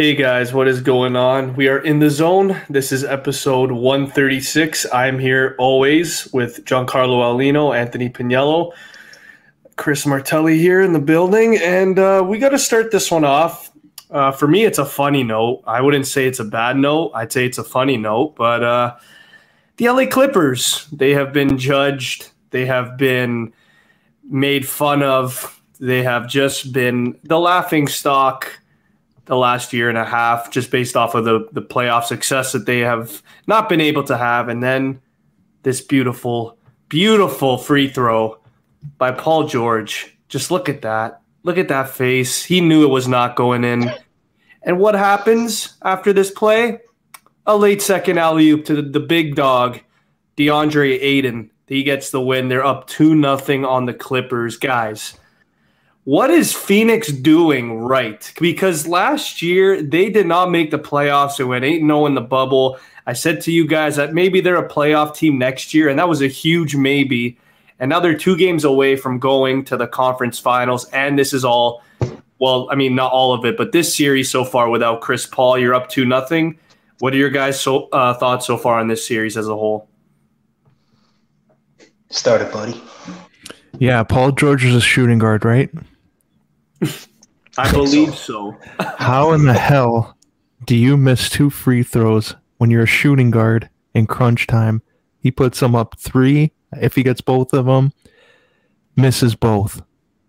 Hey 0.00 0.14
guys, 0.14 0.52
what 0.52 0.68
is 0.68 0.80
going 0.80 1.16
on? 1.16 1.56
We 1.56 1.66
are 1.66 1.80
in 1.80 1.98
the 1.98 2.08
zone. 2.08 2.56
This 2.70 2.92
is 2.92 3.02
episode 3.02 3.72
136. 3.72 4.86
I'm 4.92 5.18
here 5.18 5.56
always 5.58 6.32
with 6.32 6.64
Giancarlo 6.64 7.18
Aulino, 7.20 7.76
Anthony 7.76 8.08
Pagniello, 8.08 8.70
Chris 9.74 10.06
Martelli 10.06 10.56
here 10.56 10.82
in 10.82 10.92
the 10.92 11.00
building, 11.00 11.58
and 11.60 11.98
uh, 11.98 12.22
we 12.24 12.38
got 12.38 12.50
to 12.50 12.60
start 12.60 12.92
this 12.92 13.10
one 13.10 13.24
off. 13.24 13.72
Uh, 14.08 14.30
for 14.30 14.46
me, 14.46 14.64
it's 14.64 14.78
a 14.78 14.86
funny 14.86 15.24
note. 15.24 15.64
I 15.66 15.80
wouldn't 15.80 16.06
say 16.06 16.28
it's 16.28 16.38
a 16.38 16.44
bad 16.44 16.76
note. 16.76 17.10
I'd 17.16 17.32
say 17.32 17.44
it's 17.44 17.58
a 17.58 17.64
funny 17.64 17.96
note, 17.96 18.36
but 18.36 18.62
uh, 18.62 18.96
the 19.78 19.88
LA 19.88 20.06
Clippers, 20.06 20.86
they 20.92 21.10
have 21.14 21.32
been 21.32 21.58
judged. 21.58 22.30
They 22.50 22.66
have 22.66 22.98
been 22.98 23.52
made 24.22 24.64
fun 24.64 25.02
of. 25.02 25.60
They 25.80 26.04
have 26.04 26.28
just 26.28 26.72
been 26.72 27.18
the 27.24 27.40
laughing 27.40 27.88
stock 27.88 28.60
the 29.28 29.36
last 29.36 29.74
year 29.74 29.90
and 29.90 29.98
a 29.98 30.06
half, 30.06 30.50
just 30.50 30.70
based 30.70 30.96
off 30.96 31.14
of 31.14 31.24
the, 31.24 31.46
the 31.52 31.60
playoff 31.60 32.04
success 32.04 32.52
that 32.52 32.64
they 32.64 32.80
have 32.80 33.22
not 33.46 33.68
been 33.68 33.80
able 33.80 34.02
to 34.04 34.16
have. 34.16 34.48
And 34.48 34.62
then 34.62 35.00
this 35.62 35.82
beautiful, 35.82 36.58
beautiful 36.88 37.58
free 37.58 37.88
throw 37.88 38.38
by 38.96 39.12
Paul 39.12 39.46
George. 39.46 40.16
Just 40.28 40.50
look 40.50 40.70
at 40.70 40.80
that. 40.80 41.20
Look 41.42 41.58
at 41.58 41.68
that 41.68 41.90
face. 41.90 42.42
He 42.42 42.62
knew 42.62 42.84
it 42.84 42.90
was 42.90 43.06
not 43.06 43.36
going 43.36 43.64
in. 43.64 43.92
And 44.62 44.78
what 44.78 44.94
happens 44.94 45.76
after 45.82 46.14
this 46.14 46.30
play? 46.30 46.80
A 47.46 47.56
late 47.56 47.82
second 47.82 48.18
alley 48.18 48.48
oop 48.48 48.64
to 48.64 48.80
the, 48.80 49.00
big 49.00 49.34
dog, 49.34 49.78
DeAndre 50.38 50.98
Ayton. 51.00 51.50
He 51.66 51.82
gets 51.82 52.10
the 52.10 52.20
win. 52.20 52.48
They're 52.48 52.64
up 52.64 52.86
2 52.86 53.14
nothing 53.14 53.66
on 53.66 53.84
the 53.84 53.94
Clippers. 53.94 54.56
Guys, 54.56 55.18
what 56.08 56.30
is 56.30 56.54
Phoenix 56.54 57.08
doing 57.08 57.80
right? 57.80 58.32
Because 58.40 58.88
last 58.88 59.42
year 59.42 59.82
they 59.82 60.08
did 60.08 60.26
not 60.26 60.50
make 60.50 60.70
the 60.70 60.78
playoffs. 60.78 61.36
They 61.36 61.44
went 61.44 61.66
8 61.66 61.80
0 61.80 62.06
in 62.06 62.14
the 62.14 62.22
bubble. 62.22 62.78
I 63.06 63.12
said 63.12 63.42
to 63.42 63.52
you 63.52 63.66
guys 63.66 63.96
that 63.96 64.14
maybe 64.14 64.40
they're 64.40 64.56
a 64.56 64.66
playoff 64.66 65.14
team 65.14 65.36
next 65.36 65.74
year, 65.74 65.90
and 65.90 65.98
that 65.98 66.08
was 66.08 66.22
a 66.22 66.26
huge 66.26 66.74
maybe. 66.74 67.38
And 67.78 67.90
now 67.90 68.00
they're 68.00 68.16
two 68.16 68.38
games 68.38 68.64
away 68.64 68.96
from 68.96 69.18
going 69.18 69.66
to 69.66 69.76
the 69.76 69.86
conference 69.86 70.38
finals. 70.38 70.88
And 70.94 71.18
this 71.18 71.34
is 71.34 71.44
all, 71.44 71.82
well, 72.38 72.68
I 72.70 72.74
mean, 72.74 72.94
not 72.94 73.12
all 73.12 73.34
of 73.34 73.44
it, 73.44 73.58
but 73.58 73.72
this 73.72 73.94
series 73.94 74.30
so 74.30 74.46
far 74.46 74.70
without 74.70 75.02
Chris 75.02 75.26
Paul, 75.26 75.58
you're 75.58 75.74
up 75.74 75.90
to 75.90 76.06
nothing. 76.06 76.58
What 77.00 77.12
are 77.12 77.18
your 77.18 77.28
guys' 77.28 77.60
so, 77.60 77.90
uh, 77.90 78.14
thoughts 78.14 78.46
so 78.46 78.56
far 78.56 78.80
on 78.80 78.88
this 78.88 79.06
series 79.06 79.36
as 79.36 79.46
a 79.46 79.54
whole? 79.54 79.90
Start 82.08 82.40
it, 82.40 82.50
buddy. 82.50 82.80
Yeah, 83.78 84.04
Paul 84.04 84.32
George 84.32 84.64
is 84.64 84.74
a 84.74 84.80
shooting 84.80 85.18
guard, 85.18 85.44
right? 85.44 85.70
I 87.58 87.72
believe 87.72 88.14
so. 88.14 88.56
How 88.78 89.32
in 89.32 89.44
the 89.44 89.54
hell 89.54 90.16
do 90.64 90.76
you 90.76 90.96
miss 90.96 91.28
two 91.28 91.50
free 91.50 91.82
throws 91.82 92.34
when 92.58 92.70
you're 92.70 92.84
a 92.84 92.86
shooting 92.86 93.30
guard 93.30 93.68
in 93.94 94.06
crunch 94.06 94.46
time? 94.46 94.82
He 95.20 95.30
puts 95.30 95.60
them 95.60 95.74
up 95.74 95.98
three. 95.98 96.52
If 96.72 96.94
he 96.94 97.02
gets 97.02 97.20
both 97.20 97.52
of 97.52 97.66
them, 97.66 97.92
misses 98.96 99.34
both. 99.34 99.82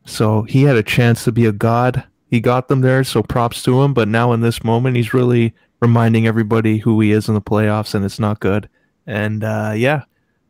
So 0.06 0.44
he 0.44 0.64
had 0.64 0.75
a 0.75 0.83
chance 0.83 1.23
to 1.25 1.31
be 1.31 1.45
a 1.45 1.52
god. 1.52 2.03
He 2.28 2.39
got 2.39 2.67
them 2.67 2.81
there, 2.81 3.03
so 3.03 3.22
props 3.22 3.61
to 3.63 3.81
him. 3.81 3.94
But 3.94 4.08
now 4.08 4.31
in 4.34 4.41
this 4.41 4.63
moment, 4.63 4.95
he's 4.95 5.13
really 5.13 5.53
reminding 5.81 6.25
everybody 6.28 6.78
who 6.80 7.00
he 7.00 7.11
is 7.11 7.28
in 7.28 7.36
the 7.36 7.41
playoffs, 7.41 7.94
and 7.94 8.03
it's 8.03 8.19
not 8.19 8.39
good. 8.39 8.69
And 9.06 9.44
uh, 9.44 9.73
yeah, 9.75 10.03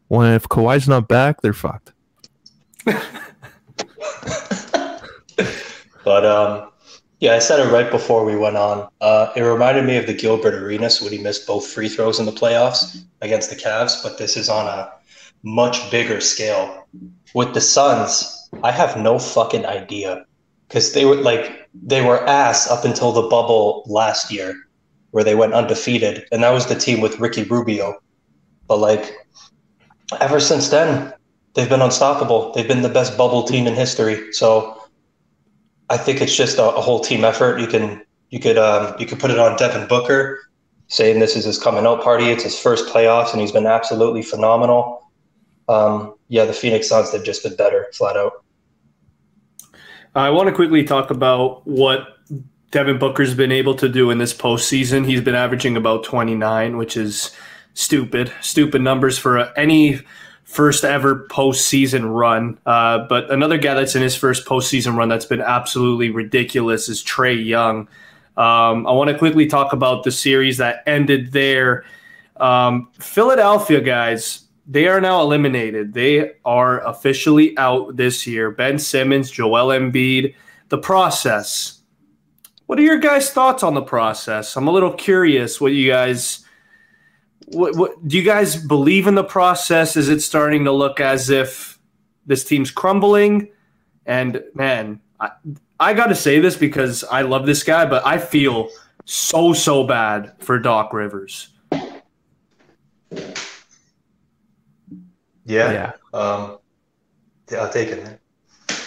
when 0.08 0.34
if 0.34 0.48
Kawhi's 0.48 0.88
not 0.88 1.08
back, 1.08 1.42
they're 1.42 1.54
fucked. 1.54 1.94
But 6.10 6.26
um, 6.26 6.72
yeah, 7.20 7.36
I 7.36 7.38
said 7.38 7.60
it 7.60 7.72
right 7.72 7.92
before 7.92 8.26
we 8.26 8.36
went 8.36 8.58
on. 8.58 8.90
Uh, 9.00 9.32
it 9.36 9.42
reminded 9.42 9.86
me 9.86 9.96
of 9.96 10.08
the 10.08 10.14
Gilbert 10.16 10.56
Arenas 10.56 11.04
when 11.04 11.12
he 11.12 11.20
missed 11.20 11.46
both 11.46 11.68
free 11.68 11.88
throws 11.88 12.20
in 12.20 12.26
the 12.26 12.32
playoffs 12.32 12.98
against 13.22 13.52
the 13.52 13.56
Cavs, 13.56 14.02
but 14.02 14.18
this 14.18 14.36
is 14.36 14.50
on 14.50 14.66
a 14.66 14.92
much 15.44 15.92
bigger 15.92 16.20
scale. 16.20 16.88
With 17.36 17.54
the 17.54 17.62
Suns, 17.62 18.50
I 18.64 18.72
have 18.72 18.98
no 18.98 19.20
fucking 19.20 19.68
idea 19.68 20.26
because 20.68 20.94
they 20.94 21.06
were 21.06 21.18
like 21.18 21.70
they 21.76 22.04
were 22.04 22.28
ass 22.28 22.68
up 22.68 22.86
until 22.86 23.12
the 23.12 23.30
bubble 23.30 23.84
last 23.86 24.32
year, 24.32 24.56
where 25.12 25.24
they 25.24 25.36
went 25.36 25.54
undefeated, 25.54 26.26
and 26.32 26.42
that 26.42 26.54
was 26.54 26.66
the 26.66 26.74
team 26.74 27.02
with 27.02 27.20
Ricky 27.20 27.44
Rubio. 27.44 28.00
But 28.68 28.80
like 28.80 29.14
ever 30.20 30.40
since 30.40 30.70
then, 30.70 31.14
they've 31.54 31.70
been 31.70 31.84
unstoppable. 31.84 32.52
They've 32.54 32.68
been 32.68 32.82
the 32.82 32.90
best 32.90 33.16
bubble 33.16 33.44
team 33.44 33.68
in 33.68 33.76
history. 33.76 34.34
So 34.34 34.79
I 35.90 35.98
think 35.98 36.22
it's 36.22 36.36
just 36.36 36.58
a, 36.58 36.64
a 36.64 36.82
whole 36.82 37.00
team 37.00 37.24
effort. 37.24 37.60
You 37.60 37.68
can 37.68 38.04
you 38.30 38.40
could 38.40 38.58
um, 38.58 38.96
you 39.00 39.06
could 39.06 39.20
put 39.20 39.32
it 39.32 39.40
on 39.40 39.58
Devin 39.58 39.88
Booker, 39.88 40.40
saying 40.88 41.20
this 41.20 41.36
is 41.36 41.46
his 41.46 41.58
coming 41.58 41.86
out 41.86 42.04
party. 42.04 42.26
It's 42.26 42.44
his 42.44 42.60
first 42.60 42.94
playoffs, 42.94 43.32
and 43.32 43.42
he's 43.42 43.52
been 43.52 43.66
absolutely 43.66 44.22
phenomenal. 44.22 45.10
Um, 45.68 46.16
yeah, 46.28 46.46
the 46.46 46.54
Phoenix 46.54 46.90
Suns 46.90 47.12
they've 47.12 47.24
just 47.24 47.44
been 47.44 47.56
better, 47.56 47.88
flat 47.94 48.18
out. 48.18 48.44
I 50.16 50.30
want 50.32 50.48
to 50.48 50.56
quickly 50.56 50.84
talk 50.84 51.12
about 51.12 51.66
what 51.68 52.18
Devin 52.72 52.98
Booker's 52.98 53.34
been 53.34 53.52
able 53.52 53.76
to 53.76 53.88
do 53.88 54.10
in 54.10 54.18
this 54.18 54.34
postseason. 54.34 55.06
He's 55.06 55.22
been 55.22 55.36
averaging 55.36 55.78
about 55.78 56.04
29, 56.04 56.78
which 56.78 56.98
is 56.98 57.32
stupid, 57.74 58.32
stupid 58.42 58.82
numbers 58.82 59.18
for 59.18 59.58
any 59.58 60.02
first 60.50 60.84
ever 60.84 61.28
postseason 61.28 62.12
run. 62.12 62.58
Uh, 62.66 63.06
but 63.08 63.30
another 63.30 63.60
guy 63.60 63.76
that's 63.76 63.96
in 63.96 64.02
his 64.02 64.16
first 64.16 64.48
postseason 64.48 64.98
run 64.98 65.08
that's 65.08 65.26
been 65.26 65.42
absolutely 65.42 66.10
ridiculous 66.10 66.90
is 66.90 67.04
Trae 67.04 67.46
Young. 67.46 67.82
Um, 68.36 68.88
I 68.88 68.92
want 68.92 69.12
to 69.12 69.18
quickly 69.18 69.46
talk 69.46 69.74
about 69.74 70.04
the 70.04 70.12
series 70.12 70.58
that 70.58 70.82
ended 70.88 71.34
there. 71.34 71.86
Um, 72.38 72.90
Philadelphia 73.00 73.80
guys, 73.80 74.46
they 74.66 74.88
are 74.88 75.00
now 75.00 75.22
eliminated. 75.22 75.94
They 75.94 76.32
are 76.44 76.84
officially 76.84 77.56
out 77.60 77.96
this 77.96 78.26
year. 78.26 78.50
Ben 78.50 78.80
Simmons, 78.80 79.30
Joel 79.30 79.68
Embiid, 79.68 80.34
the 80.70 80.80
process. 80.80 81.82
What 82.66 82.80
are 82.80 82.84
your 82.84 82.98
guys' 82.98 83.30
thoughts 83.30 83.62
on 83.62 83.76
the 83.76 83.84
process? 83.84 84.58
I'm 84.58 84.68
a 84.68 84.72
little 84.72 84.94
curious 84.94 85.62
what 85.62 85.74
you 85.74 85.92
guys 85.92 86.44
what, 87.48 87.76
what 87.76 88.08
do 88.08 88.18
you 88.18 88.24
guys 88.24 88.56
believe 88.56 89.08
in 89.08 89.16
the 89.16 89.24
process? 89.24 89.98
Is 89.98 90.10
it 90.10 90.22
starting 90.22 90.66
to 90.66 90.72
look 90.72 91.00
as 91.00 91.30
if 91.30 91.80
this 92.26 92.44
team's 92.44 92.72
crumbling? 92.72 93.50
And 94.06 94.44
man, 94.54 95.02
I, 95.20 95.32
I 95.80 95.94
got 95.94 96.08
to 96.08 96.16
say 96.16 96.40
this 96.40 96.56
because 96.56 97.04
I 97.04 97.24
love 97.24 97.46
this 97.46 97.64
guy, 97.64 97.86
but 97.86 98.06
I 98.06 98.18
feel 98.18 98.70
so 99.06 99.54
so 99.54 99.84
bad 99.84 100.34
for 100.40 100.60
Doc 100.60 100.94
Rivers. 100.94 101.50
Yeah, 105.46 105.72
yeah, 105.72 105.92
um, 106.14 106.60
yeah 107.50 107.58
I'll 107.60 107.72
take 107.72 107.90
it. 107.90 108.04
Man. 108.04 108.20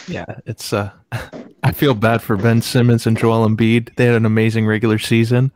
Yeah, 0.07 0.25
it's. 0.47 0.73
uh 0.73 0.91
I 1.65 1.71
feel 1.71 1.95
bad 1.95 2.23
for 2.23 2.37
Ben 2.37 2.61
Simmons 2.61 3.07
and 3.07 3.17
Joel 3.17 3.49
Embiid. 3.49 3.95
They 3.95 4.07
had 4.07 4.17
an 4.17 4.27
amazing 4.27 4.67
regular 4.67 4.99
season 4.99 5.53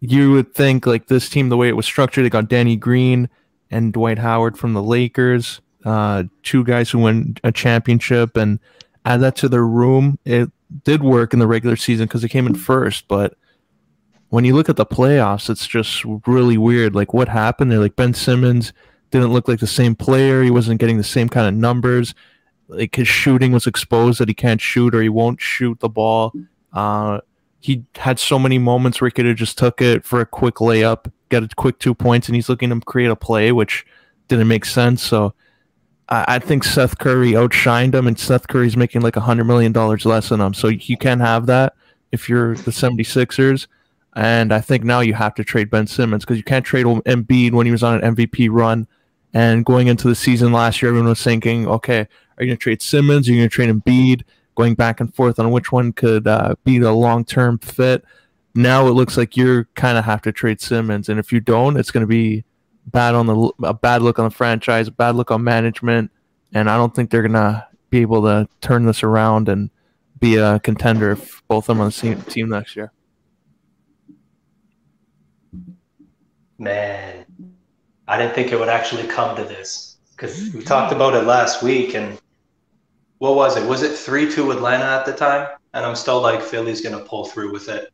you 0.00 0.32
would 0.32 0.54
think 0.54 0.86
like 0.86 1.06
this 1.06 1.28
team, 1.28 1.48
the 1.48 1.56
way 1.56 1.68
it 1.68 1.76
was 1.76 1.86
structured, 1.86 2.24
they 2.24 2.30
got 2.30 2.48
Danny 2.48 2.76
Green 2.76 3.28
and 3.70 3.92
Dwight 3.92 4.18
Howard 4.18 4.56
from 4.58 4.72
the 4.72 4.82
Lakers, 4.82 5.60
uh, 5.84 6.24
two 6.42 6.64
guys 6.64 6.90
who 6.90 6.98
won 7.00 7.36
a 7.44 7.52
championship, 7.52 8.36
and 8.36 8.58
add 9.04 9.20
that 9.20 9.36
to 9.36 9.48
their 9.48 9.66
room. 9.66 10.18
It 10.24 10.50
did 10.84 11.02
work 11.02 11.32
in 11.32 11.38
the 11.38 11.46
regular 11.46 11.76
season 11.76 12.06
because 12.06 12.22
they 12.22 12.28
came 12.28 12.46
in 12.46 12.54
first, 12.54 13.08
but 13.08 13.34
when 14.30 14.44
you 14.44 14.54
look 14.54 14.68
at 14.68 14.76
the 14.76 14.86
playoffs, 14.86 15.48
it's 15.48 15.66
just 15.66 16.04
really 16.26 16.58
weird. 16.58 16.94
Like 16.94 17.14
what 17.14 17.28
happened 17.28 17.72
there? 17.72 17.78
Like 17.78 17.96
Ben 17.96 18.14
Simmons 18.14 18.72
didn't 19.10 19.32
look 19.32 19.48
like 19.48 19.60
the 19.60 19.66
same 19.66 19.94
player. 19.94 20.42
He 20.42 20.50
wasn't 20.50 20.80
getting 20.80 20.98
the 20.98 21.04
same 21.04 21.28
kind 21.28 21.46
of 21.46 21.54
numbers. 21.54 22.14
Like 22.68 22.94
his 22.94 23.08
shooting 23.08 23.52
was 23.52 23.66
exposed 23.66 24.20
that 24.20 24.28
he 24.28 24.34
can't 24.34 24.60
shoot 24.60 24.94
or 24.94 25.00
he 25.00 25.08
won't 25.08 25.40
shoot 25.40 25.80
the 25.80 25.88
ball. 25.88 26.32
Uh, 26.72 27.20
he 27.60 27.84
had 27.96 28.18
so 28.18 28.38
many 28.38 28.58
moments 28.58 29.00
where 29.00 29.08
he 29.08 29.12
could 29.12 29.26
have 29.26 29.36
just 29.36 29.58
took 29.58 29.80
it 29.80 30.04
for 30.04 30.20
a 30.20 30.26
quick 30.26 30.56
layup, 30.56 31.10
got 31.28 31.42
a 31.42 31.48
quick 31.56 31.78
two 31.78 31.94
points, 31.94 32.28
and 32.28 32.36
he's 32.36 32.48
looking 32.48 32.70
to 32.70 32.80
create 32.80 33.10
a 33.10 33.16
play, 33.16 33.52
which 33.52 33.86
didn't 34.28 34.48
make 34.48 34.64
sense. 34.64 35.02
So 35.02 35.34
I, 36.08 36.36
I 36.36 36.38
think 36.38 36.64
Seth 36.64 36.98
Curry 36.98 37.32
outshined 37.32 37.94
him, 37.94 38.06
and 38.06 38.18
Seth 38.18 38.48
Curry's 38.48 38.76
making 38.76 39.02
like 39.02 39.16
a 39.16 39.20
$100 39.20 39.46
million 39.46 39.72
less 39.72 40.28
than 40.28 40.40
him. 40.40 40.54
So 40.54 40.68
you 40.68 40.96
can't 40.96 41.20
have 41.20 41.46
that 41.46 41.74
if 42.12 42.28
you're 42.28 42.54
the 42.54 42.70
76ers. 42.70 43.66
And 44.14 44.52
I 44.52 44.60
think 44.60 44.84
now 44.84 45.00
you 45.00 45.14
have 45.14 45.34
to 45.36 45.44
trade 45.44 45.70
Ben 45.70 45.86
Simmons 45.86 46.24
because 46.24 46.38
you 46.38 46.44
can't 46.44 46.64
trade 46.64 46.86
Embiid 46.86 47.52
when 47.52 47.66
he 47.66 47.72
was 47.72 47.82
on 47.82 48.02
an 48.02 48.16
MVP 48.16 48.48
run. 48.50 48.86
And 49.34 49.64
going 49.64 49.88
into 49.88 50.08
the 50.08 50.14
season 50.14 50.52
last 50.52 50.80
year, 50.80 50.88
everyone 50.88 51.10
was 51.10 51.22
thinking, 51.22 51.68
okay, 51.68 52.00
are 52.00 52.44
you 52.44 52.46
going 52.46 52.56
to 52.56 52.62
trade 52.62 52.82
Simmons? 52.82 53.28
Are 53.28 53.32
you 53.32 53.38
going 53.38 53.48
to 53.48 53.54
trade 53.54 53.68
Embiid? 53.68 54.22
going 54.58 54.74
back 54.74 55.00
and 55.00 55.14
forth 55.14 55.38
on 55.38 55.52
which 55.52 55.70
one 55.70 55.92
could 55.92 56.26
uh, 56.26 56.56
be 56.64 56.78
the 56.78 56.92
long 56.92 57.24
term 57.24 57.58
fit. 57.58 58.04
Now 58.56 58.88
it 58.88 58.90
looks 58.90 59.16
like 59.16 59.36
you're 59.36 59.68
kind 59.76 59.96
of 59.96 60.04
have 60.04 60.20
to 60.22 60.32
trade 60.32 60.60
Simmons, 60.60 61.08
and 61.08 61.20
if 61.20 61.32
you 61.32 61.38
don't, 61.38 61.76
it's 61.76 61.92
going 61.92 62.02
to 62.02 62.08
be 62.08 62.44
bad 62.86 63.14
on 63.14 63.26
the 63.26 63.52
a 63.62 63.72
bad 63.72 64.02
look 64.02 64.18
on 64.18 64.24
the 64.24 64.34
franchise, 64.34 64.90
bad 64.90 65.14
look 65.14 65.30
on 65.30 65.44
management, 65.44 66.10
and 66.52 66.68
I 66.68 66.76
don't 66.76 66.92
think 66.92 67.10
they're 67.10 67.22
going 67.22 67.32
to 67.34 67.66
be 67.90 68.00
able 68.00 68.22
to 68.22 68.48
turn 68.60 68.84
this 68.84 69.04
around 69.04 69.48
and 69.48 69.70
be 70.18 70.36
a 70.36 70.58
contender 70.58 71.12
if 71.12 71.40
both 71.46 71.68
of 71.68 71.76
them 71.76 71.80
on 71.80 71.86
the 71.86 71.92
same 71.92 72.20
team 72.22 72.48
next 72.48 72.74
year. 72.74 72.92
Man, 76.58 77.24
I 78.08 78.18
didn't 78.18 78.34
think 78.34 78.50
it 78.50 78.58
would 78.58 78.68
actually 78.68 79.06
come 79.06 79.36
to 79.36 79.44
this 79.44 79.98
because 80.10 80.52
we 80.52 80.62
talked 80.62 80.92
about 80.92 81.14
it 81.14 81.22
last 81.22 81.62
week, 81.62 81.94
and 81.94 82.18
what 83.18 83.34
was 83.34 83.56
it? 83.56 83.66
Was 83.66 83.82
it 83.82 83.96
three 83.96 84.30
two 84.30 84.50
Atlanta 84.50 84.84
at 84.84 85.06
the 85.06 85.12
time? 85.12 85.48
And 85.74 85.84
I'm 85.84 85.96
still 85.96 86.20
like 86.20 86.40
Philly's 86.40 86.80
gonna 86.80 87.00
pull 87.00 87.26
through 87.26 87.52
with 87.52 87.68
it, 87.68 87.92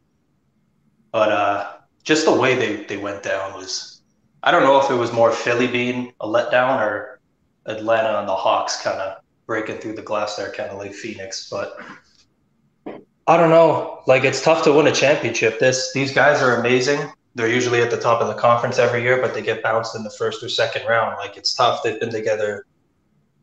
but 1.12 1.32
uh, 1.32 1.72
just 2.02 2.24
the 2.24 2.32
way 2.32 2.54
they 2.54 2.84
they 2.84 2.96
went 2.96 3.22
down 3.22 3.54
was, 3.54 4.02
I 4.42 4.50
don't 4.50 4.62
know 4.62 4.80
if 4.80 4.90
it 4.90 4.94
was 4.94 5.12
more 5.12 5.32
Philly 5.32 5.66
being 5.66 6.12
a 6.20 6.26
letdown 6.26 6.80
or 6.80 7.20
Atlanta 7.66 8.18
and 8.20 8.28
the 8.28 8.34
Hawks 8.34 8.82
kind 8.82 9.00
of 9.00 9.18
breaking 9.46 9.78
through 9.78 9.94
the 9.94 10.02
glass 10.02 10.36
there, 10.36 10.52
kind 10.52 10.70
of 10.70 10.78
like 10.78 10.94
Phoenix, 10.94 11.48
but. 11.50 11.76
I 13.26 13.38
don't 13.38 13.48
know. 13.48 14.02
Like 14.06 14.24
it's 14.24 14.42
tough 14.42 14.64
to 14.64 14.72
win 14.72 14.86
a 14.86 14.92
championship. 14.92 15.58
This 15.58 15.94
these 15.94 16.12
guys 16.12 16.42
are 16.42 16.56
amazing. 16.56 17.10
They're 17.34 17.48
usually 17.48 17.80
at 17.80 17.90
the 17.90 17.96
top 17.96 18.20
of 18.20 18.28
the 18.28 18.34
conference 18.34 18.78
every 18.78 19.02
year, 19.02 19.20
but 19.20 19.32
they 19.32 19.40
get 19.40 19.62
bounced 19.62 19.96
in 19.96 20.04
the 20.04 20.10
first 20.10 20.42
or 20.42 20.50
second 20.50 20.86
round. 20.86 21.16
Like 21.18 21.38
it's 21.38 21.54
tough. 21.54 21.82
They've 21.82 21.98
been 21.98 22.10
together. 22.10 22.66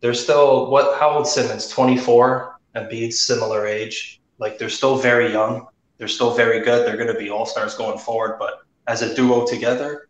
They're 0.02 0.14
still 0.14 0.70
what? 0.70 1.00
How 1.00 1.12
old 1.12 1.28
Simmons? 1.28 1.68
Twenty 1.68 1.98
four, 1.98 2.60
and 2.76 2.90
be 2.90 3.12
similar 3.12 3.66
age. 3.66 4.22
Like 4.40 4.58
they're 4.58 4.70
still 4.70 4.98
very 4.98 5.32
young. 5.32 5.68
They're 5.98 6.08
still 6.08 6.34
very 6.34 6.62
good. 6.62 6.86
They're 6.86 6.98
going 6.98 7.14
to 7.14 7.20
be 7.20 7.30
all 7.30 7.46
stars 7.46 7.76
going 7.76 8.00
forward. 8.00 8.38
But 8.40 8.62
as 8.88 9.04
a 9.04 9.14
duo 9.14 9.46
together, 9.46 10.10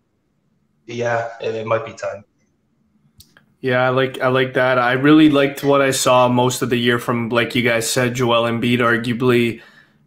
yeah, 0.86 1.32
it, 1.42 1.54
it 1.54 1.68
might 1.68 1.86
be 1.86 1.94
time. 1.94 2.24
Yeah, 3.60 3.82
I 3.82 3.90
like 3.90 4.20
I 4.22 4.30
like 4.30 4.54
that. 4.54 4.80
I 4.80 4.94
really 4.94 5.30
liked 5.30 5.64
what 5.64 5.82
I 5.82 5.92
saw 5.92 6.28
most 6.28 6.62
of 6.62 6.70
the 6.70 6.78
year 6.78 6.98
from, 6.98 7.30
like 7.30 7.54
you 7.54 7.62
guys 7.62 7.90
said, 7.90 8.16
Joel 8.16 8.50
Embiid, 8.50 8.80
arguably 8.80 9.62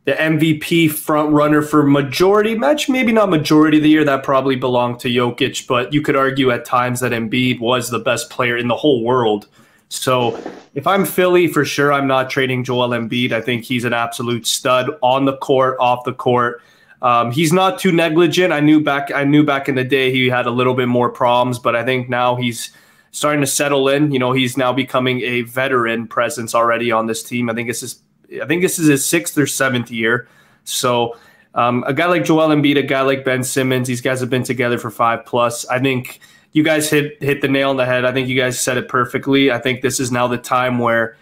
the 0.07 0.13
MVP 0.13 0.91
front 0.91 1.33
runner 1.33 1.63
for 1.63 1.83
majority 1.83 2.57
match, 2.57 2.89
maybe 2.89 3.13
not 3.13 3.31
majority 3.31 3.77
of 3.77 3.83
the 3.85 3.89
year. 3.91 4.05
That 4.05 4.25
probably 4.25 4.57
belonged 4.57 5.01
to 5.01 5.09
Jokic, 5.09 5.67
but 5.69 5.93
you 5.93 6.03
could 6.03 6.17
argue 6.17 6.51
at 6.51 6.65
times 6.65 7.01
that 7.01 7.13
Embiid 7.13 7.61
was 7.61 7.91
the 7.91 8.01
best 8.01 8.29
player 8.29 8.57
in 8.57 8.69
the 8.69 8.77
whole 8.77 9.05
world. 9.05 9.49
So 9.89 10.41
if 10.75 10.87
I'm 10.87 11.05
Philly, 11.05 11.47
for 11.47 11.65
sure, 11.65 11.93
I'm 11.93 12.07
not 12.07 12.31
trading 12.31 12.65
Joel 12.65 12.91
Embiid. 12.91 13.33
I 13.33 13.41
think 13.41 13.65
he's 13.65 13.85
an 13.85 13.93
absolute 13.93 14.47
stud 14.47 14.91
on 15.03 15.25
the 15.25 15.37
court, 15.37 15.77
off 15.79 16.05
the 16.05 16.13
court. 16.13 16.63
Um, 17.03 17.31
he's 17.31 17.53
not 17.53 17.79
too 17.79 17.93
negligent. 17.93 18.53
I 18.53 18.61
knew 18.61 18.81
back 18.81 19.13
I 19.13 19.25
knew 19.25 19.45
back 19.45 19.69
in 19.69 19.75
the 19.75 19.85
day 19.85 20.11
he 20.11 20.29
had 20.29 20.47
a 20.47 20.51
little 20.51 20.75
bit 20.75 20.89
more 20.89 21.11
problems, 21.11 21.59
but 21.59 21.77
I 21.77 21.85
think 21.85 22.09
now 22.09 22.35
he's 22.35 22.73
starting 23.11 23.43
to 23.43 23.47
settle 23.47 23.89
in. 23.89 24.11
You 24.11 24.19
know, 24.19 24.33
he's 24.33 24.57
now 24.57 24.73
becoming 24.73 25.21
a 25.21 25.43
veteran 25.43 26.09
presence 26.09 26.55
already 26.55 26.91
on 26.91 27.07
this 27.07 27.23
team. 27.23 27.51
I 27.51 27.55
think 27.55 27.69
this 27.69 27.83
is 27.83 28.01
I 28.43 28.47
think 28.47 28.63
this 28.63 28.79
is 28.79 28.89
his 28.89 29.05
sixth 29.05 29.37
or 29.37 29.47
seventh 29.47 29.91
year. 29.91 30.29
So 30.65 31.17
um, 31.55 31.85
a 31.87 31.93
guy 31.93 32.07
like 32.07 32.25
Joel 32.25 32.49
Embiid, 32.49 32.79
a 32.79 32.83
guy 32.83 33.03
like 33.03 33.25
Ben 33.25 33.45
Simmons, 33.45 33.87
these 33.87 34.01
guys 34.01 34.21
have 34.21 34.31
been 34.31 34.43
together 34.43 34.79
for 34.79 34.91
five 34.91 35.25
plus. 35.27 35.67
I 35.67 35.79
think 35.79 36.21
you 36.55 36.63
guys 36.63 36.89
hit 36.89 37.23
hit 37.23 37.43
the 37.43 37.49
nail 37.49 37.69
on 37.69 37.77
the 37.77 37.85
head. 37.85 38.07
I 38.07 38.13
think 38.13 38.29
you 38.29 38.37
guys 38.37 38.59
said 38.59 38.79
it 38.79 38.89
perfectly. 38.89 39.51
I 39.51 39.59
think 39.59 39.83
this 39.83 40.01
is 40.01 40.11
now 40.11 40.27
the 40.27 40.39
time 40.39 40.79
where 40.79 41.17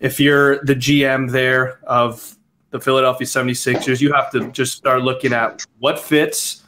if 0.00 0.18
you're 0.18 0.64
the 0.64 0.74
GM 0.74 1.30
there 1.30 1.78
of 1.84 2.36
the 2.70 2.80
Philadelphia 2.80 3.26
76ers, 3.26 4.00
you 4.00 4.12
have 4.14 4.30
to 4.32 4.50
just 4.50 4.74
start 4.74 5.02
looking 5.02 5.32
at 5.32 5.64
what 5.78 6.00
fits 6.00 6.64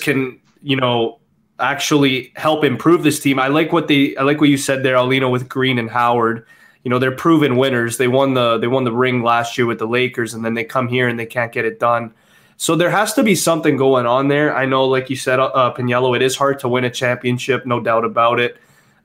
can, 0.00 0.40
you 0.62 0.76
know, 0.76 1.20
actually 1.58 2.32
help 2.36 2.64
improve 2.64 3.02
this 3.02 3.20
team. 3.20 3.38
I 3.38 3.48
like 3.48 3.72
what 3.72 3.86
they 3.86 4.16
I 4.16 4.22
like 4.22 4.40
what 4.40 4.48
you 4.48 4.56
said 4.56 4.82
there, 4.82 4.96
Aulino, 4.96 5.30
with 5.30 5.48
Green 5.48 5.78
and 5.78 5.90
Howard. 5.90 6.46
You 6.84 6.90
know, 6.90 6.98
they're 6.98 7.14
proven 7.14 7.56
winners. 7.58 7.98
They 7.98 8.08
won 8.08 8.32
the 8.32 8.56
they 8.56 8.66
won 8.66 8.84
the 8.84 8.92
ring 8.92 9.22
last 9.22 9.58
year 9.58 9.66
with 9.66 9.78
the 9.78 9.86
Lakers, 9.86 10.32
and 10.32 10.42
then 10.42 10.54
they 10.54 10.64
come 10.64 10.88
here 10.88 11.06
and 11.06 11.18
they 11.20 11.26
can't 11.26 11.52
get 11.52 11.66
it 11.66 11.78
done. 11.78 12.14
So 12.62 12.76
there 12.76 12.90
has 12.90 13.14
to 13.14 13.24
be 13.24 13.34
something 13.34 13.76
going 13.76 14.06
on 14.06 14.28
there. 14.28 14.54
I 14.54 14.66
know, 14.66 14.86
like 14.86 15.10
you 15.10 15.16
said, 15.16 15.40
uh, 15.40 15.74
Pagniello, 15.76 16.14
it 16.14 16.22
is 16.22 16.36
hard 16.36 16.60
to 16.60 16.68
win 16.68 16.84
a 16.84 16.90
championship, 16.90 17.66
no 17.66 17.80
doubt 17.80 18.04
about 18.04 18.38
it. 18.38 18.56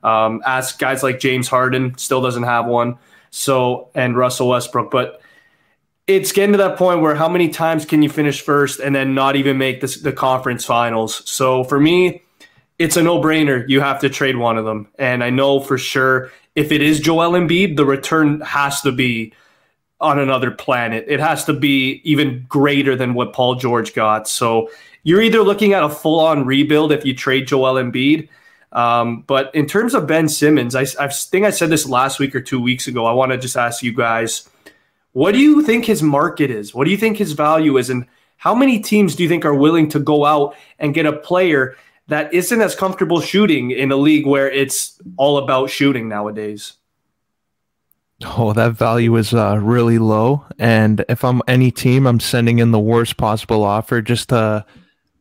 Um, 0.04 0.42
ask 0.46 0.78
guys 0.78 1.02
like 1.02 1.18
James 1.18 1.48
Harden, 1.48 1.98
still 1.98 2.22
doesn't 2.22 2.44
have 2.44 2.66
one. 2.66 2.98
So 3.30 3.90
and 3.96 4.16
Russell 4.16 4.46
Westbrook, 4.46 4.92
but 4.92 5.20
it's 6.06 6.30
getting 6.30 6.52
to 6.52 6.58
that 6.58 6.76
point 6.76 7.00
where 7.00 7.16
how 7.16 7.28
many 7.28 7.48
times 7.48 7.84
can 7.84 8.00
you 8.00 8.08
finish 8.08 8.42
first 8.42 8.78
and 8.78 8.94
then 8.94 9.16
not 9.16 9.34
even 9.34 9.58
make 9.58 9.80
this, 9.80 10.02
the 10.02 10.12
conference 10.12 10.64
finals? 10.64 11.28
So 11.28 11.64
for 11.64 11.80
me, 11.80 12.22
it's 12.78 12.96
a 12.96 13.02
no-brainer. 13.02 13.68
You 13.68 13.80
have 13.80 13.98
to 14.02 14.08
trade 14.08 14.36
one 14.36 14.56
of 14.56 14.66
them, 14.66 14.86
and 15.00 15.24
I 15.24 15.30
know 15.30 15.58
for 15.58 15.78
sure 15.78 16.30
if 16.54 16.70
it 16.70 16.80
is 16.80 17.00
Joel 17.00 17.32
Embiid, 17.32 17.76
the 17.76 17.84
return 17.84 18.40
has 18.42 18.82
to 18.82 18.92
be 18.92 19.32
on 20.00 20.18
another 20.18 20.50
planet. 20.50 21.04
It 21.08 21.20
has 21.20 21.44
to 21.46 21.52
be 21.52 22.00
even 22.04 22.46
greater 22.48 22.94
than 22.94 23.14
what 23.14 23.32
Paul 23.32 23.56
George 23.56 23.94
got. 23.94 24.28
So 24.28 24.70
you're 25.02 25.22
either 25.22 25.42
looking 25.42 25.72
at 25.72 25.82
a 25.82 25.88
full-on 25.88 26.44
rebuild 26.46 26.92
if 26.92 27.04
you 27.04 27.14
trade 27.14 27.46
Joel 27.46 27.74
Embiid. 27.74 28.28
Um, 28.72 29.22
but 29.26 29.54
in 29.54 29.66
terms 29.66 29.94
of 29.94 30.06
Ben 30.06 30.28
Simmons, 30.28 30.74
I, 30.74 30.86
I 31.00 31.08
think 31.08 31.46
I 31.46 31.50
said 31.50 31.70
this 31.70 31.88
last 31.88 32.18
week 32.18 32.34
or 32.34 32.40
two 32.40 32.60
weeks 32.60 32.86
ago. 32.86 33.06
I 33.06 33.12
want 33.12 33.32
to 33.32 33.38
just 33.38 33.56
ask 33.56 33.82
you 33.82 33.92
guys, 33.92 34.48
what 35.12 35.32
do 35.32 35.38
you 35.38 35.62
think 35.62 35.84
his 35.84 36.02
market 36.02 36.50
is? 36.50 36.74
What 36.74 36.84
do 36.84 36.90
you 36.90 36.98
think 36.98 37.16
his 37.16 37.32
value 37.32 37.76
is? 37.78 37.90
And 37.90 38.06
how 38.36 38.54
many 38.54 38.78
teams 38.78 39.16
do 39.16 39.22
you 39.22 39.28
think 39.28 39.44
are 39.44 39.54
willing 39.54 39.88
to 39.88 39.98
go 39.98 40.24
out 40.24 40.54
and 40.78 40.94
get 40.94 41.06
a 41.06 41.12
player– 41.12 41.76
that 42.08 42.32
isn't 42.32 42.60
as 42.60 42.74
comfortable 42.74 43.20
shooting 43.20 43.70
in 43.70 43.92
a 43.92 43.96
league 43.96 44.26
where 44.26 44.50
it's 44.50 45.00
all 45.16 45.38
about 45.38 45.70
shooting 45.70 46.08
nowadays. 46.08 46.72
Oh, 48.24 48.52
that 48.52 48.72
value 48.72 49.14
is 49.16 49.32
uh, 49.32 49.58
really 49.62 49.98
low. 49.98 50.44
And 50.58 51.04
if 51.08 51.24
I'm 51.24 51.40
any 51.46 51.70
team, 51.70 52.06
I'm 52.06 52.18
sending 52.18 52.58
in 52.58 52.72
the 52.72 52.80
worst 52.80 53.16
possible 53.16 53.62
offer 53.62 54.02
just 54.02 54.30
to 54.30 54.64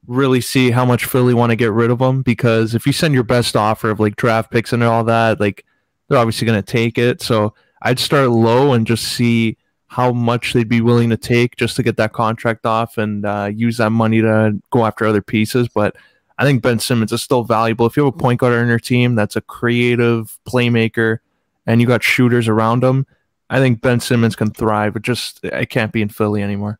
really 0.07 0.41
see 0.41 0.71
how 0.71 0.83
much 0.83 1.05
Philly 1.05 1.35
want 1.35 1.51
to 1.51 1.55
get 1.55 1.71
rid 1.71 1.91
of 1.91 1.99
them. 1.99 2.23
Because 2.23 2.73
if 2.73 2.87
you 2.87 2.93
send 2.93 3.13
your 3.13 3.23
best 3.23 3.55
offer 3.55 3.91
of 3.91 3.99
like 3.99 4.15
draft 4.15 4.49
picks 4.49 4.73
and 4.73 4.83
all 4.83 5.03
that, 5.03 5.39
like 5.39 5.63
they're 6.07 6.17
obviously 6.17 6.47
going 6.47 6.61
to 6.61 6.65
take 6.65 6.97
it. 6.97 7.21
So 7.21 7.53
I'd 7.83 7.99
start 7.99 8.29
low 8.29 8.73
and 8.73 8.87
just 8.87 9.03
see 9.03 9.57
how 9.87 10.11
much 10.11 10.53
they'd 10.53 10.67
be 10.67 10.81
willing 10.81 11.11
to 11.11 11.17
take 11.17 11.55
just 11.55 11.75
to 11.75 11.83
get 11.83 11.97
that 11.97 12.13
contract 12.13 12.65
off 12.65 12.97
and 12.97 13.25
uh, 13.25 13.51
use 13.53 13.77
that 13.77 13.91
money 13.91 14.21
to 14.21 14.59
go 14.71 14.85
after 14.85 15.05
other 15.05 15.21
pieces. 15.21 15.67
But 15.67 15.95
I 16.39 16.45
think 16.45 16.63
Ben 16.63 16.79
Simmons 16.79 17.11
is 17.11 17.21
still 17.21 17.43
valuable. 17.43 17.85
If 17.85 17.95
you 17.95 18.05
have 18.05 18.13
a 18.13 18.17
point 18.17 18.39
guard 18.39 18.53
on 18.53 18.67
your 18.67 18.79
team 18.79 19.13
that's 19.13 19.35
a 19.35 19.41
creative 19.41 20.37
playmaker 20.47 21.19
and 21.67 21.81
you 21.81 21.85
got 21.85 22.01
shooters 22.01 22.47
around 22.47 22.83
him, 22.83 23.05
I 23.49 23.59
think 23.59 23.81
Ben 23.81 23.99
Simmons 23.99 24.35
can 24.35 24.49
thrive. 24.49 24.95
It 24.95 25.03
just 25.03 25.39
it 25.43 25.69
can't 25.69 25.91
be 25.91 26.01
in 26.01 26.09
Philly 26.09 26.41
anymore. 26.41 26.79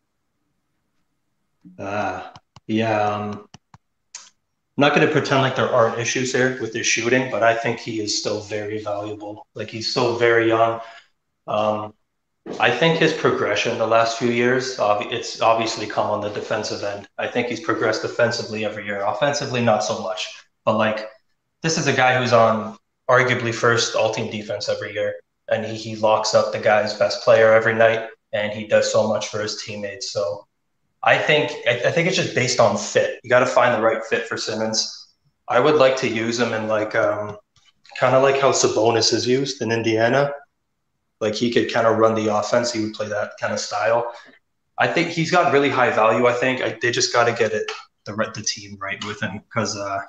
Uh, 1.78 2.24
yeah. 2.66 3.02
Um, 3.02 3.48
I'm 4.78 4.82
not 4.82 4.96
going 4.96 5.06
to 5.06 5.12
pretend 5.12 5.42
like 5.42 5.56
there 5.56 5.70
aren't 5.70 6.00
issues 6.00 6.32
there 6.32 6.58
with 6.62 6.74
his 6.74 6.86
shooting, 6.86 7.32
but 7.32 7.44
I 7.44 7.56
think 7.56 7.80
he 7.80 8.00
is 8.00 8.18
still 8.18 8.42
very 8.42 8.84
valuable. 8.84 9.48
Like 9.54 9.70
he's 9.70 9.90
still 9.90 10.18
very 10.18 10.48
young. 10.48 10.82
Um, 11.48 11.94
I 12.60 12.72
think 12.72 13.00
his 13.00 13.12
progression 13.12 13.78
the 13.78 13.88
last 13.88 14.18
few 14.18 14.30
years, 14.30 14.78
it's 14.80 15.42
obviously 15.42 15.88
come 15.88 16.10
on 16.10 16.22
the 16.22 16.30
defensive 16.30 16.84
end. 16.84 17.08
I 17.18 17.28
think 17.28 17.48
he's 17.48 17.60
progressed 17.60 18.04
defensively 18.04 18.66
every 18.66 18.86
year. 18.86 19.04
Offensively, 19.04 19.62
not 19.62 19.84
so 19.84 20.02
much. 20.02 20.46
But 20.64 20.78
like, 20.78 21.10
this 21.62 21.78
is 21.78 21.88
a 21.88 21.94
guy 21.94 22.18
who's 22.18 22.32
on 22.32 22.78
arguably 23.10 23.54
first 23.54 23.96
all 23.96 24.14
team 24.14 24.30
defense 24.30 24.70
every 24.70 24.94
year. 24.94 25.16
And 25.50 25.66
he, 25.66 25.76
he 25.76 25.96
locks 25.96 26.34
up 26.34 26.52
the 26.52 26.60
guy's 26.60 26.94
best 26.94 27.24
player 27.24 27.54
every 27.54 27.74
night. 27.74 28.10
And 28.34 28.52
he 28.52 28.68
does 28.68 28.92
so 28.92 29.08
much 29.08 29.30
for 29.30 29.42
his 29.42 29.64
teammates. 29.64 30.12
So 30.12 30.46
I 31.04 31.18
think 31.18 31.52
I, 31.68 31.88
I 31.88 31.92
think 31.92 32.08
it's 32.08 32.18
just 32.18 32.36
based 32.36 32.60
on 32.60 32.78
fit. 32.78 33.20
You 33.24 33.30
got 33.30 33.40
to 33.40 33.46
find 33.46 33.74
the 33.74 33.82
right 33.82 34.04
fit 34.10 34.28
for 34.28 34.38
Simmons. 34.38 35.14
I 35.48 35.60
would 35.60 35.76
like 35.76 35.96
to 35.98 36.08
use 36.10 36.40
him 36.40 36.54
in 36.54 36.68
like 36.68 36.96
um, 36.96 37.38
kind 37.98 38.16
of 38.16 38.24
like 38.24 38.42
how 38.42 38.52
Sabonis 38.52 39.14
is 39.14 39.26
used 39.26 39.62
in 39.62 39.72
Indiana 39.72 40.34
like 41.20 41.36
he 41.36 41.52
could 41.52 41.72
kind 41.72 41.88
of 41.88 41.98
run 41.98 42.16
the 42.16 42.36
offense. 42.36 42.72
He 42.72 42.84
would 42.84 42.94
play 42.94 43.08
that 43.08 43.32
kind 43.40 43.54
of 43.54 43.60
style. 43.60 44.12
I 44.78 44.88
think 44.88 45.10
he's 45.10 45.32
got 45.32 45.52
really 45.52 45.70
high 45.70 45.90
value. 45.90 46.28
I 46.28 46.34
think 46.34 46.62
I, 46.62 46.78
they 46.82 46.92
just 46.92 47.12
got 47.12 47.26
to 47.26 47.34
get 47.34 47.54
it 47.54 47.72
the 48.06 48.14
the 48.34 48.42
team 48.42 48.78
right 48.80 49.04
with 49.06 49.22
him 49.22 49.40
because 49.40 49.76
uh, 49.76 50.00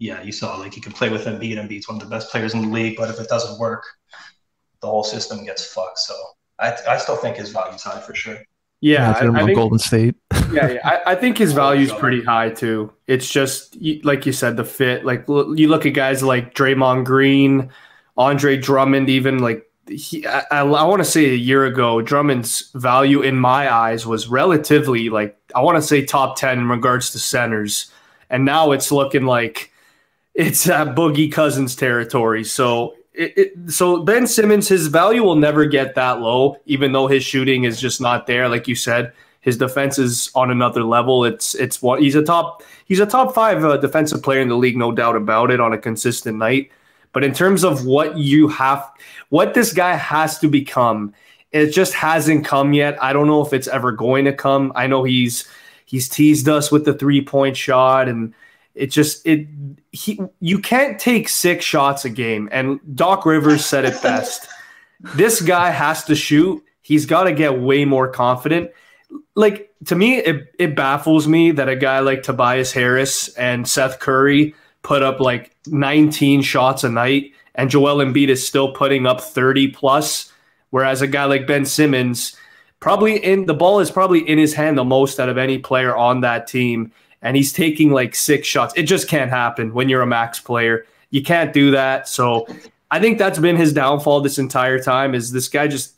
yeah, 0.00 0.22
you 0.22 0.32
saw 0.32 0.56
like 0.56 0.74
he 0.74 0.80
can 0.80 0.92
play 0.92 1.10
with 1.10 1.26
Embiid. 1.26 1.56
Embiid's 1.56 1.86
one 1.86 1.98
of 1.98 2.02
the 2.02 2.08
best 2.08 2.30
players 2.30 2.54
in 2.54 2.62
the 2.62 2.68
league, 2.68 2.96
but 2.96 3.10
if 3.10 3.20
it 3.20 3.28
doesn't 3.28 3.60
work, 3.60 3.84
the 4.80 4.88
whole 4.88 5.04
system 5.04 5.44
gets 5.44 5.72
fucked. 5.72 5.98
So 5.98 6.14
I, 6.58 6.74
I 6.88 6.96
still 6.96 7.16
think 7.16 7.36
his 7.36 7.50
value's 7.50 7.82
high 7.82 8.00
for 8.00 8.14
sure. 8.14 8.38
Yeah, 8.80 9.10
yeah 9.20 9.30
I, 9.30 9.42
I 9.42 9.44
think, 9.44 9.56
Golden 9.56 9.78
State. 9.78 10.16
yeah, 10.50 10.70
yeah. 10.70 10.80
I, 10.84 11.12
I, 11.12 11.14
think 11.14 11.36
his 11.36 11.52
value 11.52 11.82
is 11.82 11.92
pretty 11.92 12.24
high 12.24 12.48
too. 12.48 12.90
It's 13.06 13.30
just 13.30 13.76
like 14.02 14.24
you 14.24 14.32
said, 14.32 14.56
the 14.56 14.64
fit. 14.64 15.04
Like 15.04 15.26
you 15.28 15.68
look 15.68 15.84
at 15.84 15.90
guys 15.90 16.22
like 16.22 16.54
Draymond 16.54 17.04
Green, 17.04 17.70
Andre 18.16 18.56
Drummond, 18.56 19.10
even 19.10 19.40
like 19.40 19.70
he, 19.86 20.26
I, 20.26 20.44
I, 20.50 20.60
I 20.60 20.84
want 20.84 21.00
to 21.00 21.10
say 21.10 21.26
a 21.26 21.36
year 21.36 21.66
ago, 21.66 22.00
Drummond's 22.00 22.70
value 22.74 23.20
in 23.20 23.36
my 23.36 23.70
eyes 23.70 24.06
was 24.06 24.28
relatively 24.28 25.10
like 25.10 25.36
I 25.54 25.60
want 25.60 25.76
to 25.76 25.82
say 25.82 26.06
top 26.06 26.36
ten 26.36 26.58
in 26.58 26.70
regards 26.70 27.10
to 27.10 27.18
centers, 27.18 27.92
and 28.30 28.46
now 28.46 28.72
it's 28.72 28.90
looking 28.90 29.26
like 29.26 29.69
it's 30.34 30.68
at 30.68 30.94
Boogie 30.94 31.30
Cousins 31.30 31.74
territory. 31.76 32.44
So 32.44 32.94
it, 33.12 33.32
it, 33.36 33.70
so 33.70 34.02
Ben 34.02 34.26
Simmons, 34.26 34.68
his 34.68 34.86
value 34.86 35.22
will 35.22 35.36
never 35.36 35.66
get 35.66 35.94
that 35.96 36.20
low, 36.20 36.56
even 36.66 36.92
though 36.92 37.08
his 37.08 37.24
shooting 37.24 37.64
is 37.64 37.80
just 37.80 38.00
not 38.00 38.26
there. 38.26 38.48
Like 38.48 38.68
you 38.68 38.74
said, 38.74 39.12
His 39.40 39.56
defense 39.56 39.98
is 39.98 40.30
on 40.34 40.50
another 40.50 40.84
level. 40.84 41.24
It's 41.24 41.54
it's 41.54 41.80
what 41.80 42.02
he's 42.02 42.14
a 42.14 42.22
top 42.22 42.62
he's 42.84 43.00
a 43.00 43.06
top 43.06 43.34
five 43.34 43.64
uh, 43.64 43.78
defensive 43.78 44.22
player 44.22 44.40
in 44.40 44.48
the 44.48 44.56
league, 44.56 44.76
no 44.76 44.92
doubt 44.92 45.16
about 45.16 45.50
it, 45.50 45.60
on 45.60 45.72
a 45.72 45.78
consistent 45.78 46.36
night. 46.38 46.70
But 47.12 47.24
in 47.24 47.32
terms 47.32 47.64
of 47.64 47.86
what 47.86 48.18
you 48.18 48.48
have, 48.48 48.88
what 49.30 49.54
this 49.54 49.72
guy 49.72 49.96
has 49.96 50.38
to 50.40 50.48
become, 50.48 51.14
it 51.52 51.70
just 51.70 51.94
hasn't 51.94 52.44
come 52.44 52.72
yet. 52.74 53.02
I 53.02 53.12
don't 53.12 53.26
know 53.26 53.44
if 53.44 53.52
it's 53.52 53.66
ever 53.66 53.92
going 53.92 54.26
to 54.26 54.32
come. 54.32 54.72
I 54.76 54.86
know 54.86 55.04
he's 55.04 55.48
he's 55.86 56.08
teased 56.08 56.48
us 56.48 56.70
with 56.70 56.84
the 56.84 56.94
three 56.94 57.22
point 57.24 57.56
shot 57.56 58.08
and 58.08 58.34
it 58.74 58.86
just 58.86 59.26
it 59.26 59.46
he 59.92 60.20
you 60.40 60.58
can't 60.58 60.98
take 60.98 61.28
six 61.28 61.64
shots 61.64 62.04
a 62.04 62.10
game 62.10 62.48
and 62.52 62.80
Doc 62.94 63.26
Rivers 63.26 63.64
said 63.64 63.84
it 63.84 64.00
best. 64.02 64.48
this 65.14 65.40
guy 65.40 65.70
has 65.70 66.04
to 66.04 66.14
shoot. 66.14 66.62
He's 66.82 67.06
got 67.06 67.24
to 67.24 67.32
get 67.32 67.60
way 67.60 67.84
more 67.84 68.08
confident. 68.08 68.70
Like 69.34 69.72
to 69.86 69.96
me 69.96 70.18
it 70.18 70.54
it 70.58 70.76
baffles 70.76 71.26
me 71.26 71.50
that 71.52 71.68
a 71.68 71.76
guy 71.76 72.00
like 72.00 72.22
Tobias 72.22 72.72
Harris 72.72 73.28
and 73.34 73.68
Seth 73.68 73.98
Curry 73.98 74.54
put 74.82 75.02
up 75.02 75.20
like 75.20 75.56
19 75.66 76.42
shots 76.42 76.84
a 76.84 76.88
night 76.88 77.32
and 77.54 77.70
Joel 77.70 77.96
Embiid 77.96 78.28
is 78.28 78.46
still 78.46 78.72
putting 78.72 79.06
up 79.06 79.20
30 79.20 79.68
plus 79.68 80.32
whereas 80.70 81.02
a 81.02 81.06
guy 81.06 81.24
like 81.24 81.46
Ben 81.46 81.64
Simmons 81.64 82.36
probably 82.78 83.22
in 83.22 83.46
the 83.46 83.54
ball 83.54 83.80
is 83.80 83.90
probably 83.90 84.20
in 84.20 84.38
his 84.38 84.54
hand 84.54 84.78
the 84.78 84.84
most 84.84 85.20
out 85.20 85.28
of 85.28 85.36
any 85.36 85.58
player 85.58 85.94
on 85.94 86.20
that 86.20 86.46
team 86.46 86.92
and 87.22 87.36
he's 87.36 87.52
taking 87.52 87.90
like 87.90 88.14
six 88.14 88.46
shots. 88.46 88.74
It 88.76 88.84
just 88.84 89.08
can't 89.08 89.30
happen 89.30 89.74
when 89.74 89.88
you're 89.88 90.02
a 90.02 90.06
max 90.06 90.40
player. 90.40 90.86
You 91.10 91.22
can't 91.22 91.52
do 91.52 91.70
that. 91.72 92.08
So 92.08 92.46
i 92.92 92.98
think 92.98 93.18
that's 93.18 93.38
been 93.38 93.56
his 93.56 93.72
downfall 93.72 94.20
this 94.20 94.38
entire 94.38 94.80
time 94.80 95.14
is 95.14 95.30
this 95.30 95.48
guy 95.48 95.68
just 95.68 95.96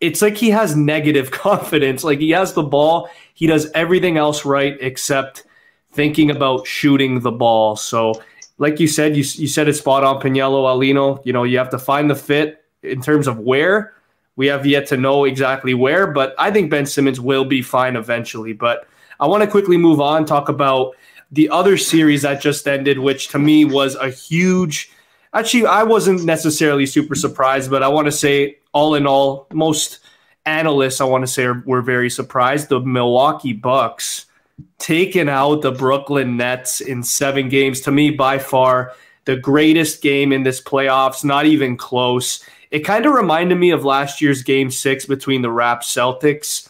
it's 0.00 0.20
like 0.22 0.36
he 0.36 0.50
has 0.50 0.76
negative 0.76 1.30
confidence. 1.46 2.04
Like 2.04 2.20
he 2.20 2.30
has 2.30 2.52
the 2.52 2.62
ball. 2.62 3.10
He 3.34 3.46
does 3.46 3.70
everything 3.74 4.16
else 4.16 4.44
right 4.44 4.76
except 4.80 5.44
thinking 5.92 6.30
about 6.30 6.66
shooting 6.66 7.20
the 7.20 7.32
ball. 7.32 7.76
So 7.76 8.22
like 8.58 8.80
you 8.80 8.88
said 8.88 9.16
you, 9.16 9.24
you 9.34 9.48
said 9.48 9.68
it 9.68 9.74
spot 9.74 10.04
on 10.04 10.20
Pagniello 10.20 10.64
Aulino. 10.64 11.24
You 11.24 11.32
know 11.32 11.44
you 11.44 11.58
have 11.58 11.70
to 11.70 11.78
find 11.78 12.10
the 12.10 12.14
fit 12.16 12.64
in 12.82 13.00
terms 13.02 13.26
of 13.26 13.38
where. 13.38 13.94
We 14.36 14.46
have 14.46 14.64
yet 14.64 14.86
to 14.88 14.96
know 14.96 15.24
exactly 15.24 15.74
where, 15.74 16.06
but 16.06 16.32
I 16.38 16.52
think 16.52 16.70
Ben 16.70 16.86
Simmons 16.86 17.20
will 17.20 17.44
be 17.44 17.60
fine 17.60 17.96
eventually. 17.96 18.52
But 18.52 18.86
I 19.20 19.26
want 19.26 19.42
to 19.42 19.50
quickly 19.50 19.76
move 19.76 20.00
on, 20.00 20.24
talk 20.24 20.48
about 20.48 20.94
the 21.30 21.48
other 21.50 21.76
series 21.76 22.22
that 22.22 22.40
just 22.40 22.66
ended, 22.66 22.98
which 22.98 23.28
to 23.28 23.38
me 23.38 23.64
was 23.64 23.94
a 23.96 24.10
huge. 24.10 24.90
Actually, 25.34 25.66
I 25.66 25.82
wasn't 25.82 26.24
necessarily 26.24 26.86
super 26.86 27.14
surprised, 27.14 27.70
but 27.70 27.82
I 27.82 27.88
want 27.88 28.06
to 28.06 28.12
say, 28.12 28.58
all 28.72 28.94
in 28.94 29.06
all, 29.06 29.46
most 29.52 29.98
analysts, 30.46 31.00
I 31.00 31.04
want 31.04 31.22
to 31.22 31.26
say, 31.26 31.44
are, 31.44 31.62
were 31.66 31.82
very 31.82 32.08
surprised. 32.08 32.68
The 32.68 32.80
Milwaukee 32.80 33.52
Bucks 33.52 34.26
taking 34.78 35.28
out 35.28 35.62
the 35.62 35.72
Brooklyn 35.72 36.36
Nets 36.36 36.80
in 36.80 37.02
seven 37.02 37.48
games. 37.48 37.80
To 37.82 37.90
me, 37.90 38.10
by 38.10 38.38
far, 38.38 38.92
the 39.24 39.36
greatest 39.36 40.00
game 40.00 40.32
in 40.32 40.44
this 40.44 40.62
playoffs, 40.62 41.24
not 41.24 41.44
even 41.44 41.76
close. 41.76 42.42
It 42.70 42.80
kind 42.80 43.04
of 43.04 43.12
reminded 43.12 43.56
me 43.56 43.70
of 43.70 43.84
last 43.84 44.20
year's 44.20 44.42
game 44.42 44.70
six 44.70 45.04
between 45.04 45.42
the 45.42 45.50
Raps 45.50 45.94
Celtics. 45.94 46.67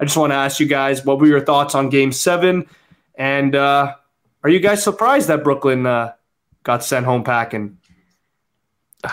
I 0.00 0.04
just 0.04 0.16
want 0.16 0.32
to 0.32 0.36
ask 0.36 0.60
you 0.60 0.66
guys 0.66 1.04
what 1.04 1.18
were 1.18 1.26
your 1.26 1.40
thoughts 1.40 1.74
on 1.74 1.88
game 1.88 2.12
seven? 2.12 2.66
And 3.14 3.54
uh, 3.54 3.94
are 4.42 4.50
you 4.50 4.60
guys 4.60 4.82
surprised 4.82 5.28
that 5.28 5.42
Brooklyn 5.42 5.86
uh, 5.86 6.12
got 6.62 6.84
sent 6.84 7.06
home 7.06 7.24
packing? 7.24 7.78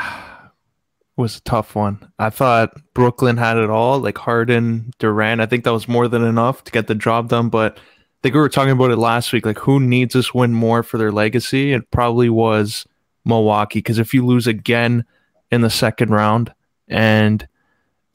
was 1.16 1.38
a 1.38 1.42
tough 1.42 1.76
one. 1.76 2.12
I 2.20 2.30
thought 2.30 2.74
Brooklyn 2.94 3.38
had 3.38 3.58
it 3.58 3.70
all, 3.70 4.00
like 4.00 4.18
Harden, 4.18 4.94
Durant. 5.00 5.42
I 5.42 5.46
think 5.46 5.64
that 5.64 5.74
was 5.74 5.88
more 5.88 6.08
than 6.08 6.24
enough 6.24 6.64
to 6.64 6.72
get 6.72 6.88
the 6.88 6.96
job 6.96 7.30
done. 7.30 7.50
But 7.50 7.78
I 7.78 7.82
think 8.24 8.36
we 8.36 8.42
were 8.42 8.50
talking 8.50 8.72
about 8.72 8.92
it 8.92 8.98
last 8.98 9.32
week. 9.32 9.46
Like, 9.46 9.60
who 9.60 9.80
needs 9.80 10.14
this 10.14 10.34
win 10.34 10.54
more 10.54 10.82
for 10.82 10.98
their 10.98 11.12
legacy? 11.12 11.74
It 11.74 11.90
probably 11.92 12.30
was 12.30 12.88
Milwaukee. 13.26 13.80
Because 13.80 14.00
if 14.00 14.14
you 14.14 14.26
lose 14.26 14.48
again 14.48 15.06
in 15.52 15.62
the 15.62 15.70
second 15.70 16.10
round 16.10 16.52
and 16.88 17.48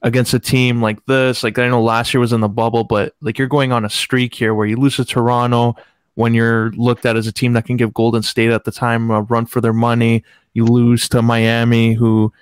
against 0.03 0.35
a 0.35 0.39
team 0.39 0.81
like 0.81 1.05
this, 1.07 1.43
like 1.43 1.59
I 1.59 1.69
know 1.69 1.83
last 1.83 2.15
year 2.15 2.21
was 2.21 2.33
in 2.33 2.41
the 2.41 2.49
bubble, 2.49 2.85
but 2.85 3.15
like 3.21 3.39
you're 3.39 3.49
going 3.49 3.73
on 3.73 3.85
a 3.85 3.91
streak 3.91 4.35
here 4.35 4.55
where 4.55 4.67
you 4.67 4.77
lose 4.77 4.97
to 4.97 5.05
Toronto 5.05 5.75
when 6.15 6.35
you're 6.35 6.71
looked 6.73 7.07
at 7.07 7.17
as 7.17 7.27
a 7.27 7.33
team 7.33 7.53
that 7.55 7.67
can 7.67 7.77
give 7.77 7.95
Golden 7.95 8.23
State 8.23 8.51
at 8.51 8.65
the 8.65 8.73
time 8.73 9.11
a 9.11 9.23
run 9.23 9.47
for 9.47 9.61
their 9.61 9.73
money. 9.73 10.25
You 10.53 10.65
lose 10.65 11.09
to 11.11 11.23
Miami, 11.23 11.95
who 11.95 12.33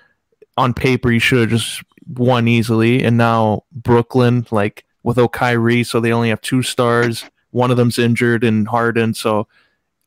on 0.56 0.74
paper 0.74 1.10
you 1.10 1.18
should 1.18 1.40
have 1.40 1.50
just 1.50 1.82
won 2.08 2.48
easily, 2.48 3.02
and 3.02 3.16
now 3.16 3.64
Brooklyn, 3.72 4.46
like 4.50 4.84
without 5.02 5.32
Kyrie, 5.32 5.84
so 5.84 6.00
they 6.00 6.12
only 6.12 6.30
have 6.30 6.40
two 6.40 6.62
stars. 6.62 7.24
One 7.50 7.70
of 7.70 7.76
them's 7.76 7.98
injured 7.98 8.44
and 8.44 8.68
Harden, 8.68 9.14
so 9.14 9.48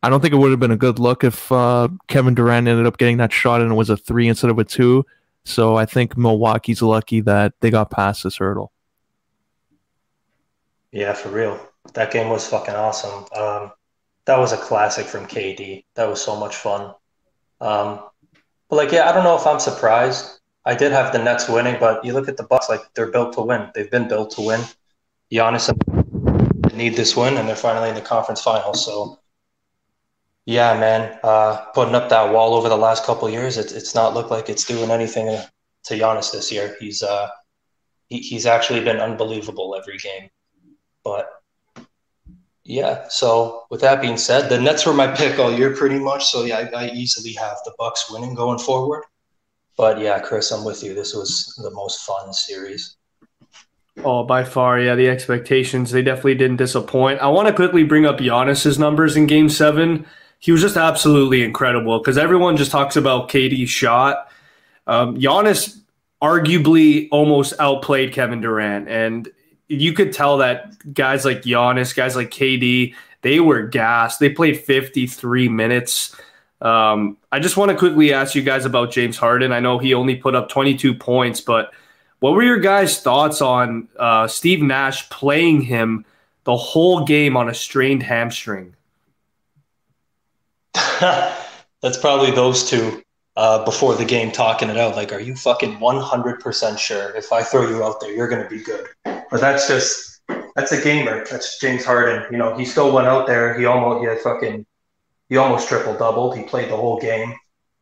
I 0.02 0.10
don't 0.10 0.22
think 0.22 0.34
it 0.34 0.38
would 0.38 0.52
have 0.52 0.60
been 0.60 0.72
a 0.72 0.78
good 0.78 1.00
look 1.00 1.24
if 1.24 1.52
uh, 1.52 1.90
Kevin 2.08 2.36
Durant 2.36 2.68
ended 2.68 2.86
up 2.86 2.98
getting 2.98 3.18
that 3.18 3.34
shot 3.34 3.62
and 3.62 3.72
it 3.72 3.76
was 3.76 3.90
a 3.90 3.98
three 3.98 4.28
instead 4.28 4.50
of 4.50 4.60
a 4.60 4.64
two. 4.64 5.06
So 5.46 5.76
I 5.76 5.86
think 5.86 6.18
Milwaukee's 6.18 6.82
lucky 6.82 7.22
that 7.22 7.54
they 7.60 7.70
got 7.72 7.92
past 7.92 8.24
this 8.24 8.38
hurdle. 8.38 8.72
Yeah, 10.92 11.14
for 11.14 11.30
real. 11.30 11.60
That 11.94 12.12
game 12.12 12.30
was 12.30 12.48
fucking 12.48 12.76
awesome. 12.76 13.26
Um, 13.36 13.72
that 14.26 14.38
was 14.38 14.54
a 14.54 14.58
classic 14.58 15.06
from 15.06 15.26
KD. 15.26 15.86
That 15.96 16.08
was 16.08 16.24
so 16.24 16.36
much 16.40 16.56
fun. 16.56 16.94
Um, 17.62 18.02
but 18.70 18.76
like, 18.76 18.92
yeah, 18.92 19.10
I 19.10 19.14
don't 19.14 19.24
know 19.24 19.36
if 19.36 19.48
I'm 19.48 19.60
surprised. 19.60 20.40
I 20.66 20.76
did 20.76 20.92
have 20.92 21.12
the 21.14 21.20
Nets 21.20 21.50
winning, 21.50 21.78
but 21.80 22.04
you 22.06 22.14
look 22.14 22.28
at 22.28 22.38
the 22.38 22.44
Bucks, 22.44 22.70
like 22.70 22.82
they're 22.94 23.12
built 23.12 23.34
to 23.34 23.42
win. 23.42 23.70
They've 23.74 23.90
been 23.90 24.08
built 24.08 24.32
to 24.32 24.42
win. 24.42 24.62
Giannis 25.32 25.70
need 26.76 26.96
this 26.96 27.16
win, 27.16 27.38
and 27.38 27.48
they're 27.48 27.56
finally 27.56 27.90
in 27.90 27.96
the 27.96 28.02
conference 28.02 28.42
finals. 28.42 28.86
So 28.86 29.19
yeah, 30.50 30.80
man, 30.80 31.16
uh, 31.24 31.58
putting 31.76 31.94
up 31.94 32.10
that 32.10 32.34
wall 32.34 32.56
over 32.56 32.70
the 32.70 32.76
last 32.76 33.06
couple 33.06 33.30
years, 33.30 33.56
it's 33.56 33.72
it's 33.72 33.94
not 33.94 34.16
looked 34.16 34.32
like 34.32 34.50
it's 34.50 34.66
doing 34.66 34.90
anything 34.90 35.28
to 35.84 35.94
Giannis 35.94 36.32
this 36.32 36.52
year. 36.52 36.76
He's 36.80 37.04
uh, 37.04 37.30
he, 38.08 38.18
he's 38.18 38.48
actually 38.48 38.84
been 38.84 38.98
unbelievable 38.98 39.76
every 39.80 40.00
game. 40.00 40.32
But 41.04 41.30
yeah, 42.64 43.06
so 43.10 43.66
with 43.70 43.82
that 43.82 44.02
being 44.02 44.18
said, 44.18 44.50
the 44.50 44.60
Nets 44.60 44.88
were 44.88 44.94
my 44.94 45.06
pick 45.06 45.38
all 45.38 45.54
year 45.54 45.76
pretty 45.76 46.00
much. 46.00 46.26
So 46.26 46.44
yeah, 46.46 46.68
I, 46.74 46.86
I 46.86 46.90
easily 46.94 47.34
have 47.34 47.58
the 47.64 47.74
Bucks 47.78 48.10
winning 48.10 48.34
going 48.34 48.58
forward. 48.58 49.04
But 49.78 50.00
yeah, 50.00 50.18
Chris, 50.18 50.50
I'm 50.52 50.66
with 50.66 50.84
you. 50.84 50.96
This 50.96 51.14
was 51.14 51.54
the 51.62 51.70
most 51.70 52.08
fun 52.08 52.34
series. 52.34 52.98
Oh, 54.04 54.24
by 54.24 54.44
far, 54.44 54.80
yeah. 54.80 54.96
The 54.96 55.10
expectations 55.10 55.92
they 55.92 56.02
definitely 56.02 56.36
didn't 56.36 56.58
disappoint. 56.58 57.20
I 57.20 57.28
want 57.28 57.48
to 57.50 57.54
quickly 57.54 57.84
bring 57.84 58.08
up 58.08 58.18
Giannis's 58.18 58.80
numbers 58.80 59.16
in 59.16 59.28
Game 59.28 59.50
Seven 59.50 60.08
he 60.40 60.52
was 60.52 60.62
just 60.62 60.78
absolutely 60.78 61.44
incredible 61.44 62.00
because 62.00 62.18
everyone 62.18 62.58
just 62.58 62.72
talks 62.72 62.96
about 62.96 63.30
KD's 63.30 63.70
shot. 63.70 64.30
Um, 64.88 65.18
Giannis 65.18 65.80
arguably 66.22 67.08
almost 67.12 67.54
outplayed 67.60 68.14
Kevin 68.14 68.42
Durant, 68.42 68.88
and 68.88 69.30
you 69.68 69.94
could 69.94 70.12
tell 70.14 70.38
that 70.38 70.94
guys 70.94 71.26
like 71.26 71.44
Giannis, 71.44 71.96
guys 71.96 72.16
like 72.16 72.32
KD, 72.32 72.96
they 73.22 73.40
were 73.40 73.64
gassed. 73.64 74.20
They 74.20 74.30
played 74.30 74.60
53 74.60 75.50
minutes. 75.50 76.16
Um, 76.62 77.18
I 77.32 77.40
just 77.40 77.58
want 77.58 77.72
to 77.72 77.78
quickly 77.78 78.14
ask 78.14 78.34
you 78.34 78.42
guys 78.42 78.66
about 78.66 78.92
James 78.92 79.18
Harden. 79.18 79.52
I 79.52 79.60
know 79.60 79.78
he 79.78 79.94
only 79.94 80.16
put 80.16 80.36
up 80.36 80.50
22 80.50 80.94
points, 80.94 81.42
but 81.42 81.72
what 82.20 82.34
were 82.34 82.44
your 82.44 82.60
guys' 82.60 83.02
thoughts 83.02 83.42
on 83.42 83.88
uh, 83.98 84.28
Steve 84.28 84.62
Nash 84.62 85.10
playing 85.10 85.62
him 85.62 86.06
the 86.44 86.58
whole 86.58 87.06
game 87.06 87.38
on 87.38 87.50
a 87.50 87.54
strained 87.54 88.04
hamstring? 88.04 88.76
That's 91.82 91.98
probably 91.98 92.32
those 92.32 92.70
two 92.70 93.02
uh, 93.36 93.64
before 93.64 93.96
the 93.96 94.06
game 94.06 94.32
talking 94.32 94.70
it 94.70 94.78
out. 94.78 94.96
Like, 94.96 95.14
are 95.14 95.20
you 95.20 95.36
fucking 95.36 95.78
100% 95.78 96.78
sure 96.78 97.16
if 97.16 97.32
I 97.32 97.42
throw 97.42 97.70
you 97.70 97.84
out 97.84 98.02
there, 98.02 98.12
you're 98.12 98.28
going 98.28 98.44
to 98.44 98.50
be 98.50 98.62
good? 98.62 98.88
But 99.04 99.40
that's 99.40 99.68
just, 99.68 100.22
that's 100.56 100.72
a 100.72 100.82
gamer. 100.82 101.26
That's 101.26 101.60
James 101.60 101.86
Harden. 101.86 102.26
You 102.32 102.38
know, 102.38 102.58
he 102.58 102.66
still 102.66 102.92
went 102.92 103.08
out 103.08 103.28
there. 103.28 103.58
He 103.58 103.66
almost, 103.66 104.02
he 104.02 104.08
had 104.08 104.20
fucking, 104.20 104.66
he 105.30 105.38
almost 105.38 105.70
triple 105.70 105.96
doubled. 105.96 106.36
He 106.36 106.44
played 106.44 106.70
the 106.70 106.76
whole 106.76 107.00
game. 107.00 107.34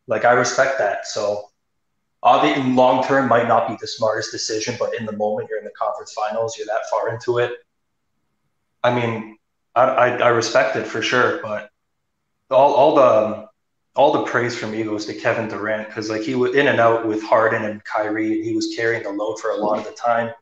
Like, 0.06 0.24
I 0.24 0.32
respect 0.32 0.78
that. 0.78 1.06
So, 1.06 1.48
obviously, 2.22 2.62
long 2.72 3.04
term 3.04 3.28
might 3.28 3.48
not 3.48 3.68
be 3.68 3.76
the 3.80 3.86
smartest 3.86 4.30
decision, 4.30 4.76
but 4.78 4.94
in 4.94 5.06
the 5.06 5.12
moment, 5.12 5.48
you're 5.50 5.58
in 5.58 5.64
the 5.64 5.70
conference 5.70 6.12
finals, 6.12 6.56
you're 6.56 6.66
that 6.66 6.88
far 6.90 7.12
into 7.12 7.38
it. 7.38 7.52
I 8.84 8.94
mean, 8.94 9.38
I, 9.74 9.82
I, 9.82 10.08
I 10.18 10.28
respect 10.28 10.76
it 10.76 10.86
for 10.86 11.02
sure, 11.02 11.40
but 11.42 11.70
all 12.50 12.74
all 12.74 12.94
the 12.94 13.48
all 13.96 14.12
the 14.12 14.24
praise 14.24 14.56
from 14.56 14.70
me 14.72 14.82
goes 14.84 15.06
to 15.06 15.14
Kevin 15.14 15.48
Durant 15.48 15.88
because 15.88 16.08
like 16.10 16.22
he 16.22 16.34
was 16.34 16.54
in 16.54 16.68
and 16.68 16.80
out 16.80 17.06
with 17.06 17.22
Harden 17.22 17.64
and 17.64 17.82
Kyrie, 17.84 18.36
and 18.36 18.44
he 18.44 18.54
was 18.54 18.74
carrying 18.76 19.02
the 19.02 19.10
load 19.10 19.38
for 19.40 19.50
a 19.50 19.56
lot 19.56 19.78
of 19.78 19.84
the 19.84 19.92
time. 19.92 20.32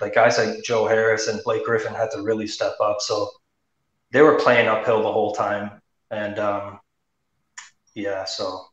Like 0.00 0.14
guys 0.14 0.38
like 0.38 0.62
Joe 0.64 0.86
Harris 0.86 1.28
and 1.28 1.40
Blake 1.44 1.64
Griffin 1.64 1.94
had 1.94 2.10
to 2.12 2.22
really 2.22 2.46
step 2.46 2.74
up, 2.82 3.00
so 3.00 3.30
they 4.12 4.22
were 4.22 4.36
playing 4.36 4.68
uphill 4.68 5.02
the 5.02 5.12
whole 5.12 5.34
time, 5.34 5.80
and 6.10 6.38
um, 6.38 6.80
yeah, 7.94 8.24
so 8.24 8.66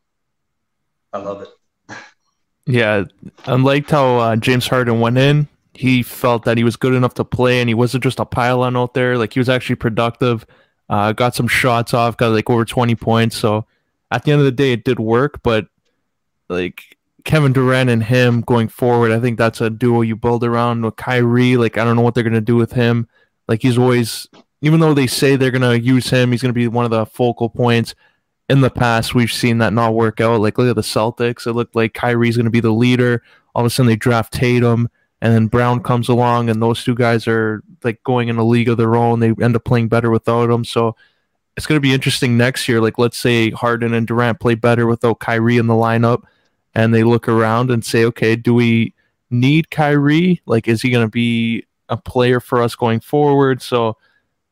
I 1.14 1.20
love 1.20 1.42
it. 1.42 1.50
Yeah, 2.66 3.06
I 3.46 3.56
liked 3.56 3.92
how 3.92 4.18
uh, 4.18 4.36
James 4.36 4.68
Harden 4.68 5.00
went 5.00 5.18
in. 5.18 5.48
he 5.78 6.02
felt 6.02 6.44
that 6.46 6.58
he 6.58 6.64
was 6.64 6.76
good 6.76 6.94
enough 6.94 7.14
to 7.16 7.24
play 7.24 7.60
and 7.62 7.70
he 7.70 7.76
wasn't 7.76 8.04
just 8.04 8.20
a 8.20 8.26
pylon 8.26 8.76
out 8.76 8.94
there. 8.96 9.18
Like 9.18 9.34
he 9.34 9.40
was 9.40 9.50
actually 9.50 9.76
productive, 9.76 10.46
uh, 10.90 11.12
got 11.14 11.36
some 11.36 11.48
shots 11.48 11.94
off, 11.94 12.18
got 12.18 12.32
like 12.32 12.50
over 12.50 12.66
20 12.66 12.96
points. 12.96 13.38
So 13.38 13.66
at 14.12 14.24
the 14.24 14.32
end 14.32 14.40
of 14.40 14.46
the 14.46 14.52
day, 14.52 14.74
it 14.74 14.84
did 14.84 15.00
work. 15.00 15.42
But 15.44 15.68
like 16.50 16.98
Kevin 17.26 17.54
Durant 17.54 17.90
and 17.90 18.04
him 18.04 18.42
going 18.42 18.70
forward, 18.70 19.12
I 19.12 19.20
think 19.20 19.38
that's 19.38 19.62
a 19.62 19.70
duo 19.70 20.02
you 20.02 20.16
build 20.16 20.44
around 20.44 20.84
with 20.84 20.96
Kyrie. 20.96 21.58
Like 21.58 21.78
I 21.78 21.84
don't 21.84 21.96
know 21.96 22.02
what 22.02 22.16
they're 22.16 22.24
gonna 22.24 22.42
do 22.42 22.56
with 22.56 22.74
him. 22.74 23.08
Like 23.48 23.62
he's 23.62 23.78
always, 23.78 24.28
even 24.62 24.80
though 24.80 24.94
they 24.94 25.08
say 25.08 25.36
they're 25.36 25.52
gonna 25.52 25.76
use 25.76 26.10
him, 26.10 26.32
he's 26.32 26.42
gonna 26.42 26.54
be 26.54 26.68
one 26.68 26.86
of 26.86 26.92
the 26.92 27.06
focal 27.06 27.50
points. 27.50 27.96
In 28.50 28.62
the 28.62 28.70
past, 28.70 29.14
we've 29.14 29.32
seen 29.32 29.58
that 29.58 29.74
not 29.74 29.94
work 29.94 30.22
out. 30.22 30.40
Like 30.40 30.58
look 30.58 30.70
at 30.70 30.76
the 30.78 30.82
Celtics; 30.82 31.46
it 31.46 31.52
looked 31.52 31.76
like 31.76 31.94
Kyrie's 31.94 32.38
gonna 32.38 32.50
be 32.50 32.62
the 32.62 32.72
leader. 32.72 33.22
All 33.54 33.62
of 33.62 33.68
a 33.68 33.70
sudden, 33.70 33.90
they 33.90 33.98
draft 33.98 34.32
Tatum 34.32 34.90
and 35.22 35.34
then 35.34 35.48
Brown 35.48 35.82
comes 35.82 36.10
along, 36.10 36.50
and 36.50 36.62
those 36.62 36.84
two 36.84 36.96
guys 36.96 37.28
are 37.28 37.64
like 37.84 38.04
going 38.04 38.28
in 38.28 38.38
a 38.38 38.44
league 38.44 38.70
of 38.70 38.78
their 38.78 38.96
own. 38.96 39.20
They 39.20 39.34
end 39.42 39.56
up 39.56 39.64
playing 39.64 39.88
better 39.88 40.10
without 40.10 40.50
him. 40.50 40.64
So 40.64 40.96
it's 41.56 41.66
going 41.66 41.78
to 41.78 41.82
be 41.82 41.94
interesting 41.94 42.38
next 42.38 42.68
year. 42.68 42.80
Like, 42.82 42.98
let's 42.98 43.18
say 43.18 43.50
Harden 43.50 43.94
and 43.94 44.06
Durant 44.06 44.40
play 44.40 44.56
better 44.56 44.86
without 44.86 45.20
Kyrie 45.20 45.58
in 45.58 45.68
the 45.68 45.74
lineup, 45.74 46.24
and 46.76 46.94
they 46.94 47.04
look 47.04 47.28
around 47.28 47.72
and 47.72 47.84
say, 47.84 48.06
okay, 48.06 48.36
do 48.36 48.54
we 48.54 48.94
need 49.32 49.72
Kyrie? 49.72 50.42
Like, 50.46 50.68
is 50.68 50.82
he 50.82 50.92
going 50.92 51.06
to 51.06 51.12
be 51.12 51.66
a 51.90 51.98
player 51.98 52.40
for 52.40 52.62
us 52.62 52.76
going 52.76 53.00
forward? 53.00 53.62
So 53.62 53.98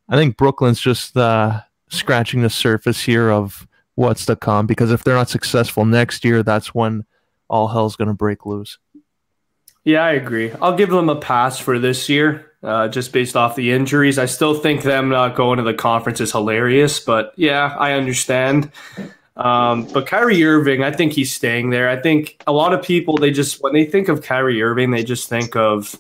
I 0.09 0.15
think 0.15 0.37
Brooklyn's 0.37 0.79
just 0.79 1.15
uh, 1.15 1.61
scratching 1.89 2.41
the 2.41 2.49
surface 2.49 3.01
here 3.01 3.29
of 3.29 3.67
what's 3.95 4.25
to 4.25 4.35
come 4.35 4.67
because 4.67 4.91
if 4.91 5.03
they're 5.03 5.15
not 5.15 5.29
successful 5.29 5.85
next 5.85 6.25
year, 6.25 6.43
that's 6.43 6.73
when 6.73 7.05
all 7.49 7.67
hell's 7.67 7.95
going 7.95 8.07
to 8.07 8.13
break 8.13 8.45
loose. 8.45 8.77
Yeah, 9.85 10.03
I 10.03 10.13
agree. 10.13 10.51
I'll 10.61 10.75
give 10.75 10.89
them 10.89 11.09
a 11.09 11.15
pass 11.15 11.59
for 11.59 11.77
this 11.77 12.09
year, 12.09 12.51
uh, 12.63 12.87
just 12.87 13.13
based 13.13 13.37
off 13.37 13.55
the 13.55 13.71
injuries. 13.71 14.17
I 14.17 14.25
still 14.25 14.55
think 14.55 14.81
them 14.81 15.09
not 15.09 15.35
going 15.35 15.57
to 15.57 15.63
the 15.63 15.75
conference 15.75 16.19
is 16.19 16.31
hilarious, 16.31 16.99
but 16.99 17.33
yeah, 17.37 17.75
I 17.79 17.93
understand. 17.93 18.71
Um, 19.37 19.85
but 19.93 20.07
Kyrie 20.07 20.43
Irving, 20.43 20.83
I 20.83 20.91
think 20.91 21.13
he's 21.13 21.31
staying 21.31 21.69
there. 21.69 21.87
I 21.87 22.01
think 22.01 22.41
a 22.47 22.51
lot 22.51 22.73
of 22.73 22.83
people 22.83 23.17
they 23.17 23.29
just 23.31 23.61
when 23.61 23.73
they 23.73 23.85
think 23.85 24.07
of 24.07 24.23
Kyrie 24.23 24.61
Irving, 24.61 24.89
they 24.89 25.03
just 25.03 25.29
think 25.29 25.55
of 25.55 25.95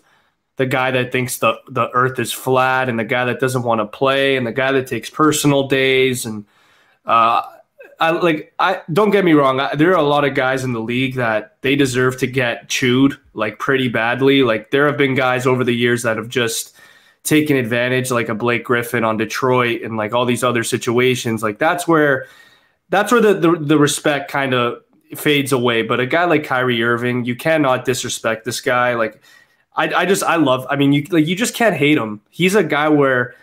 the 0.55 0.65
guy 0.65 0.89
that 0.91 1.11
thinks 1.11 1.37
the 1.37 1.59
the 1.69 1.89
earth 1.91 2.17
is 2.17 2.31
flat 2.31 2.89
and 2.89 2.97
the 2.97 3.03
guy 3.03 3.25
that 3.25 3.39
doesn't 3.39 3.63
want 3.63 3.81
to 3.81 3.85
play 3.85 4.35
and 4.35 4.47
the 4.47 4.51
guy 4.51 4.71
that 4.71 4.87
takes 4.87 5.11
personal 5.11 5.67
days 5.67 6.25
and 6.25 6.45
uh, 7.05 7.43
I 7.99 8.11
like 8.11 8.53
I 8.59 8.81
don't 8.91 9.11
get 9.11 9.23
me 9.23 9.33
wrong. 9.33 9.59
I, 9.59 9.75
there 9.75 9.91
are 9.91 9.99
a 9.99 10.03
lot 10.03 10.25
of 10.25 10.33
guys 10.33 10.63
in 10.63 10.73
the 10.73 10.81
league 10.81 11.15
that 11.15 11.57
they 11.61 11.75
deserve 11.75 12.17
to 12.19 12.27
get 12.27 12.67
chewed 12.67 13.17
like 13.33 13.59
pretty 13.59 13.87
badly. 13.87 14.43
Like 14.43 14.71
there 14.71 14.85
have 14.87 14.97
been 14.97 15.15
guys 15.15 15.45
over 15.45 15.63
the 15.63 15.75
years 15.75 16.03
that 16.03 16.17
have 16.17 16.29
just 16.29 16.75
taken 17.23 17.57
advantage, 17.57 18.11
like 18.11 18.29
a 18.29 18.35
Blake 18.35 18.63
Griffin 18.63 19.03
on 19.03 19.17
Detroit 19.17 19.81
and 19.81 19.97
like 19.97 20.13
all 20.13 20.25
these 20.25 20.43
other 20.43 20.63
situations. 20.63 21.41
Like 21.41 21.57
that's 21.57 21.87
where 21.87 22.27
that's 22.89 23.11
where 23.11 23.21
the 23.21 23.33
the, 23.33 23.55
the 23.59 23.77
respect 23.77 24.29
kind 24.29 24.53
of 24.53 24.83
fades 25.15 25.51
away. 25.51 25.81
But 25.81 25.99
a 25.99 26.05
guy 26.05 26.25
like 26.25 26.43
Kyrie 26.43 26.83
Irving, 26.83 27.25
you 27.25 27.35
cannot 27.35 27.85
disrespect 27.85 28.45
this 28.45 28.61
guy. 28.61 28.95
Like 28.95 29.21
I, 29.75 29.93
I 29.93 30.05
just 30.05 30.23
I 30.23 30.35
love. 30.35 30.65
I 30.69 30.75
mean, 30.75 30.93
you 30.93 31.05
like 31.09 31.27
you 31.27 31.35
just 31.35 31.55
can't 31.55 31.75
hate 31.75 31.97
him. 31.97 32.21
He's 32.29 32.55
a 32.55 32.63
guy 32.63 32.89
where 32.89 33.35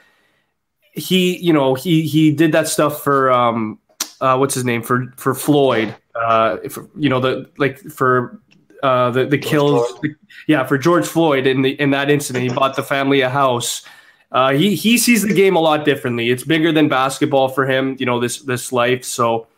he 0.93 1.39
you 1.39 1.53
know 1.53 1.75
he 1.75 2.03
he 2.03 2.33
did 2.33 2.53
that 2.53 2.69
stuff 2.69 3.03
for 3.03 3.33
um 3.33 3.79
uh, 4.23 4.37
what's 4.37 4.55
his 4.55 4.65
name 4.65 4.83
for 4.83 5.13
for 5.17 5.35
Floyd. 5.35 5.95
Uh, 6.15 6.57
for, 6.71 6.89
you 6.97 7.09
know 7.09 7.21
the 7.21 7.51
like 7.59 7.79
for 7.79 8.41
uh, 8.83 9.11
the 9.11 9.27
the 9.27 9.39
kills. 9.39 10.01
Yeah, 10.47 10.65
for 10.65 10.79
George 10.79 11.07
Floyd 11.07 11.47
in 11.47 11.63
the 11.63 11.81
in 11.81 11.91
that 11.91 12.09
incident, 12.09 12.49
he 12.49 12.55
bought 12.55 12.77
the 12.77 12.83
family 12.83 13.21
a 13.21 13.29
house. 13.29 13.85
Uh, 14.31 14.53
he 14.53 14.75
he 14.75 14.97
sees 14.97 15.23
the 15.23 15.35
game 15.35 15.57
a 15.57 15.61
lot 15.61 15.85
differently. 15.85 16.31
It's 16.31 16.45
bigger 16.45 16.73
than 16.73 16.89
basketball 16.89 17.49
for 17.49 17.67
him. 17.67 17.97
You 17.99 18.07
know 18.07 18.21
this 18.21 18.41
this 18.43 18.73
life. 18.73 19.05
So, 19.05 19.49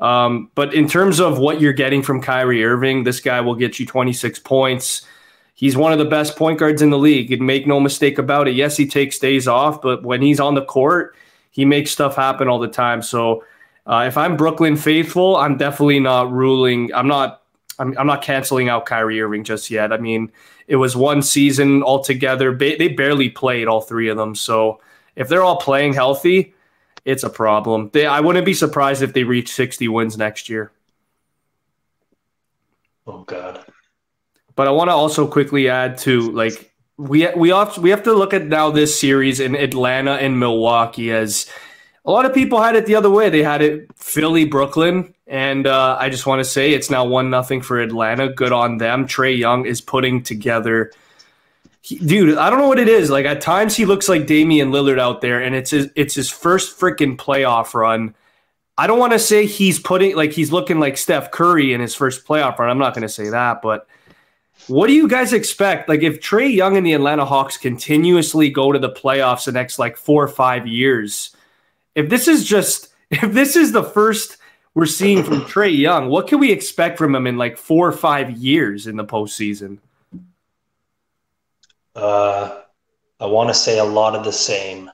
um, 0.00 0.50
but 0.54 0.74
in 0.74 0.88
terms 0.88 1.20
of 1.20 1.38
what 1.38 1.60
you're 1.60 1.72
getting 1.72 2.02
from 2.02 2.20
Kyrie 2.20 2.64
Irving, 2.64 3.04
this 3.04 3.20
guy 3.20 3.40
will 3.40 3.54
get 3.54 3.78
you 3.78 3.86
26 3.86 4.40
points. 4.40 5.06
He's 5.54 5.76
one 5.76 5.92
of 5.92 5.98
the 5.98 6.04
best 6.04 6.36
point 6.36 6.58
guards 6.58 6.82
in 6.82 6.90
the 6.90 6.98
league. 6.98 7.32
And 7.32 7.42
make 7.42 7.66
no 7.66 7.80
mistake 7.80 8.18
about 8.18 8.46
it. 8.46 8.54
Yes, 8.54 8.76
he 8.76 8.86
takes 8.86 9.18
days 9.18 9.48
off, 9.48 9.82
but 9.82 10.04
when 10.04 10.22
he's 10.22 10.38
on 10.38 10.54
the 10.54 10.64
court, 10.64 11.16
he 11.50 11.64
makes 11.64 11.90
stuff 11.90 12.14
happen 12.14 12.48
all 12.48 12.60
the 12.60 12.68
time. 12.68 13.02
So 13.02 13.42
uh, 13.88 14.04
if 14.06 14.18
I'm 14.18 14.36
Brooklyn 14.36 14.76
faithful, 14.76 15.36
I'm 15.36 15.56
definitely 15.56 15.98
not 15.98 16.30
ruling. 16.30 16.92
I'm 16.94 17.08
not. 17.08 17.42
I'm, 17.80 17.96
I'm 17.96 18.08
not 18.08 18.22
canceling 18.22 18.68
out 18.68 18.86
Kyrie 18.86 19.20
Irving 19.22 19.44
just 19.44 19.70
yet. 19.70 19.92
I 19.92 19.98
mean, 19.98 20.32
it 20.66 20.76
was 20.76 20.96
one 20.96 21.22
season 21.22 21.82
altogether. 21.82 22.50
Ba- 22.52 22.76
they 22.76 22.88
barely 22.88 23.30
played 23.30 23.68
all 23.68 23.80
three 23.80 24.08
of 24.08 24.16
them. 24.16 24.34
So 24.34 24.80
if 25.14 25.28
they're 25.28 25.44
all 25.44 25.58
playing 25.58 25.92
healthy, 25.92 26.54
it's 27.04 27.22
a 27.22 27.30
problem. 27.30 27.90
They, 27.92 28.04
I 28.04 28.18
wouldn't 28.18 28.44
be 28.44 28.52
surprised 28.52 29.00
if 29.00 29.12
they 29.12 29.22
reach 29.22 29.52
60 29.52 29.86
wins 29.88 30.18
next 30.18 30.48
year. 30.48 30.72
Oh 33.06 33.22
God. 33.22 33.64
But 34.56 34.66
I 34.66 34.72
want 34.72 34.90
to 34.90 34.94
also 34.94 35.26
quickly 35.26 35.68
add 35.68 35.98
to 35.98 36.32
like 36.32 36.72
we 36.98 37.28
we 37.34 37.50
have 37.50 37.78
we 37.78 37.90
have 37.90 38.02
to 38.02 38.12
look 38.12 38.34
at 38.34 38.46
now 38.46 38.70
this 38.70 38.98
series 38.98 39.40
in 39.40 39.54
Atlanta 39.54 40.14
and 40.14 40.38
Milwaukee 40.38 41.12
as 41.12 41.48
a 42.08 42.10
lot 42.10 42.24
of 42.24 42.32
people 42.32 42.60
had 42.60 42.74
it 42.74 42.86
the 42.86 42.94
other 42.94 43.10
way. 43.10 43.28
They 43.28 43.42
had 43.42 43.60
it 43.60 43.86
Philly, 43.94 44.46
Brooklyn, 44.46 45.14
and 45.26 45.66
uh, 45.66 45.98
I 46.00 46.08
just 46.08 46.24
want 46.24 46.40
to 46.40 46.44
say 46.44 46.72
it's 46.72 46.88
now 46.88 47.04
one 47.04 47.28
nothing 47.28 47.60
for 47.60 47.78
Atlanta. 47.78 48.30
Good 48.30 48.50
on 48.50 48.78
them. 48.78 49.06
Trae 49.06 49.36
Young 49.36 49.66
is 49.66 49.82
putting 49.82 50.22
together. 50.22 50.90
He, 51.82 51.98
dude, 51.98 52.38
I 52.38 52.48
don't 52.48 52.60
know 52.60 52.66
what 52.66 52.78
it 52.78 52.88
is. 52.88 53.10
Like 53.10 53.26
at 53.26 53.42
times 53.42 53.76
he 53.76 53.84
looks 53.84 54.08
like 54.08 54.26
Damian 54.26 54.70
Lillard 54.70 54.98
out 54.98 55.20
there, 55.20 55.42
and 55.42 55.54
it's 55.54 55.70
his, 55.70 55.90
it's 55.96 56.14
his 56.14 56.30
first 56.30 56.80
freaking 56.80 57.18
playoff 57.18 57.74
run. 57.74 58.14
I 58.78 58.86
don't 58.86 58.98
want 58.98 59.12
to 59.12 59.18
say 59.18 59.44
he's 59.44 59.78
putting 59.78 60.16
like 60.16 60.32
he's 60.32 60.50
looking 60.50 60.80
like 60.80 60.96
Steph 60.96 61.30
Curry 61.30 61.74
in 61.74 61.82
his 61.82 61.94
first 61.94 62.26
playoff 62.26 62.58
run. 62.58 62.70
I'm 62.70 62.78
not 62.78 62.94
going 62.94 63.02
to 63.02 63.08
say 63.10 63.28
that, 63.28 63.60
but 63.60 63.86
what 64.66 64.86
do 64.86 64.94
you 64.94 65.08
guys 65.08 65.34
expect? 65.34 65.90
Like 65.90 66.00
if 66.00 66.20
Trae 66.20 66.54
Young 66.54 66.78
and 66.78 66.86
the 66.86 66.94
Atlanta 66.94 67.26
Hawks 67.26 67.58
continuously 67.58 68.48
go 68.48 68.72
to 68.72 68.78
the 68.78 68.88
playoffs 68.88 69.44
the 69.44 69.52
next 69.52 69.78
like 69.78 69.98
four 69.98 70.24
or 70.24 70.28
five 70.28 70.66
years? 70.66 71.34
If 71.94 72.08
this 72.08 72.28
is 72.28 72.44
just 72.44 72.88
if 73.10 73.32
this 73.32 73.56
is 73.56 73.72
the 73.72 73.84
first 73.84 74.38
we're 74.74 74.86
seeing 74.86 75.24
from 75.24 75.40
Trae 75.52 75.76
Young, 75.76 76.08
what 76.08 76.28
can 76.28 76.38
we 76.38 76.52
expect 76.52 76.98
from 76.98 77.14
him 77.14 77.26
in 77.26 77.36
like 77.36 77.56
four 77.56 77.88
or 77.88 77.92
five 77.92 78.30
years 78.30 78.86
in 78.86 78.96
the 78.96 79.04
postseason? 79.04 79.78
Uh, 81.94 82.60
I 83.18 83.26
want 83.26 83.50
to 83.50 83.54
say 83.54 83.78
a 83.78 83.84
lot 83.84 84.14
of 84.14 84.24
the 84.24 84.32
same. 84.32 84.90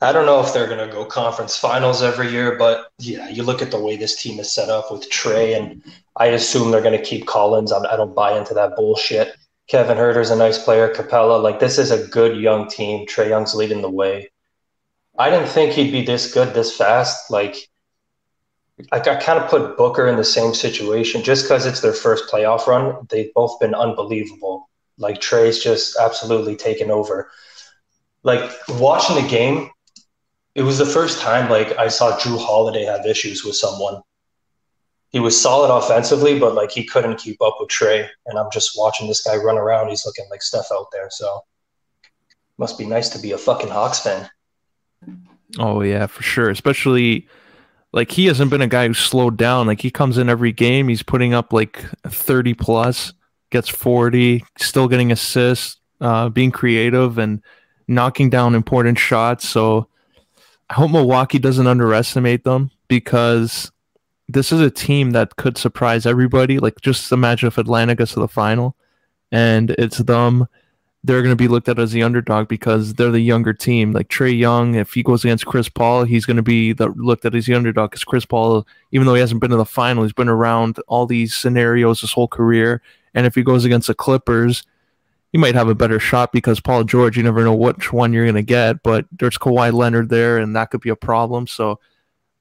I 0.00 0.12
don't 0.12 0.26
know 0.26 0.40
if 0.40 0.52
they're 0.52 0.68
going 0.68 0.86
to 0.86 0.92
go 0.94 1.04
conference 1.04 1.56
finals 1.56 2.02
every 2.02 2.30
year, 2.30 2.56
but 2.56 2.92
yeah, 2.98 3.28
you 3.30 3.42
look 3.42 3.62
at 3.62 3.70
the 3.70 3.80
way 3.80 3.96
this 3.96 4.22
team 4.22 4.38
is 4.38 4.52
set 4.52 4.68
up 4.68 4.92
with 4.92 5.10
Trae, 5.10 5.56
and 5.56 5.82
I 6.16 6.26
assume 6.26 6.70
they're 6.70 6.82
going 6.82 6.96
to 6.96 7.04
keep 7.04 7.26
Collins. 7.26 7.72
I 7.72 7.96
don't 7.96 8.14
buy 8.14 8.38
into 8.38 8.54
that 8.54 8.76
bullshit. 8.76 9.34
Kevin 9.66 9.96
Huerter's 9.96 10.30
a 10.30 10.36
nice 10.36 10.62
player. 10.62 10.92
Capela, 10.92 11.42
like 11.42 11.58
this 11.58 11.78
is 11.78 11.90
a 11.90 12.06
good 12.06 12.36
young 12.36 12.68
team. 12.68 13.06
Trae 13.06 13.28
Young's 13.28 13.54
leading 13.54 13.82
the 13.82 13.90
way. 13.90 14.30
I 15.18 15.30
didn't 15.30 15.48
think 15.48 15.72
he'd 15.72 15.90
be 15.90 16.04
this 16.04 16.32
good 16.32 16.54
this 16.54 16.76
fast. 16.76 17.30
Like, 17.30 17.56
I, 18.92 18.98
I 18.98 19.16
kind 19.16 19.38
of 19.38 19.50
put 19.50 19.76
Booker 19.76 20.06
in 20.06 20.16
the 20.16 20.24
same 20.24 20.54
situation 20.54 21.24
just 21.24 21.44
because 21.44 21.66
it's 21.66 21.80
their 21.80 21.92
first 21.92 22.32
playoff 22.32 22.66
run. 22.68 23.06
They've 23.10 23.34
both 23.34 23.58
been 23.58 23.74
unbelievable. 23.74 24.70
Like, 24.96 25.20
Trae's 25.20 25.62
just 25.62 25.96
absolutely 25.98 26.54
taken 26.54 26.90
over. 26.90 27.30
Like, 28.22 28.50
watching 28.68 29.16
the 29.16 29.28
game, 29.28 29.70
it 30.54 30.62
was 30.62 30.78
the 30.78 30.86
first 30.86 31.20
time 31.20 31.50
like 31.50 31.76
I 31.78 31.88
saw 31.88 32.18
Jrue 32.18 32.38
Holiday 32.38 32.84
have 32.84 33.06
issues 33.06 33.44
with 33.44 33.56
someone. 33.56 34.02
He 35.10 35.20
was 35.20 35.40
solid 35.40 35.74
offensively, 35.74 36.38
but 36.38 36.54
like 36.54 36.70
he 36.70 36.84
couldn't 36.84 37.16
keep 37.16 37.40
up 37.40 37.56
with 37.58 37.70
Trae. 37.70 38.08
And 38.26 38.38
I'm 38.38 38.50
just 38.52 38.76
watching 38.76 39.06
this 39.06 39.22
guy 39.22 39.36
run 39.36 39.56
around. 39.56 39.88
He's 39.88 40.04
looking 40.04 40.26
like 40.30 40.42
Steph 40.42 40.66
out 40.72 40.88
there. 40.92 41.08
So 41.10 41.44
must 42.58 42.76
be 42.76 42.84
nice 42.84 43.08
to 43.10 43.18
be 43.18 43.32
a 43.32 43.38
fucking 43.38 43.70
Hawks 43.70 44.00
fan. 44.00 44.28
Oh 45.56 45.82
yeah, 45.82 46.06
for 46.06 46.22
sure. 46.22 46.50
Especially 46.50 47.26
like 47.92 48.10
he 48.10 48.26
hasn't 48.26 48.50
been 48.50 48.60
a 48.60 48.68
guy 48.68 48.86
who 48.86 48.94
slowed 48.94 49.36
down. 49.36 49.66
Like 49.66 49.80
he 49.80 49.90
comes 49.90 50.18
in 50.18 50.28
every 50.28 50.52
game, 50.52 50.88
he's 50.88 51.02
putting 51.02 51.32
up 51.32 51.52
like 51.52 51.82
30 52.06 52.54
plus, 52.54 53.12
gets 53.50 53.68
40, 53.68 54.44
still 54.58 54.88
getting 54.88 55.10
assists, 55.10 55.78
uh, 56.00 56.28
being 56.28 56.50
creative 56.50 57.18
and 57.18 57.42
knocking 57.86 58.28
down 58.28 58.54
important 58.54 58.98
shots. 58.98 59.48
So 59.48 59.88
I 60.68 60.74
hope 60.74 60.90
Milwaukee 60.90 61.38
doesn't 61.38 61.66
underestimate 61.66 62.44
them 62.44 62.70
because 62.88 63.72
this 64.28 64.52
is 64.52 64.60
a 64.60 64.70
team 64.70 65.12
that 65.12 65.36
could 65.36 65.56
surprise 65.56 66.04
everybody. 66.04 66.58
Like 66.58 66.80
just 66.82 67.10
imagine 67.10 67.46
if 67.46 67.56
Atlanta 67.56 67.94
gets 67.94 68.12
to 68.12 68.20
the 68.20 68.28
final 68.28 68.76
and 69.32 69.70
it's 69.70 69.98
them 69.98 70.46
they're 71.04 71.22
going 71.22 71.32
to 71.32 71.36
be 71.36 71.48
looked 71.48 71.68
at 71.68 71.78
as 71.78 71.92
the 71.92 72.02
underdog 72.02 72.48
because 72.48 72.94
they're 72.94 73.10
the 73.10 73.20
younger 73.20 73.52
team. 73.52 73.92
Like 73.92 74.08
Trae 74.08 74.36
Young, 74.36 74.74
if 74.74 74.92
he 74.92 75.02
goes 75.02 75.24
against 75.24 75.46
Chris 75.46 75.68
Paul, 75.68 76.04
he's 76.04 76.26
going 76.26 76.36
to 76.36 76.42
be 76.42 76.72
the, 76.72 76.88
looked 76.88 77.24
at 77.24 77.34
as 77.34 77.46
the 77.46 77.54
underdog 77.54 77.90
because 77.90 78.04
Chris 78.04 78.26
Paul, 78.26 78.66
even 78.90 79.06
though 79.06 79.14
he 79.14 79.20
hasn't 79.20 79.40
been 79.40 79.50
to 79.50 79.56
the 79.56 79.64
final, 79.64 80.02
he's 80.02 80.12
been 80.12 80.28
around 80.28 80.78
all 80.88 81.06
these 81.06 81.34
scenarios 81.34 82.00
his 82.00 82.12
whole 82.12 82.28
career. 82.28 82.82
And 83.14 83.26
if 83.26 83.34
he 83.34 83.42
goes 83.42 83.64
against 83.64 83.86
the 83.86 83.94
Clippers, 83.94 84.64
he 85.32 85.38
might 85.38 85.54
have 85.54 85.68
a 85.68 85.74
better 85.74 86.00
shot 86.00 86.32
because 86.32 86.60
Paul 86.60 86.84
George, 86.84 87.16
you 87.16 87.22
never 87.22 87.44
know 87.44 87.54
which 87.54 87.92
one 87.92 88.12
you're 88.12 88.24
going 88.24 88.34
to 88.34 88.42
get, 88.42 88.82
but 88.82 89.06
there's 89.12 89.38
Kawhi 89.38 89.72
Leonard 89.72 90.08
there, 90.08 90.38
and 90.38 90.56
that 90.56 90.70
could 90.70 90.80
be 90.80 90.88
a 90.88 90.96
problem. 90.96 91.46
So, 91.46 91.80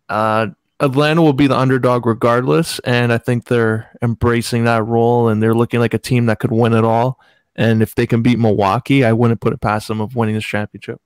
uh, 0.10 0.48
Atlanta 0.80 1.22
will 1.22 1.34
be 1.34 1.48
the 1.48 1.58
underdog 1.58 2.06
regardless, 2.06 2.80
and 2.80 3.12
I 3.12 3.18
think 3.18 3.46
they're 3.46 3.90
embracing 4.02 4.66
that 4.66 4.86
role, 4.86 5.28
and 5.28 5.42
they're 5.42 5.56
looking 5.56 5.80
like 5.80 5.94
a 5.94 6.00
team 6.00 6.28
that 6.28 6.40
could 6.40 6.52
win 6.52 6.74
it 6.74 6.86
all. 6.86 7.20
And 7.58 7.82
if 7.82 7.96
they 7.96 8.06
can 8.06 8.22
beat 8.22 8.38
Milwaukee, 8.38 9.04
I 9.04 9.14
wouldn't 9.14 9.42
put 9.42 9.54
it 9.54 9.62
past 9.62 9.88
them 9.88 10.00
of 10.00 10.16
winning 10.16 10.36
this 10.36 10.46
championship. 10.46 11.02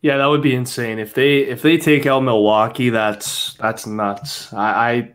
Yeah, 0.00 0.18
that 0.18 0.26
would 0.26 0.42
be 0.42 0.54
insane 0.54 0.98
if 0.98 1.14
they 1.14 1.38
if 1.38 1.62
they 1.62 1.78
take 1.78 2.06
out 2.06 2.20
Milwaukee. 2.20 2.90
That's 2.90 3.54
that's 3.54 3.86
nuts. 3.86 4.52
I, 4.52 4.90
I 4.90 5.14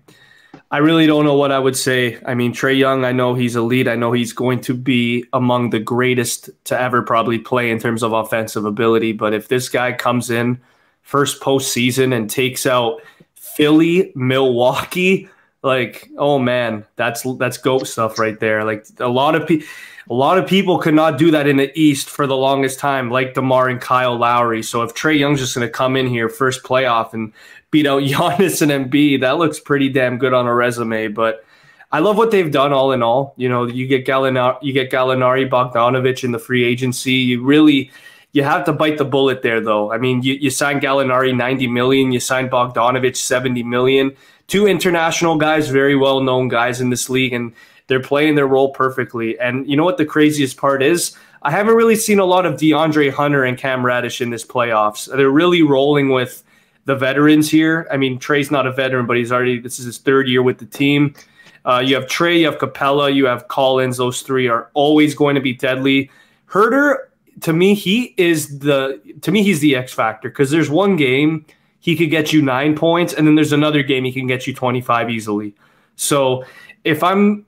I 0.69 0.77
really 0.77 1.05
don't 1.05 1.25
know 1.25 1.35
what 1.35 1.51
I 1.51 1.59
would 1.59 1.77
say. 1.77 2.17
I 2.25 2.33
mean, 2.33 2.53
Trae 2.53 2.77
Young, 2.77 3.05
I 3.05 3.11
know 3.11 3.33
he's 3.33 3.55
elite. 3.55 3.87
I 3.87 3.95
know 3.95 4.11
he's 4.11 4.33
going 4.33 4.61
to 4.61 4.73
be 4.73 5.25
among 5.33 5.69
the 5.69 5.79
greatest 5.79 6.49
to 6.65 6.79
ever 6.79 7.01
probably 7.01 7.39
play 7.39 7.71
in 7.71 7.79
terms 7.79 8.03
of 8.03 8.13
offensive 8.13 8.65
ability. 8.65 9.11
But 9.11 9.33
if 9.33 9.49
this 9.49 9.69
guy 9.69 9.93
comes 9.93 10.29
in 10.29 10.59
first 11.01 11.41
postseason 11.41 12.15
and 12.15 12.29
takes 12.29 12.65
out 12.65 13.01
Philly, 13.35 14.13
Milwaukee, 14.15 15.29
like, 15.63 16.09
oh 16.17 16.39
man, 16.39 16.85
that's 16.95 17.25
that's 17.37 17.57
goat 17.57 17.87
stuff 17.87 18.17
right 18.19 18.39
there. 18.39 18.63
Like 18.63 18.87
a 18.99 19.07
lot 19.07 19.35
of 19.35 19.47
people 19.47 19.67
a 20.09 20.13
lot 20.13 20.37
of 20.37 20.47
people 20.47 20.77
could 20.79 20.93
not 20.93 21.17
do 21.17 21.31
that 21.31 21.47
in 21.47 21.57
the 21.57 21.71
East 21.79 22.09
for 22.09 22.25
the 22.27 22.35
longest 22.35 22.79
time, 22.79 23.09
like 23.09 23.33
DeMar 23.33 23.69
and 23.69 23.79
Kyle 23.79 24.17
Lowry. 24.17 24.63
So 24.63 24.81
if 24.81 24.93
Trae 24.93 25.17
Young's 25.17 25.39
just 25.39 25.55
going 25.55 25.65
to 25.65 25.71
come 25.71 25.95
in 25.95 26.07
here 26.07 26.27
first 26.27 26.63
playoff 26.63 27.13
and 27.13 27.31
beat 27.69 27.85
out 27.87 28.01
Giannis 28.03 28.61
and 28.61 28.71
Embiid, 28.71 29.21
that 29.21 29.37
looks 29.37 29.59
pretty 29.59 29.89
damn 29.89 30.17
good 30.17 30.33
on 30.33 30.47
a 30.47 30.53
resume. 30.53 31.07
But 31.09 31.45
I 31.91 31.99
love 31.99 32.17
what 32.17 32.31
they've 32.31 32.51
done 32.51 32.73
all 32.73 32.91
in 32.91 33.03
all. 33.03 33.33
You 33.37 33.47
know, 33.47 33.65
you 33.65 33.87
get 33.87 34.05
Gallinari, 34.05 34.57
you 34.61 34.73
get 34.73 34.91
Gallinari, 34.91 35.49
Bogdanovic 35.49 36.23
in 36.23 36.31
the 36.31 36.39
free 36.39 36.63
agency. 36.63 37.13
You 37.13 37.43
really 37.43 37.91
you 38.33 38.43
have 38.43 38.63
to 38.65 38.73
bite 38.73 38.97
the 38.97 39.05
bullet 39.05 39.41
there 39.43 39.61
though. 39.61 39.91
I 39.91 39.97
mean, 39.97 40.23
you, 40.23 40.33
you 40.33 40.49
signed 40.49 40.81
Gallinari 40.81 41.35
90 41.35 41.67
million, 41.67 42.11
you 42.11 42.19
signed 42.19 42.49
Bogdanovic 42.49 43.15
70 43.15 43.63
million. 43.63 44.15
Two 44.51 44.67
international 44.67 45.37
guys, 45.37 45.69
very 45.69 45.95
well 45.95 46.19
known 46.19 46.49
guys 46.49 46.81
in 46.81 46.89
this 46.89 47.09
league, 47.09 47.31
and 47.31 47.53
they're 47.87 48.01
playing 48.01 48.35
their 48.35 48.47
role 48.47 48.73
perfectly. 48.73 49.39
And 49.39 49.65
you 49.65 49.77
know 49.77 49.85
what 49.85 49.95
the 49.95 50.05
craziest 50.05 50.57
part 50.57 50.83
is? 50.83 51.15
I 51.41 51.51
haven't 51.51 51.75
really 51.75 51.95
seen 51.95 52.19
a 52.19 52.25
lot 52.25 52.45
of 52.45 52.55
DeAndre 52.55 53.13
Hunter 53.13 53.45
and 53.45 53.57
Cam 53.57 53.85
Reddish 53.85 54.19
in 54.19 54.29
this 54.29 54.45
playoffs. 54.45 55.09
They're 55.09 55.29
really 55.29 55.61
rolling 55.61 56.09
with 56.09 56.43
the 56.83 56.97
veterans 56.97 57.49
here. 57.49 57.87
I 57.89 57.95
mean, 57.95 58.19
Trae's 58.19 58.51
not 58.51 58.67
a 58.67 58.73
veteran, 58.73 59.05
but 59.05 59.15
he's 59.15 59.31
already 59.31 59.57
this 59.57 59.79
is 59.79 59.85
his 59.85 59.99
third 59.99 60.27
year 60.27 60.43
with 60.43 60.57
the 60.57 60.65
team. 60.65 61.15
Uh, 61.63 61.81
you 61.85 61.95
have 61.95 62.07
Trae, 62.07 62.39
you 62.41 62.45
have 62.47 62.57
Capela, 62.57 63.15
you 63.15 63.27
have 63.27 63.47
Collins. 63.47 63.95
Those 63.95 64.21
three 64.21 64.49
are 64.49 64.69
always 64.73 65.15
going 65.15 65.35
to 65.35 65.41
be 65.41 65.53
deadly. 65.53 66.11
Huerter, 66.49 66.97
to 67.39 67.53
me, 67.53 67.73
he 67.73 68.13
is 68.17 68.59
the 68.59 69.01
to 69.21 69.31
me 69.31 69.43
he's 69.43 69.61
the 69.61 69.77
X 69.77 69.93
factor 69.93 70.27
because 70.27 70.51
there's 70.51 70.69
one 70.69 70.97
game 70.97 71.45
he 71.81 71.95
could 71.95 72.09
get 72.09 72.31
you 72.31 72.41
nine 72.41 72.75
points, 72.75 73.13
and 73.13 73.27
then 73.27 73.35
there's 73.35 73.51
another 73.51 73.83
game 73.83 74.05
he 74.05 74.13
can 74.13 74.27
get 74.27 74.47
you 74.47 74.53
25 74.53 75.09
easily. 75.09 75.53
So 75.95 76.45
if 76.83 77.03
I'm 77.03 77.45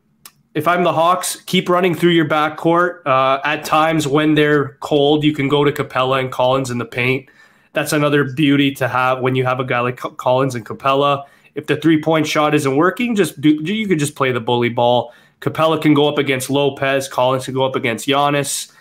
if 0.53 0.67
I'm 0.67 0.83
the 0.83 0.93
Hawks, 0.93 1.41
keep 1.41 1.69
running 1.69 1.95
through 1.95 2.11
your 2.11 2.27
backcourt. 2.27 3.05
Uh, 3.05 3.39
at 3.43 3.63
times 3.63 4.07
when 4.07 4.35
they're 4.35 4.75
cold, 4.81 5.23
you 5.23 5.33
can 5.33 5.47
go 5.47 5.63
to 5.63 5.71
Capela 5.71 6.19
and 6.19 6.31
Collins 6.31 6.69
in 6.69 6.77
the 6.77 6.85
paint. 6.85 7.29
That's 7.73 7.91
another 7.91 8.23
beauty 8.23 8.71
to 8.75 8.87
have 8.87 9.19
when 9.21 9.35
you 9.35 9.45
have 9.45 9.59
a 9.59 9.63
guy 9.63 9.79
like 9.79 9.97
Collins 9.97 10.53
and 10.53 10.65
Capela. 10.65 11.25
If 11.55 11.67
the 11.67 11.77
three 11.77 12.01
point 12.01 12.27
shot 12.27 12.53
isn't 12.53 12.75
working, 12.75 13.15
just 13.15 13.39
do, 13.39 13.49
you 13.49 13.87
could 13.87 13.99
just 13.99 14.15
play 14.15 14.31
the 14.31 14.39
bully 14.39 14.69
ball. 14.69 15.13
Capela 15.41 15.81
can 15.81 15.93
go 15.93 16.07
up 16.07 16.17
against 16.17 16.49
Lopez. 16.49 17.07
Collins 17.07 17.45
can 17.45 17.53
go 17.53 17.65
up 17.65 17.75
against 17.75 18.07
Giannis. 18.07 18.71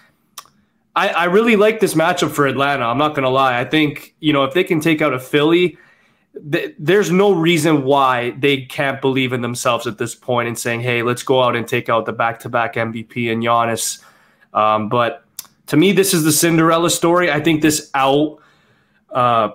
I, 0.94 1.08
I 1.08 1.24
really 1.24 1.56
like 1.56 1.80
this 1.80 1.94
matchup 1.94 2.32
for 2.32 2.46
Atlanta. 2.46 2.84
I'm 2.84 2.98
not 2.98 3.10
going 3.10 3.22
to 3.22 3.30
lie. 3.30 3.58
I 3.58 3.64
think 3.64 4.14
you 4.20 4.32
know 4.32 4.44
if 4.44 4.54
they 4.54 4.64
can 4.64 4.80
take 4.80 5.00
out 5.00 5.14
a 5.14 5.18
Philly, 5.18 5.78
there's 6.34 7.10
no 7.10 7.32
reason 7.32 7.84
why 7.84 8.30
they 8.38 8.62
can't 8.62 9.00
believe 9.00 9.32
in 9.32 9.40
themselves 9.40 9.86
at 9.86 9.98
this 9.98 10.14
point 10.14 10.48
and 10.48 10.58
saying, 10.58 10.80
"Hey, 10.80 11.02
let's 11.02 11.22
go 11.22 11.42
out 11.42 11.56
and 11.56 11.66
take 11.66 11.88
out 11.88 12.06
the 12.06 12.12
back-to-back 12.12 12.74
MVP 12.74 13.32
and 13.32 13.42
Giannis." 13.42 14.02
Um, 14.52 14.88
but 14.88 15.24
to 15.66 15.76
me, 15.76 15.92
this 15.92 16.12
is 16.12 16.24
the 16.24 16.32
Cinderella 16.32 16.90
story. 16.90 17.30
I 17.30 17.40
think 17.40 17.62
this 17.62 17.90
out, 17.94 18.38
uh, 19.10 19.50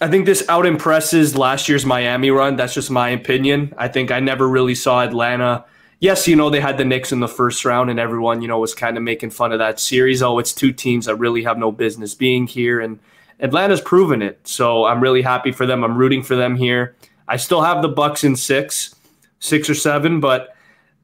I 0.00 0.08
think 0.08 0.24
this 0.24 0.48
out 0.48 0.64
impresses 0.64 1.36
last 1.36 1.68
year's 1.68 1.84
Miami 1.84 2.30
run. 2.30 2.56
That's 2.56 2.72
just 2.72 2.90
my 2.90 3.10
opinion. 3.10 3.74
I 3.76 3.88
think 3.88 4.10
I 4.10 4.20
never 4.20 4.48
really 4.48 4.74
saw 4.74 5.02
Atlanta. 5.02 5.66
Yes, 6.00 6.28
you 6.28 6.36
know 6.36 6.48
they 6.48 6.60
had 6.60 6.78
the 6.78 6.84
Knicks 6.84 7.10
in 7.10 7.18
the 7.20 7.28
first 7.28 7.64
round, 7.64 7.90
and 7.90 7.98
everyone 7.98 8.40
you 8.40 8.48
know 8.48 8.60
was 8.60 8.74
kind 8.74 8.96
of 8.96 9.02
making 9.02 9.30
fun 9.30 9.52
of 9.52 9.58
that 9.58 9.80
series. 9.80 10.22
Oh, 10.22 10.38
it's 10.38 10.52
two 10.52 10.72
teams 10.72 11.06
that 11.06 11.16
really 11.16 11.42
have 11.42 11.58
no 11.58 11.72
business 11.72 12.14
being 12.14 12.46
here, 12.46 12.80
and 12.80 13.00
Atlanta's 13.40 13.80
proven 13.80 14.22
it. 14.22 14.46
So 14.46 14.84
I'm 14.84 15.02
really 15.02 15.22
happy 15.22 15.50
for 15.50 15.66
them. 15.66 15.82
I'm 15.82 15.96
rooting 15.96 16.22
for 16.22 16.36
them 16.36 16.54
here. 16.56 16.94
I 17.26 17.36
still 17.36 17.62
have 17.62 17.82
the 17.82 17.88
Bucks 17.88 18.22
in 18.22 18.36
six, 18.36 18.94
six 19.40 19.68
or 19.68 19.74
seven, 19.74 20.20
but 20.20 20.54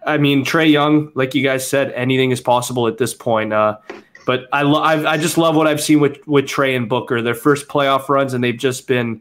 I 0.06 0.18
mean 0.18 0.44
Trae 0.44 0.70
Young, 0.70 1.10
like 1.14 1.34
you 1.34 1.42
guys 1.42 1.68
said, 1.68 1.92
anything 1.92 2.30
is 2.30 2.40
possible 2.40 2.86
at 2.86 2.98
this 2.98 3.14
point. 3.14 3.52
Uh, 3.52 3.78
but 4.26 4.48
I, 4.52 4.62
lo- 4.62 4.82
I 4.82 5.18
just 5.18 5.36
love 5.36 5.54
what 5.54 5.66
I've 5.66 5.82
seen 5.82 6.00
with 6.00 6.26
with 6.26 6.46
Trae 6.46 6.76
and 6.76 6.88
Booker. 6.88 7.20
Their 7.20 7.34
first 7.34 7.68
playoff 7.68 8.08
runs, 8.08 8.32
and 8.32 8.42
they've 8.42 8.56
just 8.56 8.86
been 8.86 9.20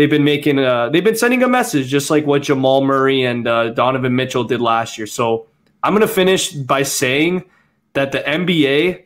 they've 0.00 0.08
been 0.08 0.24
making 0.24 0.58
uh, 0.58 0.88
they've 0.88 1.04
been 1.04 1.14
sending 1.14 1.42
a 1.42 1.48
message, 1.48 1.88
just 1.88 2.08
like 2.08 2.24
what 2.24 2.40
Jamal 2.40 2.82
Murray 2.82 3.22
and 3.22 3.46
uh, 3.46 3.68
Donovan 3.68 4.16
Mitchell 4.16 4.44
did 4.44 4.58
last 4.58 4.96
year. 4.96 5.06
So 5.06 5.46
I'm 5.82 5.92
gonna 5.92 6.08
finish 6.08 6.52
by 6.52 6.84
saying 6.84 7.44
that 7.92 8.10
the 8.10 8.20
NBA, 8.20 9.04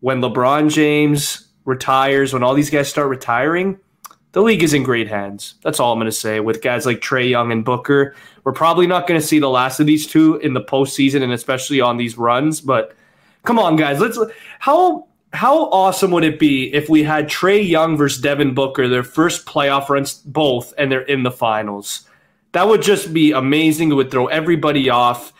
when 0.00 0.22
LeBron 0.22 0.72
James, 0.72 1.48
retires, 1.66 2.32
when 2.32 2.42
all 2.42 2.54
these 2.54 2.70
guys 2.70 2.88
start 2.88 3.10
retiring, 3.10 3.78
the 4.32 4.40
league 4.40 4.62
is 4.62 4.72
in 4.72 4.84
great 4.84 5.06
hands. 5.06 5.56
That's 5.62 5.78
all 5.78 5.92
I'm 5.92 5.98
to 6.06 6.16
say. 6.16 6.40
With 6.40 6.62
guys 6.62 6.86
like 6.86 7.00
Trae 7.00 7.28
Young 7.28 7.52
and 7.52 7.62
Booker, 7.62 8.14
we're 8.44 8.52
probably 8.52 8.86
not 8.86 9.06
to 9.20 9.26
see 9.26 9.38
the 9.38 9.50
last 9.50 9.80
of 9.80 9.86
these 9.86 10.06
two 10.06 10.36
in 10.36 10.54
the 10.54 10.62
postseason, 10.62 11.22
and 11.22 11.32
especially 11.34 11.82
on 11.82 11.98
these 11.98 12.16
runs. 12.16 12.62
But 12.62 12.96
come 13.42 13.58
on, 13.58 13.76
guys, 13.76 14.00
let's. 14.00 14.18
How 14.60 15.08
how 15.32 15.66
awesome 15.70 16.10
would 16.10 16.24
it 16.24 16.38
be 16.38 16.72
if 16.72 16.88
we 16.88 17.02
had 17.02 17.28
Trae 17.28 17.66
Young 17.66 17.96
versus 17.96 18.20
Devin 18.20 18.54
Booker, 18.54 18.88
their 18.88 19.02
first 19.02 19.46
playoff 19.46 19.88
runs, 19.88 20.14
both, 20.14 20.74
and 20.76 20.90
they're 20.90 21.02
in 21.02 21.22
the 21.22 21.30
finals? 21.30 22.06
That 22.52 22.68
would 22.68 22.82
just 22.82 23.14
be 23.14 23.32
amazing. 23.32 23.90
It 23.90 23.94
would 23.94 24.10
throw 24.10 24.26
everybody 24.26 24.90
off. 24.90 25.32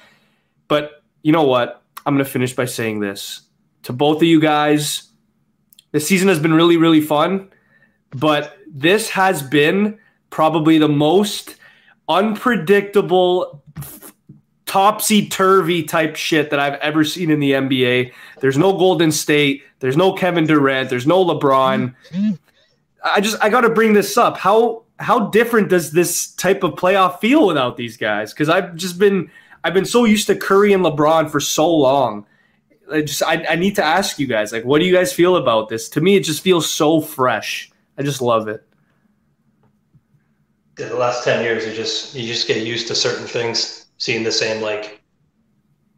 But 0.68 1.02
you 1.22 1.32
know 1.32 1.44
what? 1.44 1.82
I'm 2.06 2.14
going 2.14 2.24
to 2.24 2.30
finish 2.30 2.54
by 2.54 2.64
saying 2.64 3.00
this 3.00 3.42
to 3.82 3.92
both 3.92 4.18
of 4.18 4.22
you 4.24 4.40
guys 4.40 5.08
this 5.92 6.06
season 6.06 6.28
has 6.28 6.38
been 6.40 6.54
really, 6.54 6.78
really 6.78 7.02
fun, 7.02 7.50
but 8.10 8.56
this 8.66 9.10
has 9.10 9.42
been 9.42 9.98
probably 10.30 10.78
the 10.78 10.88
most 10.88 11.56
unpredictable, 12.08 13.62
topsy 14.72 15.28
turvy 15.28 15.82
type 15.82 16.16
shit 16.16 16.48
that 16.48 16.58
I've 16.58 16.80
ever 16.80 17.04
seen 17.04 17.30
in 17.30 17.40
the 17.40 17.52
NBA. 17.52 18.10
There's 18.40 18.56
no 18.56 18.72
Golden 18.72 19.12
State. 19.12 19.62
There's 19.80 19.98
no 19.98 20.14
Kevin 20.14 20.46
Durant. 20.46 20.88
There's 20.88 21.06
no 21.06 21.22
LeBron. 21.22 21.94
I 23.04 23.20
just 23.20 23.36
I 23.44 23.50
got 23.50 23.60
to 23.60 23.68
bring 23.68 23.92
this 23.92 24.16
up. 24.16 24.38
How 24.38 24.84
how 24.98 25.28
different 25.28 25.68
does 25.68 25.90
this 25.90 26.32
type 26.36 26.62
of 26.62 26.72
playoff 26.72 27.20
feel 27.20 27.46
without 27.46 27.76
these 27.76 27.98
guys? 27.98 28.32
Because 28.32 28.48
I've 28.48 28.74
just 28.74 28.98
been 28.98 29.30
I've 29.62 29.74
been 29.74 29.84
so 29.84 30.06
used 30.06 30.26
to 30.28 30.36
Curry 30.36 30.72
and 30.72 30.82
LeBron 30.82 31.30
for 31.30 31.38
so 31.38 31.70
long 31.70 32.24
I 32.90 33.02
just 33.02 33.22
I, 33.22 33.44
I 33.50 33.56
need 33.56 33.76
to 33.76 33.84
ask 33.84 34.18
you 34.18 34.26
guys 34.26 34.52
like 34.52 34.64
what 34.64 34.78
do 34.78 34.86
you 34.86 34.94
guys 34.94 35.12
feel 35.12 35.36
about 35.36 35.68
this 35.68 35.88
to 35.90 36.00
me 36.00 36.16
it 36.16 36.24
just 36.24 36.42
feels 36.42 36.70
so 36.70 37.00
fresh 37.00 37.70
i 37.96 38.02
just 38.02 38.20
love 38.20 38.48
it 38.48 38.66
the 40.76 40.96
last 40.96 41.24
10 41.24 41.42
years 41.44 41.66
you 41.66 41.72
just 41.72 42.14
you 42.14 42.26
just 42.26 42.48
get 42.48 42.66
used 42.66 42.88
to 42.88 42.94
certain 42.94 43.26
things 43.26 43.81
seeing 44.02 44.24
the 44.24 44.32
same 44.32 44.60
like 44.60 45.00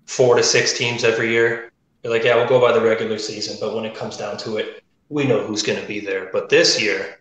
four 0.04 0.36
to 0.36 0.42
six 0.42 0.76
teams 0.76 1.04
every 1.04 1.30
year 1.30 1.72
you're 2.02 2.12
like 2.12 2.24
yeah 2.24 2.36
we'll 2.36 2.46
go 2.46 2.60
by 2.60 2.70
the 2.70 2.80
regular 2.80 3.18
season 3.18 3.56
but 3.58 3.74
when 3.74 3.86
it 3.86 3.94
comes 3.94 4.18
down 4.18 4.36
to 4.36 4.58
it 4.58 4.82
we 5.08 5.24
know 5.24 5.40
who's 5.46 5.62
going 5.62 5.80
to 5.80 5.88
be 5.88 6.00
there 6.00 6.28
but 6.30 6.50
this 6.50 6.78
year 6.80 7.18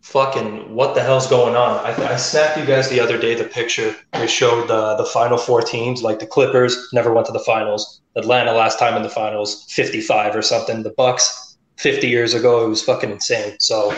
fucking 0.00 0.74
what 0.74 0.94
the 0.94 1.02
hell's 1.02 1.26
going 1.26 1.54
on? 1.54 1.84
I, 1.84 2.14
I 2.14 2.16
snapped 2.16 2.56
you 2.56 2.64
guys 2.64 2.88
the 2.88 3.00
other 3.00 3.18
day 3.18 3.34
the 3.34 3.44
picture. 3.44 3.94
We 4.18 4.26
showed 4.26 4.68
the 4.68 4.94
the 4.94 5.04
final 5.04 5.36
four 5.36 5.60
teams, 5.60 6.02
like 6.02 6.18
the 6.18 6.26
Clippers 6.26 6.88
never 6.94 7.12
went 7.12 7.26
to 7.26 7.32
the 7.32 7.40
finals. 7.40 8.00
Atlanta 8.16 8.52
last 8.52 8.78
time 8.78 8.96
in 8.96 9.02
the 9.02 9.10
finals, 9.10 9.66
55 9.70 10.34
or 10.34 10.42
something. 10.42 10.82
The 10.82 10.90
Bucks 10.90 11.58
50 11.76 12.08
years 12.08 12.32
ago, 12.32 12.64
it 12.64 12.68
was 12.68 12.82
fucking 12.82 13.10
insane. 13.10 13.56
So 13.60 13.94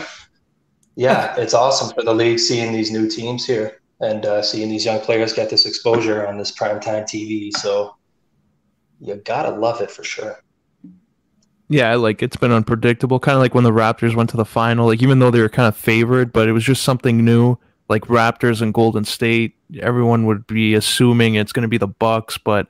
yeah, 0.95 1.35
it's 1.37 1.53
awesome 1.53 1.93
for 1.93 2.03
the 2.03 2.13
league 2.13 2.39
seeing 2.39 2.73
these 2.73 2.91
new 2.91 3.09
teams 3.09 3.45
here 3.45 3.80
and 4.01 4.25
uh, 4.25 4.41
seeing 4.41 4.69
these 4.69 4.85
young 4.85 4.99
players 4.99 5.33
get 5.33 5.49
this 5.49 5.65
exposure 5.65 6.27
on 6.27 6.37
this 6.37 6.51
primetime 6.51 7.03
TV. 7.03 7.55
So 7.55 7.95
you 8.99 9.15
gotta 9.15 9.55
love 9.55 9.81
it 9.81 9.91
for 9.91 10.03
sure. 10.03 10.43
Yeah, 11.69 11.95
like 11.95 12.21
it's 12.21 12.35
been 12.35 12.51
unpredictable. 12.51 13.19
Kind 13.19 13.35
of 13.35 13.41
like 13.41 13.55
when 13.55 13.63
the 13.63 13.71
Raptors 13.71 14.15
went 14.15 14.29
to 14.31 14.37
the 14.37 14.45
final. 14.45 14.87
Like 14.87 15.01
even 15.01 15.19
though 15.19 15.31
they 15.31 15.39
were 15.39 15.49
kind 15.49 15.67
of 15.67 15.77
favored, 15.77 16.33
but 16.33 16.49
it 16.49 16.51
was 16.51 16.65
just 16.65 16.83
something 16.83 17.23
new. 17.23 17.57
Like 17.87 18.03
Raptors 18.03 18.61
and 18.61 18.73
Golden 18.73 19.05
State, 19.05 19.55
everyone 19.79 20.25
would 20.25 20.45
be 20.47 20.73
assuming 20.73 21.35
it's 21.35 21.53
going 21.53 21.63
to 21.63 21.69
be 21.69 21.77
the 21.77 21.87
Bucks, 21.87 22.37
but 22.37 22.67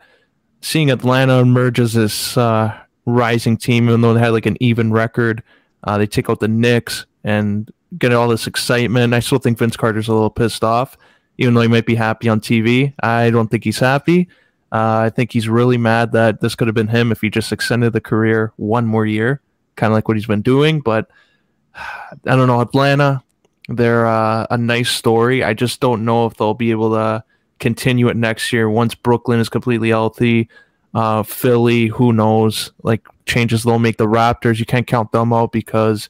seeing 0.62 0.92
Atlanta 0.92 1.40
emerge 1.40 1.80
as 1.80 1.94
this 1.94 2.38
uh, 2.38 2.76
rising 3.06 3.58
team, 3.58 3.90
even 3.90 4.02
though 4.02 4.14
they 4.14 4.20
had 4.20 4.30
like 4.30 4.46
an 4.46 4.58
even 4.60 4.92
record, 4.92 5.44
uh, 5.84 5.98
they 5.98 6.08
take 6.08 6.30
out 6.30 6.40
the 6.40 6.48
Knicks 6.48 7.06
and 7.24 7.72
get 7.98 8.14
all 8.14 8.28
this 8.28 8.48
excitement. 8.48 9.14
I 9.14 9.20
still 9.20 9.40
think 9.40 9.58
Vince 9.58 9.78
Carter's 9.78 10.08
a 10.08 10.14
little 10.14 10.30
pissed 10.30 10.64
off, 10.64 10.98
even 11.38 11.54
though 11.54 11.62
he 11.62 11.68
might 11.68 11.86
be 11.86 11.96
happy 11.96 12.30
on 12.30 12.40
TV. 12.40 12.94
I 13.02 13.30
don't 13.30 13.50
think 13.50 13.64
he's 13.64 13.80
happy. 13.80 14.28
Uh, 14.72 15.04
I 15.06 15.10
think 15.10 15.34
he's 15.34 15.50
really 15.50 15.78
mad 15.78 16.14
that 16.14 16.40
this 16.40 16.56
could 16.56 16.68
have 16.68 16.76
been 16.76 16.88
him 16.88 17.12
if 17.12 17.22
he 17.22 17.30
just 17.30 17.52
extended 17.52 17.94
the 17.94 18.02
career 18.02 18.54
one 18.56 18.86
more 18.86 19.06
year, 19.06 19.42
kind 19.76 19.92
of 19.92 19.96
like 19.96 20.08
what 20.08 20.16
he's 20.16 20.28
been 20.28 20.42
doing. 20.42 20.80
But 20.80 21.10
I 21.76 22.36
don't 22.36 22.48
know, 22.48 22.62
Atlanta, 22.62 23.24
they're 23.68 24.08
uh, 24.08 24.48
a 24.50 24.58
nice 24.58 24.90
story. 24.90 25.44
I 25.44 25.54
just 25.54 25.80
don't 25.82 26.06
know 26.06 26.26
if 26.26 26.36
they'll 26.36 26.54
be 26.54 26.72
able 26.72 26.92
to 26.92 27.24
continue 27.60 28.08
it 28.08 28.18
next 28.18 28.52
year 28.52 28.70
once 28.70 28.96
Brooklyn 28.96 29.40
is 29.40 29.50
completely 29.50 29.90
healthy. 29.90 30.50
Uh, 30.94 31.24
Philly, 31.24 31.88
who 31.88 32.12
knows? 32.12 32.72
Like 32.84 33.08
changes 33.26 33.64
they'll 33.64 33.80
make 33.80 33.98
the 33.98 34.08
Raptors. 34.08 34.60
You 34.60 34.66
can't 34.66 34.88
count 34.88 35.12
them 35.12 35.32
out 35.32 35.52
because 35.52 36.10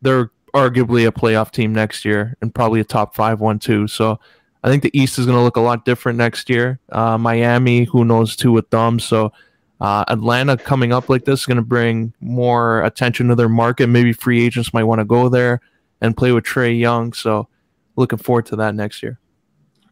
they're 0.00 0.30
arguably 0.54 1.06
a 1.06 1.12
playoff 1.12 1.50
team 1.50 1.72
next 1.74 2.04
year 2.04 2.36
and 2.40 2.54
probably 2.54 2.80
a 2.80 2.84
top 2.84 3.14
five 3.14 3.40
one 3.40 3.58
too. 3.58 3.86
So 3.88 4.20
I 4.64 4.70
think 4.70 4.82
the 4.82 4.96
East 4.98 5.18
is 5.18 5.26
going 5.26 5.36
to 5.36 5.42
look 5.42 5.56
a 5.56 5.60
lot 5.60 5.84
different 5.84 6.18
next 6.18 6.48
year. 6.48 6.78
Uh, 6.90 7.18
Miami, 7.18 7.84
who 7.84 8.04
knows 8.04 8.36
too 8.36 8.52
with 8.52 8.70
them. 8.70 8.98
So 9.00 9.32
uh, 9.80 10.04
Atlanta 10.08 10.56
coming 10.56 10.92
up 10.92 11.08
like 11.08 11.24
this 11.24 11.40
is 11.40 11.46
going 11.46 11.56
to 11.56 11.62
bring 11.62 12.14
more 12.20 12.82
attention 12.84 13.28
to 13.28 13.34
their 13.34 13.48
market. 13.48 13.88
Maybe 13.88 14.12
free 14.12 14.44
agents 14.44 14.72
might 14.72 14.84
want 14.84 15.00
to 15.00 15.04
go 15.04 15.28
there 15.28 15.60
and 16.00 16.16
play 16.16 16.32
with 16.32 16.44
Trae 16.44 16.78
Young. 16.78 17.12
So 17.12 17.48
looking 17.96 18.18
forward 18.18 18.46
to 18.46 18.56
that 18.56 18.74
next 18.74 19.02
year. 19.02 19.18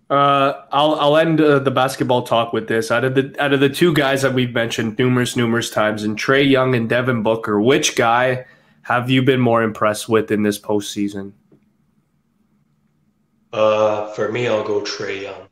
Uh, 0.08 0.64
I'll 0.72 0.96
I'll 0.96 1.16
end 1.16 1.40
uh, 1.40 1.60
the 1.60 1.70
basketball 1.70 2.22
talk 2.22 2.52
with 2.52 2.66
this. 2.66 2.90
Out 2.90 3.04
of 3.04 3.14
the 3.14 3.32
out 3.38 3.52
of 3.52 3.60
the 3.60 3.68
two 3.68 3.94
guys 3.94 4.22
that 4.22 4.34
we've 4.34 4.52
mentioned 4.52 4.98
numerous 4.98 5.36
numerous 5.36 5.70
times, 5.70 6.02
and 6.02 6.18
Trae 6.18 6.48
Young 6.48 6.74
and 6.74 6.88
Devin 6.88 7.22
Booker, 7.22 7.60
which 7.60 7.94
guy 7.94 8.44
have 8.82 9.08
you 9.08 9.22
been 9.22 9.40
more 9.40 9.62
impressed 9.62 10.08
with 10.08 10.32
in 10.32 10.42
this 10.42 10.58
postseason? 10.58 11.32
Uh, 13.52 14.12
for 14.12 14.30
me, 14.30 14.46
I'll 14.46 14.64
go 14.64 14.80
Trae 14.80 15.22
Young, 15.22 15.48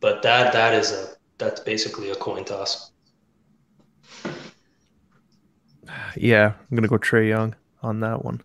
but 0.00 0.22
that 0.22 0.52
that 0.52 0.74
is 0.74 0.92
a 0.92 1.08
that's 1.38 1.60
basically 1.60 2.10
a 2.10 2.14
coin 2.14 2.44
toss. 2.44 2.90
Yeah, 6.16 6.52
I'm 6.70 6.76
gonna 6.76 6.88
go 6.88 6.98
Trae 6.98 7.28
Young 7.28 7.54
on 7.82 8.00
that 8.00 8.24
one. 8.24 8.42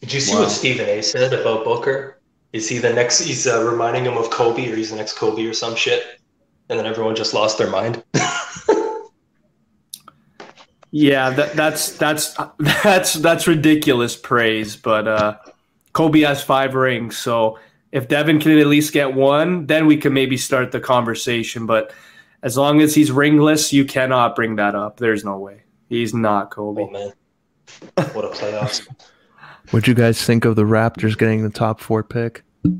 Did 0.00 0.12
you 0.12 0.20
see 0.20 0.34
wow. 0.34 0.40
what 0.40 0.50
Stephen 0.50 0.88
A. 0.88 1.02
said 1.02 1.32
about 1.32 1.64
Booker? 1.64 2.20
Is 2.52 2.68
he 2.68 2.78
the 2.78 2.92
next? 2.92 3.20
He's 3.20 3.46
uh, 3.46 3.62
reminding 3.64 4.04
him 4.04 4.16
of 4.16 4.30
Kobe, 4.30 4.70
or 4.70 4.76
he's 4.76 4.90
the 4.90 4.96
next 4.96 5.16
Kobe, 5.16 5.44
or 5.44 5.52
some 5.52 5.76
shit. 5.76 6.20
And 6.68 6.78
then 6.78 6.86
everyone 6.86 7.14
just 7.14 7.34
lost 7.34 7.58
their 7.58 7.70
mind. 7.70 8.02
yeah, 10.90 11.30
that, 11.30 11.52
that's 11.54 11.96
that's 11.96 12.36
that's 12.58 13.14
that's 13.14 13.46
ridiculous 13.46 14.16
praise. 14.16 14.76
But 14.76 15.06
uh, 15.06 15.36
Kobe 15.92 16.20
has 16.20 16.42
five 16.42 16.74
rings, 16.74 17.16
so 17.16 17.58
if 17.92 18.08
Devin 18.08 18.40
can 18.40 18.58
at 18.58 18.66
least 18.66 18.92
get 18.92 19.14
one, 19.14 19.66
then 19.66 19.86
we 19.86 19.96
can 19.96 20.12
maybe 20.12 20.36
start 20.36 20.72
the 20.72 20.80
conversation. 20.80 21.66
But 21.66 21.92
as 22.42 22.56
long 22.56 22.80
as 22.80 22.94
he's 22.94 23.10
ringless, 23.10 23.72
you 23.72 23.84
cannot 23.84 24.36
bring 24.36 24.56
that 24.56 24.74
up. 24.74 24.98
There's 24.98 25.24
no 25.24 25.38
way. 25.38 25.62
He's 25.88 26.14
not 26.14 26.50
Kobe. 26.50 26.82
Oh 26.82 26.90
man, 26.90 27.12
what 28.12 28.24
a 28.24 28.28
playoffs! 28.28 28.86
What'd 29.70 29.86
you 29.86 29.94
guys 29.94 30.22
think 30.24 30.44
of 30.44 30.56
the 30.56 30.64
Raptors 30.64 31.16
getting 31.16 31.42
the 31.42 31.50
top 31.50 31.80
four 31.80 32.02
pick? 32.02 32.44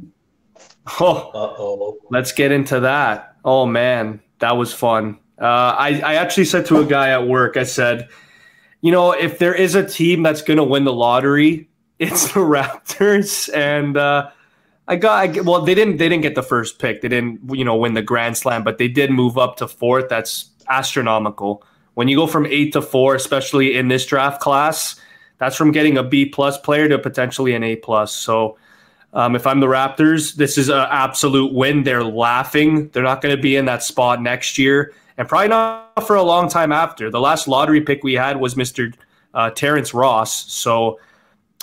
Oh, 0.98 1.30
Uh-oh. 1.34 1.98
let's 2.10 2.32
get 2.32 2.50
into 2.50 2.80
that. 2.80 3.36
Oh 3.44 3.64
man, 3.64 4.20
that 4.40 4.56
was 4.56 4.72
fun. 4.74 5.18
Uh, 5.40 5.44
I, 5.78 6.00
I 6.04 6.14
actually 6.14 6.46
said 6.46 6.66
to 6.66 6.80
a 6.80 6.84
guy 6.84 7.10
at 7.10 7.28
work, 7.28 7.56
I 7.56 7.62
said, 7.62 8.08
you 8.80 8.90
know, 8.90 9.12
if 9.12 9.38
there 9.38 9.54
is 9.54 9.74
a 9.76 9.86
team 9.86 10.22
that's 10.24 10.42
going 10.42 10.56
to 10.56 10.64
win 10.64 10.84
the 10.84 10.92
lottery, 10.92 11.69
it's 12.00 12.32
the 12.32 12.40
Raptors. 12.40 13.52
And 13.54 13.96
uh, 13.96 14.30
I 14.88 14.96
got 14.96 15.36
I, 15.36 15.40
well, 15.42 15.62
they 15.62 15.74
didn't 15.74 15.98
they 15.98 16.08
didn't 16.08 16.22
get 16.22 16.34
the 16.34 16.42
first 16.42 16.80
pick. 16.80 17.02
They 17.02 17.08
didn't 17.08 17.40
you 17.54 17.64
know 17.64 17.76
win 17.76 17.94
the 17.94 18.02
Grand 18.02 18.36
Slam, 18.36 18.64
but 18.64 18.78
they 18.78 18.88
did 18.88 19.12
move 19.12 19.38
up 19.38 19.56
to 19.58 19.68
fourth. 19.68 20.08
That's 20.08 20.50
astronomical. 20.68 21.62
When 21.94 22.08
you 22.08 22.16
go 22.16 22.26
from 22.26 22.46
eight 22.46 22.72
to 22.72 22.82
four, 22.82 23.14
especially 23.14 23.76
in 23.76 23.88
this 23.88 24.06
draft 24.06 24.40
class, 24.40 24.98
that's 25.38 25.54
from 25.56 25.70
getting 25.70 25.98
a 25.98 26.02
B 26.02 26.24
plus 26.24 26.58
player 26.58 26.88
to 26.88 26.98
potentially 26.98 27.54
an 27.54 27.62
A 27.62 27.76
plus. 27.76 28.12
So 28.12 28.56
um, 29.12 29.36
if 29.36 29.46
I'm 29.46 29.60
the 29.60 29.66
Raptors, 29.66 30.34
this 30.36 30.56
is 30.56 30.70
an 30.70 30.86
absolute 30.90 31.52
win. 31.52 31.82
They're 31.82 32.04
laughing. 32.04 32.88
They're 32.88 33.02
not 33.02 33.20
going 33.20 33.36
to 33.36 33.42
be 33.42 33.56
in 33.56 33.66
that 33.66 33.82
spot 33.82 34.22
next 34.22 34.56
year, 34.56 34.94
and 35.18 35.28
probably 35.28 35.48
not 35.48 36.06
for 36.06 36.16
a 36.16 36.22
long 36.22 36.48
time 36.48 36.72
after. 36.72 37.10
The 37.10 37.20
last 37.20 37.46
lottery 37.46 37.80
pick 37.80 38.02
we 38.02 38.14
had 38.14 38.40
was 38.40 38.54
Mr. 38.54 38.94
Uh, 39.34 39.50
Terrence 39.50 39.92
Ross. 39.92 40.50
So 40.50 40.98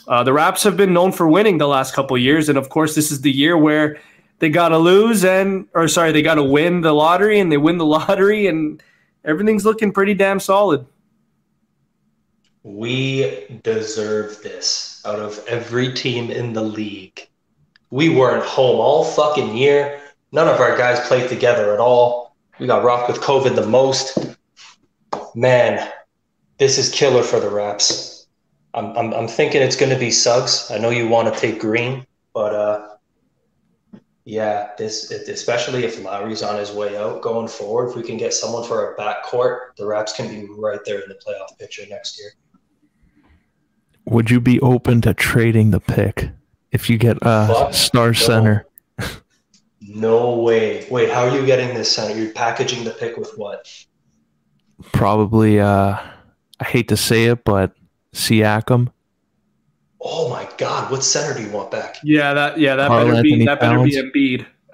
uh, 0.07 0.23
the 0.23 0.33
Raps 0.33 0.63
have 0.63 0.77
been 0.77 0.93
known 0.93 1.11
for 1.11 1.27
winning 1.27 1.57
the 1.57 1.67
last 1.67 1.93
couple 1.93 2.17
years, 2.17 2.49
and 2.49 2.57
of 2.57 2.69
course, 2.69 2.95
this 2.95 3.11
is 3.11 3.21
the 3.21 3.31
year 3.31 3.57
where 3.57 3.97
they 4.39 4.49
got 4.49 4.69
to 4.69 4.77
lose 4.77 5.25
and, 5.25 5.67
or 5.73 5.87
sorry, 5.87 6.11
they 6.11 6.21
got 6.21 6.35
to 6.35 6.43
win 6.43 6.81
the 6.81 6.93
lottery, 6.93 7.39
and 7.39 7.51
they 7.51 7.57
win 7.57 7.77
the 7.77 7.85
lottery, 7.97 8.47
and 8.47 8.81
everything's 9.25 9.65
looking 9.65 9.91
pretty 9.91 10.13
damn 10.13 10.39
solid. 10.39 10.85
We 12.63 13.59
deserve 13.63 14.41
this 14.43 15.01
out 15.05 15.19
of 15.19 15.43
every 15.47 15.93
team 15.93 16.29
in 16.31 16.53
the 16.53 16.63
league. 16.63 17.27
We 17.91 18.09
weren't 18.09 18.43
home 18.43 18.79
all 18.79 19.05
fucking 19.05 19.55
year. 19.55 20.01
None 20.33 20.49
of 20.49 20.59
our 20.59 20.77
guys 20.77 21.05
played 21.07 21.29
together 21.29 21.73
at 21.73 21.79
all. 21.79 22.35
We 22.59 22.67
got 22.67 22.83
rocked 22.83 23.09
with 23.09 23.21
COVID 23.21 23.55
the 23.55 23.65
most. 23.65 24.35
Man, 25.35 25.89
this 26.57 26.77
is 26.77 26.89
killer 26.89 27.23
for 27.23 27.39
the 27.39 27.49
Raps. 27.49 28.16
I'm, 28.77 28.95
I'm, 28.97 29.13
I'm 29.13 29.27
thinking 29.27 29.61
it's 29.61 29.75
going 29.75 29.91
to 29.91 29.99
be 29.99 30.11
Suggs. 30.11 30.71
I 30.71 30.77
know 30.77 30.89
you 30.89 31.07
want 31.07 31.33
to 31.33 31.39
take 31.39 31.59
Green, 31.59 32.05
but 32.33 32.53
uh, 32.53 32.87
yeah, 34.23 34.69
this 34.77 35.11
especially 35.11 35.83
if 35.83 36.01
Lowry's 36.01 36.43
on 36.43 36.57
his 36.57 36.71
way 36.71 36.97
out 36.97 37.21
going 37.21 37.47
forward, 37.47 37.89
if 37.89 37.95
we 37.95 38.03
can 38.03 38.17
get 38.17 38.33
someone 38.33 38.63
for 38.67 38.85
our 38.85 38.95
backcourt, 38.95 39.75
the 39.77 39.85
Raps 39.85 40.13
can 40.13 40.29
be 40.29 40.47
right 40.57 40.79
there 40.85 40.99
in 40.99 41.09
the 41.09 41.15
playoff 41.15 41.57
picture 41.57 41.83
next 41.89 42.19
year 42.19 42.31
would 44.07 44.29
you 44.29 44.39
be 44.39 44.59
open 44.61 45.01
to 45.01 45.13
trading 45.13 45.71
the 45.71 45.79
pick 45.79 46.29
if 46.71 46.89
you 46.89 46.97
get 46.97 47.17
a 47.21 47.47
Fuck 47.47 47.73
star 47.73 48.07
no. 48.07 48.13
center? 48.13 48.65
no 49.81 50.39
way. 50.39 50.87
Wait, 50.89 51.09
how 51.09 51.27
are 51.27 51.37
you 51.37 51.45
getting 51.45 51.75
this 51.75 51.93
center? 51.93 52.17
You're 52.17 52.31
packaging 52.31 52.83
the 52.83 52.91
pick 52.91 53.17
with 53.17 53.33
what? 53.35 53.67
Probably 54.93 55.59
uh 55.59 55.97
I 56.59 56.63
hate 56.63 56.87
to 56.87 56.97
say 56.97 57.25
it, 57.25 57.43
but 57.43 57.75
Siakam. 58.17 58.89
Oh 60.01 60.29
my 60.29 60.47
god, 60.57 60.91
what 60.91 61.03
center 61.03 61.33
do 61.37 61.43
you 61.43 61.51
want 61.51 61.71
back? 61.71 61.97
Yeah, 62.03 62.33
that 62.33 62.57
yeah, 62.57 62.75
that 62.75 62.87
Carl 62.87 63.05
better 63.05 63.17
Anthony 63.17 63.37
be 63.39 63.45
that 63.45 63.59
better 63.59 63.83
be 63.83 63.91
Embiid. 63.95 64.45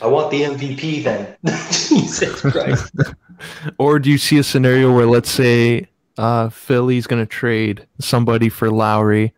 I 0.00 0.06
want 0.06 0.30
the 0.30 0.42
MVP 0.42 1.02
then. 1.02 1.36
Jesus 1.70 2.40
Christ. 2.40 2.94
or 3.78 3.98
do 3.98 4.10
you 4.10 4.18
see 4.18 4.38
a 4.38 4.44
scenario 4.44 4.94
where 4.94 5.06
let's 5.06 5.30
say 5.30 5.88
uh, 6.16 6.48
Philly's 6.48 7.06
going 7.06 7.22
to 7.22 7.26
trade 7.26 7.86
somebody 7.98 8.48
for 8.48 8.70
Lowry, 8.70 9.32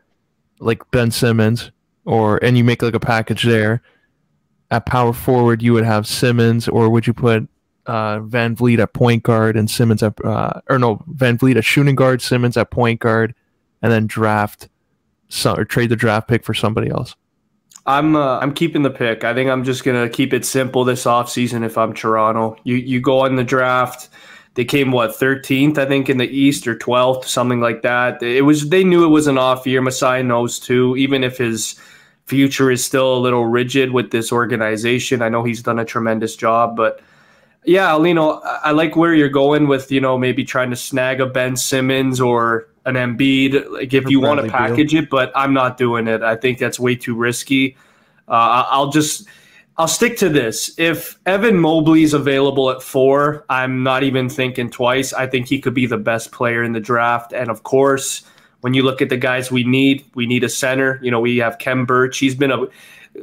like 0.60 0.82
Ben 0.90 1.10
Simmons, 1.10 1.70
or 2.04 2.42
and 2.42 2.58
you 2.58 2.64
make 2.64 2.82
like 2.82 2.94
a 2.94 3.00
package 3.00 3.44
there. 3.44 3.82
At 4.70 4.84
power 4.84 5.12
forward, 5.12 5.62
you 5.62 5.72
would 5.74 5.84
have 5.84 6.06
Simmons, 6.06 6.66
or 6.68 6.88
would 6.88 7.06
you 7.06 7.14
put 7.14 7.48
uh, 7.86 8.20
VanVleet 8.20 8.78
at 8.78 8.92
point 8.92 9.22
guard 9.22 9.56
and 9.56 9.70
Simmons 9.70 10.02
at, 10.02 10.14
uh, 10.24 10.60
or 10.68 10.78
no, 10.78 10.96
VanVleet 11.14 11.56
at 11.56 11.64
shooting 11.64 11.94
guard, 11.94 12.22
Simmons 12.22 12.56
at 12.56 12.70
point 12.70 13.00
guard, 13.00 13.34
and 13.82 13.92
then 13.92 14.06
draft 14.06 14.68
some 15.28 15.58
or 15.58 15.64
trade 15.64 15.90
the 15.90 15.96
draft 15.96 16.28
pick 16.28 16.44
for 16.44 16.54
somebody 16.54 16.90
else? 16.90 17.14
I'm 17.86 18.16
uh, 18.16 18.38
I'm 18.38 18.52
keeping 18.52 18.82
the 18.82 18.90
pick. 18.90 19.22
I 19.22 19.32
think 19.32 19.48
I'm 19.48 19.62
just 19.62 19.84
gonna 19.84 20.08
keep 20.08 20.32
it 20.32 20.44
simple 20.44 20.84
this 20.84 21.04
offseason 21.04 21.64
if 21.64 21.78
I'm 21.78 21.92
Toronto. 21.92 22.56
You 22.64 22.74
you 22.76 23.00
go 23.00 23.20
on 23.20 23.36
the 23.36 23.44
draft 23.44 24.08
they 24.56 24.64
came 24.64 24.90
what 24.90 25.10
13th, 25.10 25.76
I 25.76 25.84
think, 25.84 26.08
in 26.08 26.16
the 26.16 26.28
East 26.28 26.66
or 26.66 26.74
12th, 26.74 27.26
something 27.26 27.60
like 27.60 27.82
that. 27.82 28.22
It 28.22 28.40
was 28.40 28.70
they 28.70 28.84
knew 28.84 29.04
it 29.04 29.08
was 29.08 29.26
an 29.26 29.36
off 29.36 29.66
year. 29.66 29.82
Masai 29.82 30.22
knows 30.22 30.58
too, 30.58 30.96
even 30.96 31.22
if 31.22 31.36
his 31.36 31.78
future 32.24 32.70
is 32.70 32.82
still 32.82 33.14
a 33.14 33.20
little 33.20 33.44
rigid 33.44 33.92
with 33.92 34.10
this 34.10 34.32
organization. 34.32 35.20
I 35.20 35.28
know 35.28 35.44
he's 35.44 35.62
done 35.62 35.78
a 35.78 35.84
tremendous 35.84 36.36
job, 36.36 36.74
but 36.74 37.00
yeah, 37.66 37.94
Lino, 37.96 38.40
I 38.40 38.70
like 38.70 38.96
where 38.96 39.14
you're 39.14 39.28
going 39.28 39.66
with 39.66 39.90
you 39.92 40.00
know 40.00 40.16
maybe 40.16 40.44
trying 40.44 40.70
to 40.70 40.76
snag 40.76 41.20
a 41.20 41.26
Ben 41.26 41.56
Simmons 41.56 42.20
or 42.20 42.68
an 42.84 42.94
Embiid, 42.94 43.70
like 43.70 43.92
if 43.92 44.08
you 44.08 44.20
want 44.20 44.40
to 44.40 44.48
package 44.48 44.94
it, 44.94 45.10
but 45.10 45.32
I'm 45.34 45.52
not 45.52 45.76
doing 45.76 46.06
it. 46.06 46.22
I 46.22 46.36
think 46.36 46.58
that's 46.58 46.78
way 46.78 46.94
too 46.94 47.16
risky. 47.16 47.76
Uh, 48.28 48.64
I'll 48.68 48.90
just 48.90 49.26
I'll 49.76 49.88
stick 49.88 50.16
to 50.18 50.28
this. 50.28 50.72
If 50.78 51.18
Evan 51.26 51.58
Mobley's 51.58 52.14
available 52.14 52.70
at 52.70 52.82
four, 52.82 53.44
I'm 53.48 53.82
not 53.82 54.04
even 54.04 54.28
thinking 54.28 54.70
twice. 54.70 55.12
I 55.12 55.26
think 55.26 55.48
he 55.48 55.60
could 55.60 55.74
be 55.74 55.86
the 55.86 55.98
best 55.98 56.32
player 56.32 56.62
in 56.62 56.72
the 56.72 56.80
draft. 56.80 57.32
And 57.32 57.50
of 57.50 57.64
course, 57.64 58.22
when 58.60 58.72
you 58.72 58.84
look 58.84 59.02
at 59.02 59.10
the 59.10 59.18
guys 59.18 59.50
we 59.50 59.64
need, 59.64 60.04
we 60.14 60.26
need 60.26 60.44
a 60.44 60.48
center. 60.48 60.98
You 61.02 61.10
know, 61.10 61.20
we 61.20 61.38
have 61.38 61.58
Khem 61.58 61.84
Birch. 61.84 62.18
He's 62.18 62.34
been 62.34 62.52
a 62.52 62.66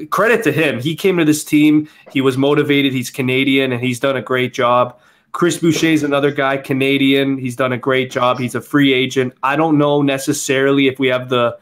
credit 0.09 0.43
to 0.43 0.51
him. 0.51 0.79
He 0.79 0.95
came 0.95 1.17
to 1.17 1.25
this 1.25 1.43
team. 1.43 1.89
He 2.11 2.21
was 2.21 2.37
motivated. 2.37 2.93
He's 2.93 3.09
Canadian, 3.09 3.71
and 3.71 3.81
he's 3.81 3.99
done 3.99 4.17
a 4.17 4.21
great 4.21 4.53
job. 4.53 4.97
Chris 5.31 5.57
Boucher 5.57 5.87
is 5.87 6.03
another 6.03 6.31
guy, 6.31 6.57
Canadian. 6.57 7.37
He's 7.37 7.55
done 7.55 7.73
a 7.73 7.77
great 7.77 8.11
job. 8.11 8.37
He's 8.39 8.55
a 8.55 8.61
free 8.61 8.93
agent. 8.93 9.33
I 9.41 9.55
don't 9.55 9.77
know 9.77 10.01
necessarily 10.01 10.87
if 10.87 10.99
we 10.99 11.07
have 11.07 11.29
the 11.29 11.57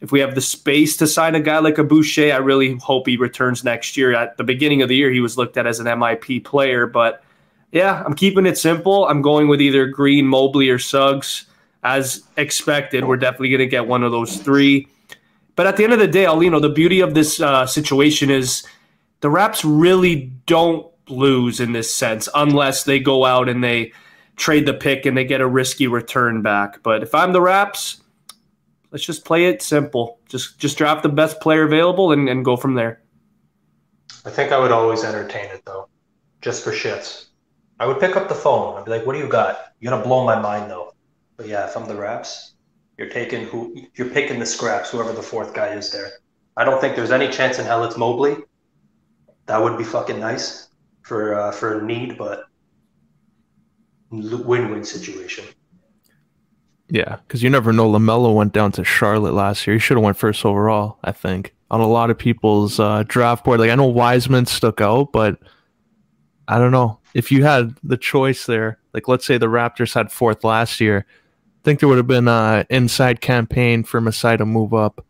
if 0.00 0.12
we 0.12 0.20
have 0.20 0.34
the 0.34 0.40
space 0.40 0.96
to 0.98 1.06
sign 1.06 1.34
a 1.34 1.40
guy 1.40 1.60
like 1.60 1.78
a 1.78 1.84
Boucher. 1.84 2.32
I 2.32 2.36
really 2.36 2.76
hope 2.76 3.06
he 3.06 3.16
returns 3.16 3.64
next 3.64 3.96
year. 3.96 4.12
At 4.14 4.36
the 4.36 4.44
beginning 4.44 4.82
of 4.82 4.88
the 4.88 4.96
year, 4.96 5.10
he 5.10 5.20
was 5.20 5.38
looked 5.38 5.56
at 5.56 5.66
as 5.66 5.80
an 5.80 5.86
MIP 5.86 6.44
player, 6.44 6.86
but 6.86 7.22
yeah, 7.72 8.02
I'm 8.04 8.14
keeping 8.14 8.46
it 8.46 8.58
simple. 8.58 9.06
I'm 9.06 9.22
going 9.22 9.48
with 9.48 9.60
either 9.60 9.86
Green, 9.86 10.26
Mobley, 10.26 10.68
or 10.68 10.78
Suggs. 10.78 11.46
As 11.82 12.22
expected, 12.36 13.04
we're 13.04 13.16
definitely 13.16 13.50
going 13.50 13.58
to 13.58 13.66
get 13.66 13.86
one 13.86 14.02
of 14.02 14.12
those 14.12 14.36
three. 14.36 14.88
But 15.56 15.66
at 15.66 15.76
the 15.76 15.84
end 15.84 15.92
of 15.92 15.98
the 15.98 16.08
day, 16.08 16.24
Aulino, 16.24 16.60
the 16.60 16.68
beauty 16.68 17.00
of 17.00 17.14
this 17.14 17.40
uh, 17.40 17.66
situation 17.66 18.30
is 18.30 18.64
the 19.20 19.30
Raps 19.30 19.64
really 19.64 20.32
don't 20.46 20.86
lose 21.08 21.60
in 21.60 21.72
this 21.72 21.94
sense 21.94 22.28
unless 22.34 22.84
they 22.84 22.98
go 22.98 23.24
out 23.24 23.48
and 23.48 23.62
they 23.62 23.92
trade 24.36 24.66
the 24.66 24.74
pick 24.74 25.06
and 25.06 25.16
they 25.16 25.24
get 25.24 25.40
a 25.40 25.46
risky 25.46 25.86
return 25.86 26.42
back. 26.42 26.82
But 26.82 27.02
if 27.02 27.14
I'm 27.14 27.32
the 27.32 27.40
Raps, 27.40 28.02
let's 28.90 29.04
just 29.04 29.24
play 29.24 29.46
it 29.46 29.62
simple. 29.62 30.18
Just 30.28 30.58
just 30.58 30.78
draft 30.78 31.02
the 31.02 31.08
best 31.08 31.40
player 31.40 31.62
available 31.62 32.12
and, 32.12 32.28
and 32.28 32.44
go 32.44 32.56
from 32.56 32.74
there. 32.74 33.02
I 34.24 34.30
think 34.30 34.52
I 34.52 34.58
would 34.58 34.72
always 34.72 35.04
entertain 35.04 35.46
it 35.46 35.64
though, 35.64 35.88
just 36.40 36.64
for 36.64 36.72
shits. 36.72 37.26
I 37.78 37.86
would 37.86 38.00
pick 38.00 38.16
up 38.16 38.28
the 38.28 38.34
phone. 38.34 38.78
I'd 38.78 38.84
be 38.84 38.90
like, 38.90 39.06
"What 39.06 39.12
do 39.12 39.18
you 39.18 39.28
got? 39.28 39.72
You're 39.80 39.90
gonna 39.90 40.04
blow 40.04 40.24
my 40.24 40.40
mind 40.40 40.70
though." 40.70 40.94
But 41.36 41.46
yeah, 41.46 41.66
if 41.66 41.76
I'm 41.76 41.86
the 41.86 41.94
Raps, 41.94 42.53
you're 42.96 43.08
taking 43.08 43.44
who 43.46 43.76
you're 43.94 44.10
picking 44.10 44.38
the 44.38 44.46
scraps, 44.46 44.90
whoever 44.90 45.12
the 45.12 45.22
fourth 45.22 45.54
guy 45.54 45.68
is 45.68 45.90
there. 45.90 46.10
I 46.56 46.64
don't 46.64 46.80
think 46.80 46.96
there's 46.96 47.10
any 47.10 47.28
chance 47.28 47.58
in 47.58 47.66
hell 47.66 47.84
it's 47.84 47.96
Mobley. 47.96 48.36
That 49.46 49.62
would 49.62 49.76
be 49.76 49.84
fucking 49.84 50.20
nice 50.20 50.68
for 51.02 51.34
uh, 51.34 51.52
for 51.52 51.80
a 51.80 51.84
need, 51.84 52.16
but 52.16 52.44
win-win 54.10 54.84
situation. 54.84 55.44
Yeah, 56.88 57.16
because 57.26 57.42
you 57.42 57.50
never 57.50 57.72
know. 57.72 57.90
LaMelo 57.90 58.34
went 58.34 58.52
down 58.52 58.70
to 58.72 58.84
Charlotte 58.84 59.34
last 59.34 59.66
year. 59.66 59.74
He 59.74 59.80
should 59.80 59.96
have 59.96 60.04
went 60.04 60.16
first 60.16 60.44
overall. 60.44 60.98
I 61.02 61.12
think 61.12 61.54
on 61.70 61.80
a 61.80 61.86
lot 61.86 62.10
of 62.10 62.18
people's 62.18 62.78
uh, 62.78 63.02
draft 63.08 63.44
board. 63.44 63.58
Like 63.58 63.70
I 63.70 63.74
know 63.74 63.86
Wiseman 63.86 64.46
stuck 64.46 64.80
out, 64.80 65.10
but 65.12 65.38
I 66.46 66.58
don't 66.58 66.70
know 66.70 67.00
if 67.14 67.32
you 67.32 67.42
had 67.42 67.74
the 67.82 67.96
choice 67.96 68.46
there. 68.46 68.78
Like 68.92 69.08
let's 69.08 69.26
say 69.26 69.38
the 69.38 69.46
Raptors 69.46 69.94
had 69.94 70.12
fourth 70.12 70.44
last 70.44 70.80
year 70.80 71.06
think 71.64 71.80
there 71.80 71.88
would 71.88 71.98
have 71.98 72.06
been 72.06 72.28
an 72.28 72.66
inside 72.70 73.20
campaign 73.20 73.82
for 73.82 74.00
Masai 74.00 74.36
to 74.36 74.44
move 74.44 74.74
up. 74.74 75.04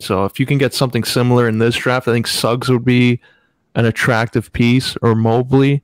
So 0.00 0.24
if 0.24 0.38
you 0.38 0.46
can 0.46 0.58
get 0.58 0.74
something 0.74 1.02
similar 1.02 1.48
in 1.48 1.58
this 1.58 1.76
draft, 1.76 2.06
I 2.06 2.12
think 2.12 2.26
Suggs 2.26 2.68
would 2.68 2.84
be 2.84 3.20
an 3.74 3.84
attractive 3.84 4.52
piece 4.52 4.96
or 5.02 5.14
Mobley. 5.14 5.82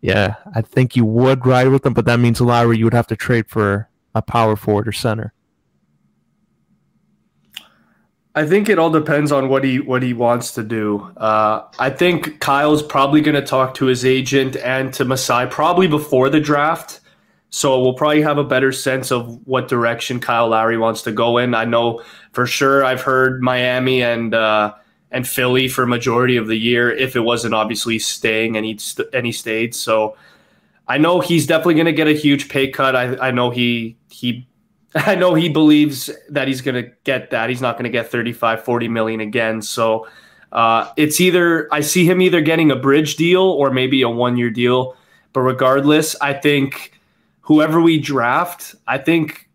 Yeah, 0.00 0.34
I 0.54 0.60
think 0.60 0.96
you 0.96 1.04
would 1.04 1.46
ride 1.46 1.68
with 1.68 1.82
them, 1.82 1.94
but 1.94 2.04
that 2.04 2.20
means 2.20 2.40
Lowry 2.40 2.78
you 2.78 2.84
would 2.84 2.94
have 2.94 3.06
to 3.08 3.16
trade 3.16 3.48
for 3.48 3.88
a 4.14 4.22
power 4.22 4.56
forward 4.56 4.86
or 4.86 4.92
center. 4.92 5.32
I 8.34 8.46
think 8.46 8.68
it 8.68 8.78
all 8.78 8.90
depends 8.90 9.32
on 9.32 9.48
what 9.48 9.64
he 9.64 9.80
what 9.80 10.02
he 10.02 10.12
wants 10.12 10.52
to 10.54 10.62
do. 10.62 11.00
Uh, 11.16 11.64
I 11.78 11.90
think 11.90 12.38
Kyle's 12.38 12.84
probably 12.84 13.20
going 13.20 13.34
to 13.34 13.42
talk 13.42 13.74
to 13.74 13.86
his 13.86 14.04
agent 14.04 14.56
and 14.56 14.92
to 14.94 15.04
Masai 15.04 15.46
probably 15.46 15.88
before 15.88 16.28
the 16.30 16.38
draft 16.38 17.00
so 17.50 17.80
we'll 17.80 17.94
probably 17.94 18.22
have 18.22 18.38
a 18.38 18.44
better 18.44 18.72
sense 18.72 19.10
of 19.10 19.46
what 19.46 19.68
direction 19.68 20.20
Kyle 20.20 20.48
Lowry 20.48 20.76
wants 20.76 21.02
to 21.02 21.12
go 21.12 21.38
in. 21.38 21.54
I 21.54 21.64
know 21.64 22.02
for 22.32 22.46
sure 22.46 22.84
I've 22.84 23.00
heard 23.00 23.42
Miami 23.42 24.02
and 24.02 24.34
uh, 24.34 24.74
and 25.10 25.26
Philly 25.26 25.68
for 25.68 25.86
majority 25.86 26.36
of 26.36 26.46
the 26.46 26.56
year. 26.56 26.90
If 26.90 27.16
it 27.16 27.20
wasn't 27.20 27.54
obviously 27.54 27.98
staying 27.98 28.56
and 28.56 28.66
he 28.66 28.76
st- 28.76 29.08
and 29.14 29.24
he 29.24 29.32
stayed, 29.32 29.74
so 29.74 30.16
I 30.86 30.98
know 30.98 31.20
he's 31.20 31.46
definitely 31.46 31.74
going 31.74 31.86
to 31.86 31.92
get 31.92 32.06
a 32.06 32.12
huge 32.12 32.48
pay 32.48 32.68
cut. 32.68 32.94
I, 32.94 33.16
I 33.16 33.30
know 33.30 33.50
he 33.50 33.96
he 34.10 34.46
I 34.94 35.14
know 35.14 35.34
he 35.34 35.48
believes 35.48 36.10
that 36.28 36.48
he's 36.48 36.60
going 36.60 36.82
to 36.82 36.90
get 37.04 37.30
that. 37.30 37.48
He's 37.48 37.62
not 37.62 37.76
going 37.76 37.84
to 37.84 37.90
get 37.90 38.10
35, 38.10 38.64
40 38.64 38.88
million 38.88 39.20
again. 39.20 39.62
So 39.62 40.06
uh, 40.52 40.90
it's 40.96 41.18
either 41.20 41.72
I 41.72 41.80
see 41.80 42.04
him 42.04 42.20
either 42.20 42.42
getting 42.42 42.70
a 42.70 42.76
bridge 42.76 43.16
deal 43.16 43.42
or 43.42 43.70
maybe 43.70 44.02
a 44.02 44.08
one 44.08 44.36
year 44.36 44.50
deal. 44.50 44.96
But 45.32 45.40
regardless, 45.40 46.14
I 46.20 46.34
think 46.34 46.97
whoever 47.48 47.80
we 47.80 47.98
draft, 47.98 48.74
I 48.86 48.98
think 48.98 49.48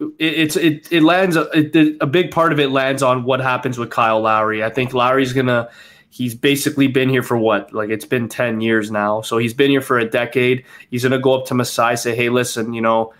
it, 0.00 0.14
it's 0.18 0.56
it 0.56 0.90
it 0.90 1.02
lands 1.02 1.36
it, 1.36 1.96
a 2.00 2.06
big 2.06 2.30
part 2.30 2.50
of 2.50 2.58
it 2.58 2.70
lands 2.70 3.02
on 3.02 3.24
what 3.24 3.40
happens 3.40 3.78
with 3.78 3.90
Kyle 3.90 4.22
Lowry. 4.22 4.64
I 4.64 4.70
think 4.70 4.92
Lowry's 4.92 5.32
gonna. 5.32 5.70
He's 6.08 6.34
basically 6.34 6.86
been 6.86 7.10
here 7.10 7.22
for 7.22 7.36
what? 7.36 7.74
Like 7.74 7.90
it's 7.90 8.06
been 8.06 8.30
10 8.30 8.62
years 8.62 8.90
now. 8.90 9.20
So 9.20 9.36
he's 9.36 9.52
been 9.52 9.70
here 9.70 9.82
for 9.82 9.98
a 9.98 10.08
decade. 10.08 10.64
He's 10.90 11.02
going 11.02 11.12
to 11.12 11.18
go 11.18 11.34
up 11.34 11.44
to 11.46 11.54
Masai, 11.54 11.94
say, 11.96 12.14
hey, 12.16 12.30
listen, 12.30 12.72
you 12.72 12.80
know, 12.80 13.12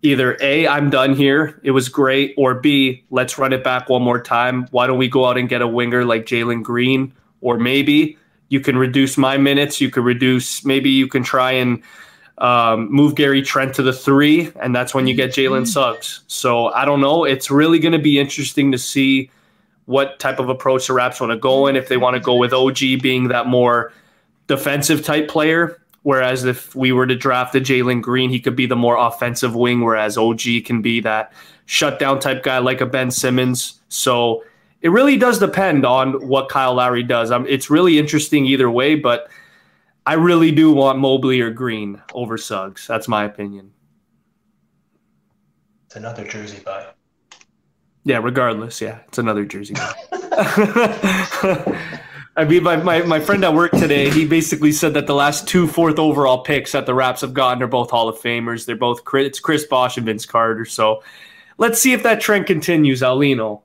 either 0.00 0.38
A, 0.40 0.66
I'm 0.66 0.88
done 0.88 1.14
here. 1.14 1.60
It 1.62 1.72
was 1.72 1.90
great. 1.90 2.32
Or 2.38 2.54
B, 2.54 3.04
let's 3.10 3.36
run 3.36 3.52
it 3.52 3.62
back 3.62 3.90
one 3.90 4.02
more 4.02 4.22
time. 4.22 4.68
Why 4.70 4.86
don't 4.86 4.96
we 4.96 5.08
go 5.08 5.26
out 5.26 5.36
and 5.36 5.50
get 5.50 5.60
a 5.60 5.68
winger 5.68 6.06
like 6.06 6.24
Jalen 6.24 6.62
Green? 6.62 7.12
Or 7.42 7.58
maybe 7.58 8.16
you 8.48 8.60
can 8.60 8.78
reduce 8.78 9.18
my 9.18 9.36
minutes. 9.36 9.78
You 9.78 9.90
could 9.90 10.04
reduce, 10.04 10.64
maybe 10.64 10.88
you 10.88 11.08
can 11.08 11.22
try 11.22 11.52
and 11.52 11.82
um, 12.40 12.90
move 12.90 13.14
Gary 13.14 13.42
Trent 13.42 13.74
to 13.74 13.82
the 13.82 13.92
three, 13.92 14.50
and 14.60 14.74
that's 14.74 14.94
when 14.94 15.06
you 15.06 15.14
get 15.14 15.30
Jalen 15.30 15.62
mm-hmm. 15.62 15.64
Suggs. 15.66 16.22
So 16.26 16.68
I 16.68 16.84
don't 16.84 17.00
know. 17.00 17.24
It's 17.24 17.50
really 17.50 17.78
going 17.78 17.92
to 17.92 17.98
be 17.98 18.18
interesting 18.18 18.72
to 18.72 18.78
see 18.78 19.30
what 19.84 20.18
type 20.18 20.38
of 20.38 20.48
approach 20.48 20.86
the 20.86 20.94
Raps 20.94 21.20
want 21.20 21.32
to 21.32 21.36
go 21.36 21.66
in. 21.66 21.76
If 21.76 21.88
they 21.88 21.96
want 21.96 22.14
to 22.14 22.20
go 22.20 22.36
with 22.36 22.52
OG 22.52 22.78
being 23.02 23.28
that 23.28 23.46
more 23.46 23.92
defensive 24.46 25.04
type 25.04 25.28
player, 25.28 25.80
whereas 26.02 26.44
if 26.44 26.74
we 26.74 26.92
were 26.92 27.06
to 27.06 27.16
draft 27.16 27.54
a 27.54 27.60
Jalen 27.60 28.00
Green, 28.00 28.30
he 28.30 28.40
could 28.40 28.56
be 28.56 28.66
the 28.66 28.76
more 28.76 28.96
offensive 28.96 29.54
wing, 29.54 29.82
whereas 29.82 30.16
OG 30.16 30.40
can 30.64 30.80
be 30.80 31.00
that 31.00 31.32
shutdown 31.66 32.20
type 32.20 32.42
guy 32.42 32.58
like 32.58 32.80
a 32.80 32.86
Ben 32.86 33.10
Simmons. 33.10 33.80
So 33.88 34.44
it 34.80 34.88
really 34.88 35.18
does 35.18 35.38
depend 35.38 35.84
on 35.84 36.26
what 36.26 36.48
Kyle 36.48 36.74
Lowry 36.74 37.02
does. 37.02 37.30
Um, 37.30 37.46
it's 37.48 37.68
really 37.68 37.98
interesting 37.98 38.46
either 38.46 38.70
way, 38.70 38.94
but 38.94 39.28
I 40.10 40.14
really 40.14 40.50
do 40.50 40.72
want 40.72 40.98
Mobley 40.98 41.40
or 41.40 41.50
Green 41.52 42.02
over 42.14 42.36
Suggs. 42.36 42.84
That's 42.84 43.06
my 43.06 43.22
opinion. 43.22 43.70
It's 45.86 45.94
another 45.94 46.26
jersey 46.26 46.58
buy. 46.64 46.86
Yeah, 48.02 48.18
regardless, 48.18 48.80
yeah, 48.80 48.98
it's 49.06 49.18
another 49.18 49.44
jersey 49.44 49.74
buy. 49.74 49.94
I 52.36 52.44
mean, 52.44 52.64
my, 52.64 52.74
my, 52.74 53.02
my 53.02 53.20
friend 53.20 53.44
at 53.44 53.54
work 53.54 53.70
today, 53.70 54.10
he 54.10 54.26
basically 54.26 54.72
said 54.72 54.94
that 54.94 55.06
the 55.06 55.14
last 55.14 55.46
two 55.46 55.68
fourth 55.68 56.00
overall 56.00 56.42
picks 56.42 56.72
that 56.72 56.86
the 56.86 56.94
Raps 56.94 57.20
have 57.20 57.32
gotten 57.32 57.62
are 57.62 57.68
both 57.68 57.92
Hall 57.92 58.08
of 58.08 58.18
Famers. 58.18 58.66
They're 58.66 58.74
both 58.74 59.04
Chris, 59.04 59.28
it's 59.28 59.38
Chris 59.38 59.64
Bosh 59.64 59.96
and 59.96 60.06
Vince 60.06 60.26
Carter. 60.26 60.64
So 60.64 61.04
let's 61.56 61.80
see 61.80 61.92
if 61.92 62.02
that 62.02 62.20
trend 62.20 62.46
continues, 62.46 63.00
Aulino. 63.00 63.62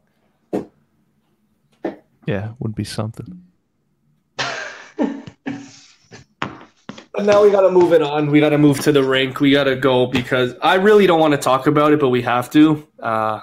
Yeah, 2.27 2.51
would 2.59 2.75
be 2.75 2.83
something. 2.83 3.44
Now 7.21 7.43
we 7.43 7.51
got 7.51 7.61
to 7.61 7.71
move 7.71 7.93
it 7.93 8.01
on. 8.01 8.29
We 8.29 8.39
got 8.39 8.49
to 8.49 8.57
move 8.57 8.79
to 8.81 8.91
the 8.91 9.03
rink. 9.03 9.39
We 9.39 9.51
got 9.51 9.65
to 9.65 9.75
go 9.75 10.05
because 10.05 10.53
I 10.61 10.75
really 10.75 11.07
don't 11.07 11.19
want 11.19 11.33
to 11.33 11.37
talk 11.37 11.67
about 11.67 11.93
it, 11.93 11.99
but 11.99 12.09
we 12.09 12.21
have 12.21 12.49
to. 12.51 12.87
Uh, 12.99 13.41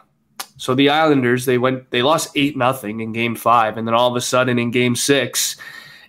so 0.56 0.74
the 0.74 0.90
Islanders 0.90 1.44
they 1.44 1.58
went 1.58 1.90
they 1.90 2.02
lost 2.02 2.30
eight 2.36 2.56
nothing 2.56 3.00
in 3.00 3.12
Game 3.12 3.34
Five, 3.34 3.76
and 3.76 3.86
then 3.86 3.94
all 3.94 4.08
of 4.08 4.16
a 4.16 4.20
sudden 4.20 4.58
in 4.58 4.70
Game 4.70 4.94
Six, 4.94 5.56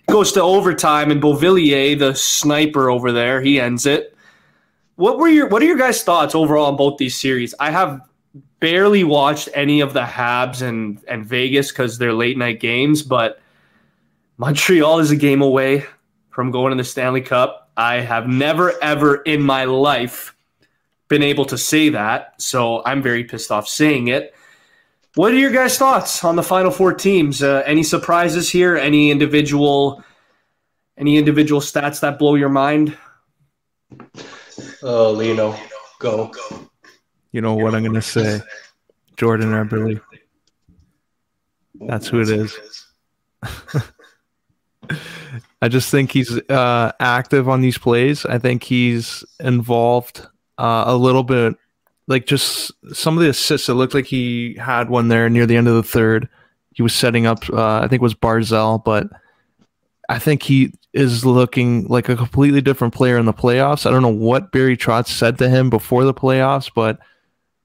it 0.06 0.12
goes 0.12 0.32
to 0.32 0.42
overtime, 0.42 1.10
and 1.10 1.22
Beauvillier, 1.22 1.98
the 1.98 2.14
sniper 2.14 2.90
over 2.90 3.12
there, 3.12 3.40
he 3.40 3.60
ends 3.60 3.86
it. 3.86 4.16
What 4.96 5.18
were 5.18 5.28
your 5.28 5.48
What 5.48 5.62
are 5.62 5.66
your 5.66 5.76
guys' 5.76 6.02
thoughts 6.02 6.34
overall 6.34 6.66
on 6.66 6.76
both 6.76 6.98
these 6.98 7.18
series? 7.18 7.54
I 7.58 7.70
have 7.70 8.00
barely 8.60 9.04
watched 9.04 9.48
any 9.54 9.80
of 9.80 9.92
the 9.92 10.04
Habs 10.04 10.62
and 10.62 11.02
and 11.08 11.24
Vegas 11.24 11.70
because 11.70 11.98
they're 11.98 12.12
late 12.12 12.38
night 12.38 12.60
games, 12.60 13.02
but 13.02 13.40
Montreal 14.36 15.00
is 15.00 15.10
a 15.10 15.16
game 15.16 15.42
away 15.42 15.84
from 16.34 16.50
going 16.50 16.72
to 16.72 16.76
the 16.76 16.84
Stanley 16.84 17.20
Cup. 17.20 17.70
I 17.76 18.00
have 18.00 18.26
never, 18.26 18.74
ever 18.82 19.16
in 19.22 19.40
my 19.40 19.64
life 19.64 20.34
been 21.06 21.22
able 21.22 21.44
to 21.46 21.56
say 21.56 21.90
that. 21.90 22.42
So 22.42 22.82
I'm 22.84 23.02
very 23.02 23.22
pissed 23.22 23.52
off 23.52 23.68
saying 23.68 24.08
it. 24.08 24.34
What 25.14 25.32
are 25.32 25.38
your 25.38 25.52
guys' 25.52 25.78
thoughts 25.78 26.24
on 26.24 26.34
the 26.34 26.42
final 26.42 26.72
four 26.72 26.92
teams? 26.92 27.40
Uh, 27.40 27.62
any 27.66 27.84
surprises 27.84 28.50
here? 28.50 28.76
Any 28.76 29.12
individual, 29.12 30.02
any 30.98 31.16
individual 31.18 31.60
stats 31.60 32.00
that 32.00 32.18
blow 32.18 32.34
your 32.34 32.48
mind? 32.48 32.98
Oh, 34.82 35.12
Lino, 35.12 35.56
go. 36.00 36.32
You 37.30 37.42
know 37.42 37.54
what 37.54 37.76
I'm 37.76 37.82
going 37.82 37.94
to 37.94 38.02
say. 38.02 38.40
Jordan 39.16 39.50
Eberle. 39.50 40.00
That's 41.76 42.08
who 42.08 42.20
it 42.20 42.30
is. 42.30 42.58
I 45.64 45.68
just 45.68 45.90
think 45.90 46.12
he's 46.12 46.36
uh, 46.50 46.92
active 47.00 47.48
on 47.48 47.62
these 47.62 47.78
plays. 47.78 48.26
I 48.26 48.38
think 48.38 48.64
he's 48.64 49.24
involved 49.40 50.20
uh, 50.58 50.84
a 50.86 50.94
little 50.94 51.22
bit, 51.22 51.54
like 52.06 52.26
just 52.26 52.70
some 52.94 53.16
of 53.16 53.24
the 53.24 53.30
assists. 53.30 53.70
It 53.70 53.72
looked 53.72 53.94
like 53.94 54.04
he 54.04 54.56
had 54.56 54.90
one 54.90 55.08
there 55.08 55.30
near 55.30 55.46
the 55.46 55.56
end 55.56 55.66
of 55.66 55.74
the 55.74 55.82
third. 55.82 56.28
he 56.74 56.82
was 56.82 56.94
setting 56.94 57.24
up. 57.24 57.48
Uh, 57.48 57.78
I 57.78 57.88
think 57.88 57.94
it 57.94 58.02
was 58.02 58.14
Barzal, 58.14 58.84
but 58.84 59.08
I 60.10 60.18
think 60.18 60.42
he 60.42 60.74
is 60.92 61.24
looking 61.24 61.86
like 61.86 62.10
a 62.10 62.16
completely 62.16 62.60
different 62.60 62.92
player 62.92 63.16
in 63.16 63.24
the 63.24 63.32
playoffs. 63.32 63.86
I 63.86 63.90
don't 63.90 64.02
know 64.02 64.08
what 64.08 64.52
Barry 64.52 64.76
Trotz 64.76 65.08
said 65.08 65.38
to 65.38 65.48
him 65.48 65.70
before 65.70 66.04
the 66.04 66.12
playoffs, 66.12 66.70
but 66.74 66.98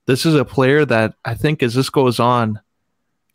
this 0.06 0.26
is 0.26 0.36
a 0.36 0.45
player 0.45 0.86
that 0.86 1.16
I 1.26 1.34
think 1.34 1.62
as 1.62 1.74
this 1.74 1.89
goes 1.89 2.18
on, 2.18 2.62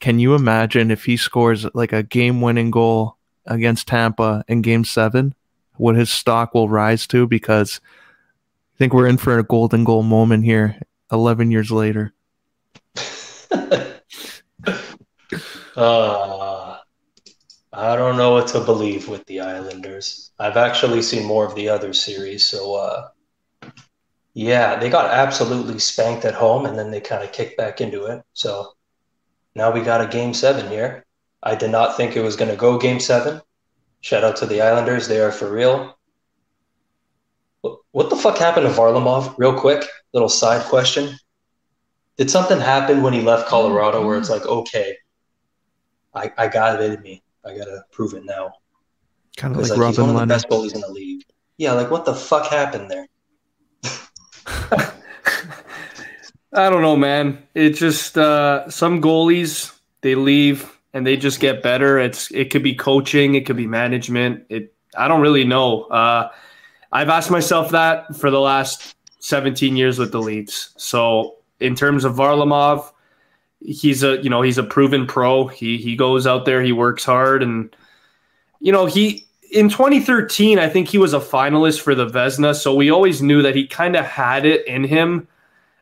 can 0.01 0.19
you 0.19 0.35
imagine 0.35 0.91
if 0.91 1.05
he 1.05 1.19
scores 1.19 1.67
like 1.75 1.93
a 1.93 2.03
game 2.03 2.41
winning 2.41 2.71
goal 2.71 3.19
against 3.47 3.89
Tampa 3.89 4.45
in 4.49 4.63
game 4.63 4.85
seven, 4.85 5.35
what 5.77 5.97
his 5.97 6.11
stock 6.11 6.55
will 6.55 6.69
rise 6.69 7.07
to? 7.09 7.27
Because 7.27 7.81
I 8.75 8.79
think 8.79 8.93
we're 8.93 9.07
in 9.07 9.19
for 9.19 9.39
a 9.39 9.45
golden 9.45 9.85
goal 9.85 10.03
moment 10.03 10.45
here 10.45 10.81
11 11.13 11.51
years 11.51 11.71
later. 11.71 12.13
uh, 15.77 16.79
I 17.73 17.97
don't 17.97 18.17
know 18.17 18.33
what 18.33 18.49
to 18.49 18.61
believe 18.61 19.09
with 19.09 19.27
the 19.27 19.41
Islanders. 19.41 20.31
I've 20.39 20.57
actually 20.57 21.03
seen 21.03 21.27
more 21.27 21.45
of 21.45 21.55
the 21.55 21.69
other 21.69 21.93
series, 21.93 22.47
so 22.47 22.75
uh, 22.75 23.09
yeah, 24.35 24.77
they 24.77 24.89
got 24.89 25.11
absolutely 25.11 25.79
spanked 25.79 26.25
at 26.25 26.35
home, 26.35 26.67
and 26.67 26.79
then 26.79 26.91
they 26.91 27.01
kind 27.01 27.23
of 27.23 27.33
kicked 27.33 27.57
back 27.57 27.81
into 27.81 28.07
it. 28.07 28.23
So 28.33 28.75
now 29.55 29.71
we 29.71 29.81
got 29.81 30.01
a 30.01 30.07
game 30.07 30.35
seven 30.35 30.69
here. 30.69 31.04
I 31.45 31.55
did 31.55 31.71
not 31.71 31.97
think 31.97 32.17
it 32.17 32.23
was 32.23 32.37
going 32.37 32.51
to 32.51 32.57
go 32.57 32.79
game 32.79 32.99
seven. 32.99 33.41
Shout 34.01 34.25
out 34.25 34.37
to 34.37 34.47
the 34.47 34.63
Islanders; 34.63 35.07
they 35.07 35.21
are 35.21 35.31
for 35.31 35.51
real. 35.51 35.97
What 37.93 38.11
the 38.11 38.17
fuck 38.17 38.39
happened 38.39 38.67
to 38.67 38.73
Varlamov? 38.73 39.35
Real 39.39 39.55
quick, 39.55 39.85
little 40.13 40.29
side 40.29 40.65
question. 40.67 41.17
Did 42.17 42.31
something 42.31 42.59
happen 42.61 43.03
when 43.03 43.13
he 43.13 43.21
left 43.21 43.49
Colorado 43.49 44.05
where 44.05 44.19
it's 44.19 44.31
like, 44.31 44.47
okay, 44.47 44.97
I, 46.15 46.33
I 46.37 46.49
got 46.49 46.81
it 46.81 46.93
in 46.93 47.03
me. 47.03 47.23
I 47.45 47.57
gotta 47.57 47.85
prove 47.93 48.15
it 48.15 48.25
now. 48.25 48.53
Kind 49.37 49.55
of 49.55 49.63
like, 49.63 49.71
like 49.71 49.79
Robin 49.79 49.91
he's 49.93 49.99
one 49.99 50.09
of 50.11 50.15
the 50.15 50.19
Leonard. 50.21 50.29
best 50.29 50.49
goalies 50.49 50.75
in 50.75 50.81
the 50.81 50.89
league. 50.89 51.25
Yeah, 51.57 51.73
like 51.73 51.91
what 51.91 52.05
the 52.05 52.15
fuck 52.15 52.47
happened 52.47 52.91
there? 52.91 53.07
I 56.53 56.71
don't 56.71 56.83
know, 56.83 56.97
man. 56.97 57.43
It 57.55 57.71
just 57.71 58.17
uh, 58.17 58.71
some 58.71 59.03
goalies 59.03 59.77
they 60.03 60.15
leave 60.15 60.71
and 60.95 61.05
they 61.05 61.17
just 61.17 61.41
get 61.41 61.63
better. 61.63 61.99
It's 61.99 62.31
it 62.31 62.51
could 62.51 62.63
be 62.63 62.75
coaching, 62.75 63.35
it 63.35 63.45
could 63.45 63.57
be 63.57 63.67
management. 63.67 64.47
It 64.49 64.73
I 64.97 65.09
don't 65.09 65.21
really 65.21 65.45
know. 65.45 65.83
Uh, 65.85 66.31
I've 66.93 67.09
asked 67.09 67.31
myself 67.31 67.73
that 67.73 68.17
for 68.17 68.31
the 68.31 68.41
last 68.41 68.95
17 69.19 69.77
years 69.77 69.99
with 69.99 70.13
the 70.13 70.21
Leafs. 70.21 70.73
So 70.77 71.37
in 71.59 71.75
terms 71.75 72.05
of 72.05 72.15
Varlamov, 72.15 72.93
he's 73.61 74.05
a 74.05 74.23
you 74.23 74.31
know 74.31 74.41
he's 74.41 74.59
a 74.59 74.63
proven 74.63 75.07
pro. 75.07 75.49
He 75.49 75.77
he 75.77 75.97
goes 75.97 76.27
out 76.27 76.45
there, 76.45 76.63
he 76.63 76.73
works 76.73 77.05
hard, 77.05 77.43
and 77.43 77.75
you 78.61 78.73
know 78.73 78.87
he 78.87 79.27
in 79.51 79.69
2013 79.69 80.59
I 80.59 80.69
think 80.69 80.89
he 80.89 80.99
was 80.99 81.13
a 81.13 81.21
finalist 81.21 81.81
for 81.81 81.97
the 81.97 82.07
Vezina. 82.07 82.55
So 82.55 82.73
we 82.73 82.91
always 82.91 83.21
knew 83.21 83.43
that 83.43 83.57
he 83.57 83.67
kind 83.67 83.97
of 83.97 84.05
had 84.05 84.47
it 84.47 84.67
in 84.69 84.85
him. 84.85 85.27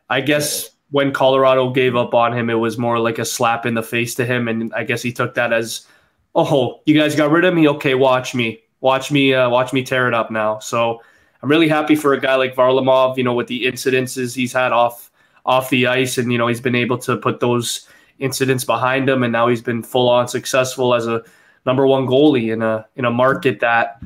I 0.09 0.21
guess 0.21 0.69
when 0.93 1.11
Colorado 1.11 1.71
gave 1.71 1.95
up 1.95 2.13
on 2.13 2.37
him, 2.37 2.51
it 2.51 2.53
was 2.53 2.77
more 2.77 2.99
like 2.99 3.17
a 3.17 3.25
slap 3.25 3.65
in 3.65 3.73
the 3.73 3.81
face 3.81 4.13
to 4.13 4.25
him, 4.25 4.47
and 4.47 4.71
I 4.75 4.83
guess 4.83 5.01
he 5.01 5.11
took 5.11 5.33
that 5.33 5.51
as, 5.51 5.87
oh, 6.35 6.81
you 6.85 6.93
guys 6.93 7.15
got 7.15 7.31
rid 7.31 7.45
of 7.45 7.55
me. 7.55 7.67
Okay, 7.67 7.95
watch 7.95 8.35
me, 8.35 8.61
watch 8.79 9.11
me, 9.11 9.33
uh, 9.33 9.49
watch 9.49 9.73
me 9.73 9.81
tear 9.81 10.07
it 10.07 10.13
up 10.13 10.29
now. 10.29 10.59
So 10.59 11.01
I'm 11.41 11.49
really 11.49 11.67
happy 11.67 11.95
for 11.95 12.13
a 12.13 12.19
guy 12.19 12.35
like 12.35 12.53
Varlamov. 12.53 13.17
You 13.17 13.23
know, 13.23 13.33
with 13.33 13.47
the 13.47 13.65
incidences 13.65 14.35
he's 14.35 14.53
had 14.53 14.71
off 14.71 15.09
off 15.47 15.71
the 15.71 15.87
ice, 15.87 16.19
and 16.19 16.31
you 16.31 16.37
know 16.37 16.45
he's 16.45 16.61
been 16.61 16.75
able 16.75 16.99
to 16.99 17.17
put 17.17 17.39
those 17.39 17.89
incidents 18.19 18.63
behind 18.63 19.09
him, 19.09 19.23
and 19.23 19.33
now 19.33 19.47
he's 19.47 19.63
been 19.63 19.81
full 19.81 20.07
on 20.07 20.27
successful 20.27 20.93
as 20.93 21.07
a 21.07 21.23
number 21.65 21.87
one 21.87 22.05
goalie 22.05 22.53
in 22.53 22.61
a 22.61 22.85
in 22.97 23.05
a 23.05 23.11
market 23.11 23.61
that 23.61 23.99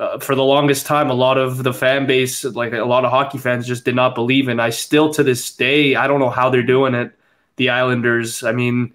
uh, 0.00 0.18
for 0.18 0.34
the 0.34 0.42
longest 0.42 0.86
time, 0.86 1.10
a 1.10 1.14
lot 1.14 1.36
of 1.36 1.62
the 1.62 1.74
fan 1.74 2.06
base, 2.06 2.42
like 2.42 2.72
a 2.72 2.84
lot 2.84 3.04
of 3.04 3.10
hockey 3.10 3.36
fans, 3.36 3.66
just 3.66 3.84
did 3.84 3.94
not 3.94 4.14
believe 4.14 4.48
in. 4.48 4.58
I 4.58 4.70
still, 4.70 5.12
to 5.12 5.22
this 5.22 5.54
day, 5.54 5.94
I 5.94 6.06
don't 6.06 6.20
know 6.20 6.30
how 6.30 6.48
they're 6.48 6.62
doing 6.62 6.94
it. 6.94 7.12
The 7.56 7.68
Islanders. 7.68 8.42
I 8.42 8.52
mean, 8.52 8.94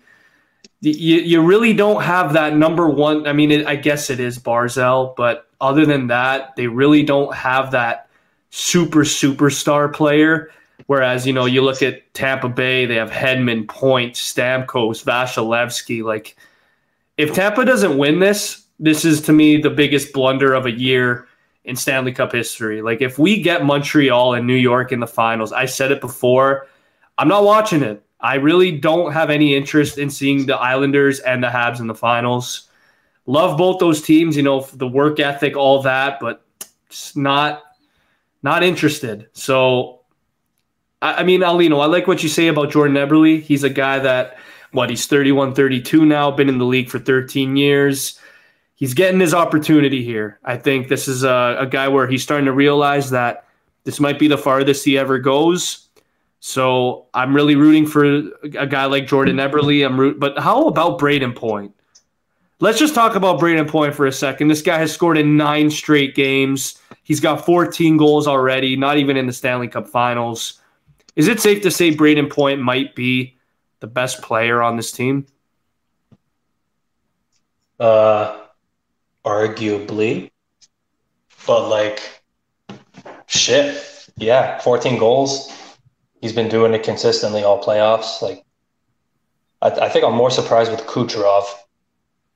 you 0.82 1.18
you 1.18 1.42
really 1.44 1.74
don't 1.74 2.02
have 2.02 2.34
that 2.34 2.56
number 2.56 2.90
one. 2.90 3.28
I 3.28 3.34
mean, 3.34 3.52
it, 3.52 3.68
I 3.68 3.76
guess 3.76 4.10
it 4.10 4.20
is 4.20 4.40
Barzal, 4.40 5.16
but 5.16 5.48
other 5.62 5.86
than 5.86 6.08
that, 6.08 6.56
they 6.56 6.66
really 6.66 7.04
don't 7.04 7.36
have 7.36 7.72
that 7.72 8.10
super 8.50 9.02
superstar 9.02 9.94
player. 9.94 10.50
Whereas 10.88 11.28
you 11.28 11.34
know, 11.34 11.46
you 11.46 11.62
look 11.62 11.84
at 11.84 12.12
Tampa 12.16 12.50
Bay, 12.50 12.88
they 12.88 12.96
have 12.96 13.12
Hedman, 13.12 13.68
Point, 13.68 14.16
Stamkos, 14.16 15.04
Vasilevskiy. 15.04 16.04
Like, 16.04 16.36
if 17.16 17.36
Tampa 17.36 17.64
doesn't 17.64 17.96
win 17.96 18.20
this, 18.20 18.65
this 18.80 19.06
is 19.06 19.22
to 19.22 19.34
me 19.34 19.58
the 19.58 19.70
biggest 19.70 20.14
blunder 20.14 20.54
of 20.54 20.66
a 20.66 20.72
year 20.72 21.28
in 21.64 21.76
Stanley 21.76 22.12
Cup 22.12 22.32
history. 22.32 22.82
Like 22.82 23.02
if 23.02 23.18
we 23.18 23.42
get 23.42 23.66
Montreal 23.66 24.34
and 24.34 24.46
New 24.46 24.56
York 24.56 24.92
in 24.92 25.00
the 25.00 25.08
finals, 25.08 25.52
I 25.52 25.66
said 25.66 25.92
it 25.92 26.02
before, 26.02 26.68
I'm 27.18 27.28
not 27.28 27.44
watching 27.44 27.82
it. 27.82 28.04
I 28.20 28.36
really 28.36 28.72
don't 28.72 29.12
have 29.12 29.30
any 29.30 29.56
interest 29.56 29.98
in 29.98 30.10
seeing 30.10 30.46
the 30.46 30.56
Islanders 30.56 31.20
and 31.20 31.44
the 31.44 31.48
Habs 31.48 31.80
in 31.80 31.88
the 31.88 31.96
finals. 31.96 32.70
Love 33.26 33.58
both 33.58 33.80
those 33.80 34.02
teams, 34.02 34.38
you 34.38 34.44
know, 34.44 34.62
the 34.74 34.88
work 34.88 35.20
ethic, 35.20 35.56
all 35.56 35.82
that, 35.84 36.20
but 36.20 36.46
just 36.90 37.18
not 37.18 37.64
not 38.44 38.64
interested. 38.64 39.28
So 39.34 40.02
I, 41.02 41.16
I 41.16 41.24
mean, 41.24 41.42
Aulino, 41.42 41.82
I 41.82 41.88
like 41.88 42.08
what 42.08 42.22
you 42.22 42.30
say 42.30 42.48
about 42.48 42.72
Jordan 42.72 42.96
Eberle. 42.96 43.42
He's 43.42 43.64
a 43.64 43.70
guy 43.70 44.00
that 44.00 44.38
what 44.72 44.90
he's 44.90 45.08
31, 45.08 45.56
32 45.56 46.06
now, 46.06 46.30
been 46.30 46.50
in 46.50 46.58
the 46.58 46.66
league 46.66 46.90
for 46.90 47.00
13 47.00 47.56
years 47.56 48.20
he's 48.76 48.94
getting 48.94 49.20
his 49.20 49.34
opportunity 49.34 50.04
here. 50.04 50.40
I 50.44 50.58
think 50.58 50.88
this 50.88 51.08
is 51.08 51.24
a, 51.24 51.58
a, 51.60 51.66
guy 51.66 51.88
where 51.88 52.08
he's 52.08 52.22
starting 52.22 52.46
to 52.46 52.52
realize 52.52 53.10
that 53.10 53.46
this 53.86 54.00
might 54.00 54.20
be 54.20 54.28
the 54.28 54.38
farthest 54.38 54.86
he 54.86 54.98
ever 54.98 55.18
goes. 55.18 55.88
So 56.42 57.08
I'm 57.14 57.36
really 57.36 57.56
rooting 57.56 57.88
for 57.88 58.04
a 58.04 58.68
guy 58.68 58.86
like 58.86 59.08
Jordan 59.08 59.38
Eberle. 59.38 59.84
I'm 59.84 60.00
root, 60.00 60.20
but 60.20 60.38
how 60.38 60.68
about 60.68 61.00
Brayden 61.00 61.36
Point? 61.36 61.74
Let's 62.60 62.78
just 62.78 62.94
talk 62.94 63.16
about 63.16 63.40
Brayden 63.40 63.68
Point 63.68 63.96
for 63.96 64.06
a 64.06 64.12
second. 64.12 64.48
This 64.48 64.62
guy 64.62 64.78
has 64.78 64.94
scored 64.94 65.18
in 65.18 65.38
nine 65.38 65.72
straight 65.72 66.14
games. 66.14 66.80
He's 67.04 67.20
got 67.20 67.46
14 67.46 67.98
goals 67.98 68.28
already, 68.28 68.76
not 68.76 68.98
even 68.98 69.18
in 69.18 69.26
the 69.26 69.34
Stanley 69.34 69.68
Cup 69.68 69.88
Finals. 69.88 70.62
Is 71.16 71.28
it 71.28 71.40
safe 71.40 71.64
to 71.64 71.72
say 71.72 71.92
Brayden 71.92 72.30
Point 72.30 72.62
might 72.62 72.96
be 72.96 73.38
the 73.80 73.88
best 73.88 74.22
player 74.22 74.62
on 74.62 74.78
this 74.78 74.92
team? 74.92 75.26
Uh, 77.80 78.45
arguably. 79.26 80.32
But 81.48 81.70
like, 81.70 82.24
shit, 83.28 84.10
yeah, 84.18 84.60
14 84.60 84.98
goals. 84.98 85.52
He's 86.22 86.34
been 86.34 86.50
doing 86.50 86.74
it 86.74 86.84
consistently 86.84 87.44
all 87.44 87.62
playoffs. 87.62 88.22
Like, 88.22 88.46
I, 89.62 89.70
I 89.86 89.90
think 89.90 90.06
I'm 90.06 90.16
more 90.16 90.32
surprised 90.32 90.72
with 90.72 90.82
Kucherov 90.82 91.44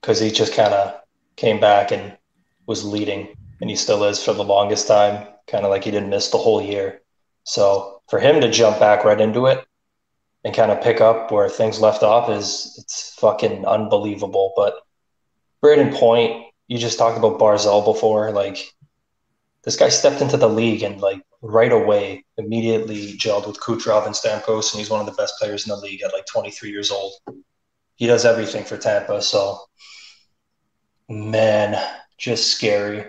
because 0.01 0.19
he 0.19 0.31
just 0.31 0.53
kind 0.53 0.73
of 0.73 0.99
came 1.35 1.59
back 1.59 1.91
and 1.91 2.17
was 2.65 2.83
leading, 2.83 3.35
and 3.61 3.69
he 3.69 3.75
still 3.75 4.03
is 4.03 4.23
for 4.23 4.33
the 4.33 4.43
longest 4.43 4.87
time. 4.87 5.27
Kind 5.47 5.65
of 5.65 5.71
like 5.71 5.83
he 5.83 5.91
didn't 5.91 6.09
miss 6.09 6.29
the 6.29 6.37
whole 6.37 6.61
year. 6.61 7.01
So 7.43 8.01
for 8.09 8.19
him 8.19 8.41
to 8.41 8.51
jump 8.51 8.79
back 8.79 9.03
right 9.03 9.19
into 9.19 9.47
it 9.47 9.65
and 10.43 10.55
kind 10.55 10.71
of 10.71 10.81
pick 10.81 11.01
up 11.01 11.31
where 11.31 11.49
things 11.49 11.81
left 11.81 12.03
off 12.03 12.29
is 12.29 12.75
it's 12.77 13.15
fucking 13.15 13.65
unbelievable. 13.65 14.53
But 14.55 14.75
Brayden 15.63 15.93
Point, 15.95 16.45
you 16.69 16.77
just 16.77 16.97
talked 16.97 17.17
about 17.17 17.39
Barzal 17.39 17.83
before. 17.83 18.31
Like 18.31 18.73
this 19.63 19.75
guy 19.75 19.89
stepped 19.89 20.21
into 20.21 20.37
the 20.37 20.47
league 20.47 20.83
and 20.83 21.01
like 21.01 21.21
right 21.41 21.71
away 21.71 22.23
immediately 22.37 23.17
gelled 23.17 23.47
with 23.47 23.59
Kucherov 23.59 24.05
and 24.05 24.15
Stamkos, 24.15 24.71
and 24.71 24.79
he's 24.79 24.89
one 24.89 25.01
of 25.01 25.05
the 25.07 25.19
best 25.19 25.33
players 25.39 25.67
in 25.67 25.71
the 25.71 25.81
league 25.81 26.03
at 26.03 26.13
like 26.13 26.27
23 26.27 26.69
years 26.69 26.91
old. 26.91 27.13
He 27.95 28.05
does 28.05 28.23
everything 28.23 28.63
for 28.63 28.77
Tampa, 28.77 29.21
so 29.21 29.59
man, 31.09 31.75
just 32.17 32.51
scary. 32.51 33.03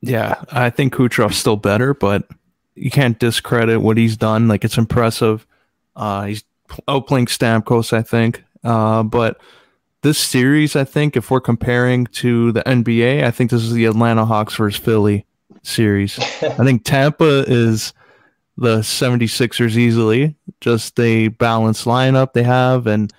Yeah, 0.00 0.42
I 0.50 0.70
think 0.70 0.94
Kucherov's 0.94 1.36
still 1.36 1.56
better, 1.56 1.92
but 1.92 2.28
you 2.74 2.90
can't 2.90 3.18
discredit 3.18 3.82
what 3.82 3.98
he's 3.98 4.16
done. 4.16 4.48
Like 4.48 4.64
it's 4.64 4.78
impressive. 4.78 5.46
Uh, 5.94 6.24
he's 6.24 6.44
outplaying 6.88 7.28
Stamkos, 7.28 7.92
I 7.92 8.02
think. 8.02 8.42
Uh, 8.64 9.02
but 9.02 9.38
this 10.02 10.18
series, 10.18 10.76
I 10.76 10.84
think, 10.84 11.16
if 11.16 11.30
we're 11.30 11.40
comparing 11.40 12.06
to 12.06 12.52
the 12.52 12.62
NBA, 12.62 13.24
I 13.24 13.30
think 13.30 13.50
this 13.50 13.62
is 13.62 13.72
the 13.72 13.86
Atlanta 13.86 14.24
Hawks 14.24 14.54
versus 14.54 14.80
Philly 14.80 15.26
series. 15.62 16.18
I 16.42 16.64
think 16.64 16.84
Tampa 16.84 17.44
is 17.46 17.92
the 18.56 18.78
76ers 18.78 19.76
easily. 19.76 20.36
Just 20.60 20.98
a 21.00 21.28
balanced 21.28 21.84
lineup 21.84 22.32
they 22.32 22.42
have, 22.42 22.86
and 22.86 23.12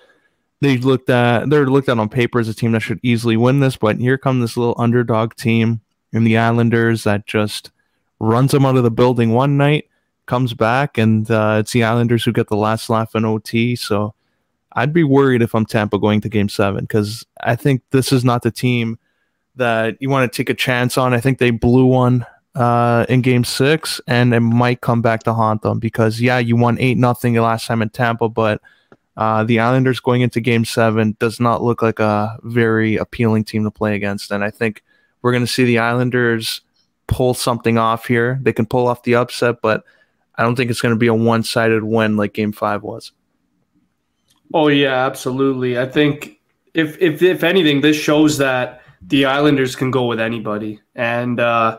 they 0.60 0.78
looked 0.78 1.08
at 1.10 1.48
they're 1.50 1.66
looked 1.66 1.88
at 1.88 1.98
on 1.98 2.08
paper 2.08 2.40
as 2.40 2.48
a 2.48 2.54
team 2.54 2.72
that 2.72 2.80
should 2.80 3.00
easily 3.02 3.36
win 3.36 3.60
this. 3.60 3.76
But 3.76 3.98
here 3.98 4.18
come 4.18 4.40
this 4.40 4.56
little 4.56 4.74
underdog 4.78 5.34
team 5.34 5.80
in 6.12 6.24
the 6.24 6.38
Islanders 6.38 7.04
that 7.04 7.26
just 7.26 7.70
runs 8.18 8.50
them 8.52 8.66
out 8.66 8.76
of 8.76 8.82
the 8.82 8.90
building 8.90 9.32
one 9.32 9.56
night, 9.56 9.88
comes 10.26 10.54
back, 10.54 10.98
and 10.98 11.30
uh, 11.30 11.58
it's 11.60 11.72
the 11.72 11.84
Islanders 11.84 12.24
who 12.24 12.32
get 12.32 12.48
the 12.48 12.56
last 12.56 12.90
laugh 12.90 13.14
in 13.14 13.24
OT. 13.24 13.76
So 13.76 14.14
I'd 14.72 14.92
be 14.92 15.04
worried 15.04 15.42
if 15.42 15.54
I'm 15.54 15.66
Tampa 15.66 15.98
going 15.98 16.20
to 16.20 16.28
game 16.28 16.48
seven 16.48 16.84
because 16.84 17.26
I 17.42 17.56
think 17.56 17.82
this 17.90 18.12
is 18.12 18.24
not 18.24 18.42
the 18.42 18.50
team 18.50 18.98
that 19.56 19.96
you 20.00 20.10
want 20.10 20.30
to 20.30 20.36
take 20.36 20.50
a 20.50 20.54
chance 20.54 20.96
on. 20.96 21.14
I 21.14 21.20
think 21.20 21.38
they 21.38 21.50
blew 21.50 21.86
one 21.86 22.26
uh, 22.54 23.06
in 23.08 23.22
game 23.22 23.44
six 23.44 24.00
and 24.06 24.34
it 24.34 24.40
might 24.40 24.80
come 24.80 25.02
back 25.02 25.22
to 25.24 25.32
haunt 25.32 25.62
them 25.62 25.78
because, 25.78 26.20
yeah, 26.20 26.38
you 26.38 26.56
won 26.56 26.78
8 26.78 26.96
nothing 26.96 27.34
the 27.34 27.42
last 27.42 27.66
time 27.66 27.82
in 27.82 27.88
Tampa, 27.88 28.28
but 28.28 28.60
uh, 29.16 29.42
the 29.42 29.58
Islanders 29.58 30.00
going 30.00 30.20
into 30.20 30.40
game 30.40 30.64
seven 30.64 31.16
does 31.18 31.40
not 31.40 31.62
look 31.62 31.82
like 31.82 31.98
a 31.98 32.38
very 32.42 32.96
appealing 32.96 33.44
team 33.44 33.64
to 33.64 33.70
play 33.70 33.96
against. 33.96 34.30
And 34.30 34.44
I 34.44 34.50
think 34.50 34.84
we're 35.22 35.32
going 35.32 35.44
to 35.44 35.52
see 35.52 35.64
the 35.64 35.78
Islanders 35.78 36.60
pull 37.08 37.34
something 37.34 37.78
off 37.78 38.06
here. 38.06 38.38
They 38.42 38.52
can 38.52 38.66
pull 38.66 38.86
off 38.86 39.02
the 39.02 39.16
upset, 39.16 39.60
but 39.60 39.82
I 40.36 40.44
don't 40.44 40.54
think 40.54 40.70
it's 40.70 40.80
going 40.80 40.94
to 40.94 40.98
be 40.98 41.08
a 41.08 41.14
one 41.14 41.42
sided 41.42 41.82
win 41.82 42.16
like 42.16 42.32
game 42.32 42.52
five 42.52 42.84
was. 42.84 43.10
Oh 44.54 44.68
yeah, 44.68 45.06
absolutely. 45.06 45.78
I 45.78 45.86
think 45.86 46.38
if 46.74 46.96
if 47.00 47.22
if 47.22 47.44
anything, 47.44 47.80
this 47.80 47.96
shows 47.96 48.38
that 48.38 48.82
the 49.02 49.26
Islanders 49.26 49.76
can 49.76 49.90
go 49.90 50.06
with 50.06 50.20
anybody. 50.20 50.80
And 50.94 51.40
uh, 51.40 51.78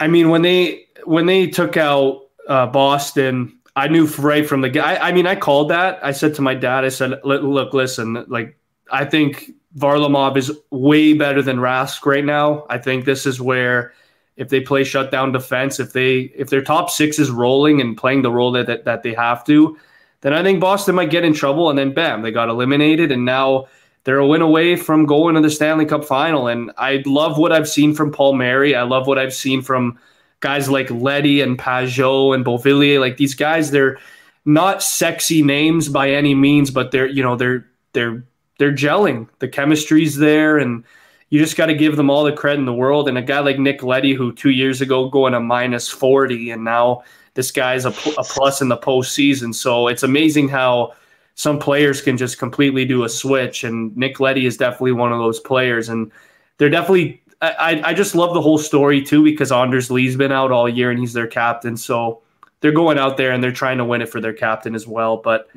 I 0.00 0.06
mean, 0.06 0.30
when 0.30 0.42
they 0.42 0.86
when 1.04 1.26
they 1.26 1.48
took 1.48 1.76
out 1.76 2.28
uh, 2.48 2.66
Boston, 2.66 3.58
I 3.74 3.88
knew 3.88 4.06
right 4.18 4.46
from 4.46 4.60
the 4.60 4.68
guy. 4.68 4.96
I 4.96 5.12
mean, 5.12 5.26
I 5.26 5.34
called 5.34 5.70
that. 5.70 5.98
I 6.04 6.12
said 6.12 6.34
to 6.36 6.42
my 6.42 6.54
dad, 6.54 6.84
I 6.84 6.88
said, 6.88 7.20
"Look, 7.24 7.74
listen, 7.74 8.24
like 8.28 8.58
I 8.90 9.04
think 9.04 9.50
Varlamov 9.76 10.36
is 10.36 10.52
way 10.70 11.14
better 11.14 11.42
than 11.42 11.58
Rask 11.58 12.04
right 12.06 12.24
now. 12.24 12.66
I 12.70 12.78
think 12.78 13.04
this 13.04 13.26
is 13.26 13.40
where." 13.40 13.92
If 14.36 14.50
they 14.50 14.60
play 14.60 14.84
shutdown 14.84 15.32
defense, 15.32 15.80
if 15.80 15.94
they 15.94 16.30
if 16.36 16.50
their 16.50 16.60
top 16.60 16.90
six 16.90 17.18
is 17.18 17.30
rolling 17.30 17.80
and 17.80 17.96
playing 17.96 18.20
the 18.20 18.30
role 18.30 18.52
that, 18.52 18.66
that, 18.66 18.84
that 18.84 19.02
they 19.02 19.14
have 19.14 19.42
to, 19.44 19.78
then 20.20 20.32
I 20.32 20.42
think 20.42 20.60
Boston 20.60 20.94
might 20.94 21.10
get 21.10 21.24
in 21.24 21.34
trouble. 21.34 21.70
And 21.70 21.78
then 21.78 21.92
bam, 21.92 22.22
they 22.22 22.30
got 22.30 22.48
eliminated, 22.48 23.12
and 23.12 23.24
now 23.24 23.66
they're 24.04 24.18
a 24.18 24.26
win 24.26 24.42
away 24.42 24.76
from 24.76 25.04
going 25.06 25.34
to 25.34 25.40
the 25.40 25.50
Stanley 25.50 25.84
Cup 25.84 26.04
final. 26.04 26.46
And 26.46 26.70
I 26.78 27.02
love 27.06 27.38
what 27.38 27.52
I've 27.52 27.68
seen 27.68 27.94
from 27.94 28.12
Palmieri. 28.12 28.74
I 28.74 28.82
love 28.82 29.06
what 29.06 29.18
I've 29.18 29.34
seen 29.34 29.62
from 29.62 29.98
guys 30.40 30.68
like 30.68 30.90
Leddy 30.90 31.40
and 31.40 31.58
Pageau 31.58 32.34
and 32.34 32.44
Beauvillier. 32.44 33.00
Like 33.00 33.16
these 33.16 33.34
guys, 33.34 33.70
they're 33.70 33.98
not 34.44 34.82
sexy 34.82 35.42
names 35.42 35.88
by 35.88 36.10
any 36.10 36.34
means, 36.34 36.70
but 36.70 36.92
they're 36.92 37.08
you 37.08 37.22
know 37.22 37.36
they're 37.36 37.66
they're 37.92 38.24
they're 38.58 38.72
gelling. 38.72 39.28
The 39.40 39.48
chemistry's 39.48 40.16
there, 40.16 40.56
and 40.56 40.84
you 41.30 41.40
just 41.40 41.56
got 41.56 41.66
to 41.66 41.74
give 41.74 41.96
them 41.96 42.08
all 42.08 42.24
the 42.24 42.32
credit 42.32 42.60
in 42.60 42.64
the 42.64 42.72
world. 42.72 43.08
And 43.08 43.18
a 43.18 43.22
guy 43.22 43.40
like 43.40 43.58
Nick 43.58 43.82
Leddy, 43.82 44.14
who 44.14 44.32
two 44.32 44.50
years 44.50 44.80
ago 44.80 45.08
going 45.08 45.34
a 45.34 45.40
minus 45.40 45.88
forty, 45.88 46.50
and 46.50 46.64
now 46.64 47.02
this 47.36 47.52
guy's 47.52 47.84
a, 47.84 47.90
a 48.18 48.24
plus 48.24 48.60
in 48.60 48.68
the 48.68 48.76
postseason. 48.76 49.54
So 49.54 49.86
it's 49.86 50.02
amazing 50.02 50.48
how 50.48 50.94
some 51.36 51.58
players 51.58 52.00
can 52.02 52.16
just 52.16 52.38
completely 52.38 52.84
do 52.84 53.04
a 53.04 53.08
switch. 53.08 53.62
And 53.62 53.96
Nick 53.96 54.18
Leddy 54.18 54.46
is 54.46 54.56
definitely 54.56 54.92
one 54.92 55.12
of 55.12 55.18
those 55.18 55.38
players. 55.38 55.90
And 55.90 56.10
they're 56.56 56.70
definitely, 56.70 57.22
I, 57.42 57.82
I 57.84 57.94
just 57.94 58.14
love 58.14 58.32
the 58.32 58.40
whole 58.40 58.58
story 58.58 59.02
too, 59.02 59.22
because 59.22 59.52
Anders 59.52 59.90
Lee's 59.90 60.16
been 60.16 60.32
out 60.32 60.50
all 60.50 60.68
year 60.68 60.90
and 60.90 60.98
he's 60.98 61.12
their 61.12 61.26
captain. 61.26 61.76
So 61.76 62.22
they're 62.60 62.72
going 62.72 62.98
out 62.98 63.18
there 63.18 63.32
and 63.32 63.44
they're 63.44 63.52
trying 63.52 63.76
to 63.78 63.84
win 63.84 64.00
it 64.00 64.08
for 64.08 64.20
their 64.20 64.32
captain 64.32 64.74
as 64.74 64.86
well. 64.86 65.18
But 65.18 65.48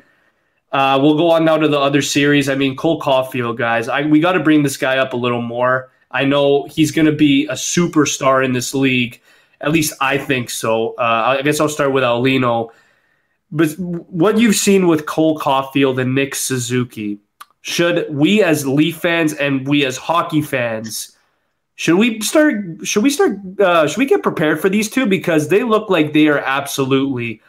uh, 0.72 0.98
we'll 1.02 1.16
go 1.16 1.30
on 1.30 1.46
now 1.46 1.56
to 1.56 1.66
the 1.66 1.80
other 1.80 2.02
series. 2.02 2.50
I 2.50 2.54
mean, 2.56 2.76
Cole 2.76 3.00
Caufield, 3.00 3.56
guys, 3.56 3.88
I, 3.88 4.02
we 4.02 4.20
got 4.20 4.32
to 4.32 4.40
bring 4.40 4.62
this 4.62 4.76
guy 4.76 4.98
up 4.98 5.14
a 5.14 5.16
little 5.16 5.42
more. 5.42 5.90
I 6.10 6.26
know 6.26 6.66
he's 6.66 6.90
going 6.90 7.06
to 7.06 7.12
be 7.12 7.46
a 7.46 7.54
superstar 7.54 8.44
in 8.44 8.52
this 8.52 8.74
league. 8.74 9.20
At 9.60 9.72
least 9.72 9.92
I 10.00 10.18
think 10.18 10.50
so. 10.50 10.94
Uh, 10.94 11.36
I 11.38 11.42
guess 11.42 11.60
I'll 11.60 11.68
start 11.68 11.92
with 11.92 12.02
Aulino. 12.02 12.70
But 13.52 13.70
what 13.78 14.38
you've 14.38 14.56
seen 14.56 14.86
with 14.86 15.06
Cole 15.06 15.38
Caufield 15.38 16.00
and 16.00 16.14
Nick 16.14 16.34
Suzuki, 16.34 17.18
should 17.62 18.06
we 18.10 18.42
as 18.42 18.66
Leaf 18.66 18.96
fans 18.96 19.34
and 19.34 19.66
we 19.66 19.84
as 19.84 19.96
hockey 19.96 20.40
fans, 20.40 21.16
should 21.74 21.96
we 21.96 22.20
start? 22.20 22.62
Should 22.84 23.02
we 23.02 23.10
start? 23.10 23.38
Uh, 23.58 23.86
should 23.86 23.98
we 23.98 24.06
get 24.06 24.22
prepared 24.22 24.60
for 24.60 24.68
these 24.68 24.90
two 24.90 25.06
because 25.06 25.48
they 25.48 25.62
look 25.62 25.90
like 25.90 26.12
they 26.12 26.28
are 26.28 26.38
absolutely 26.38 27.40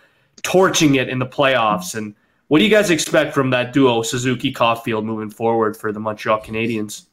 torching 0.41 0.95
it 0.95 1.09
in 1.09 1.19
the 1.19 1.25
playoffs? 1.25 1.95
And 1.95 2.15
what 2.47 2.59
do 2.59 2.63
you 2.63 2.69
guys 2.69 2.89
expect 2.89 3.33
from 3.33 3.49
that 3.49 3.73
duo, 3.73 4.01
Suzuki 4.01 4.53
Caufield, 4.53 5.03
moving 5.03 5.29
forward 5.29 5.77
for 5.77 5.91
the 5.91 5.99
Montreal 5.99 6.41
Canadiens? 6.41 7.07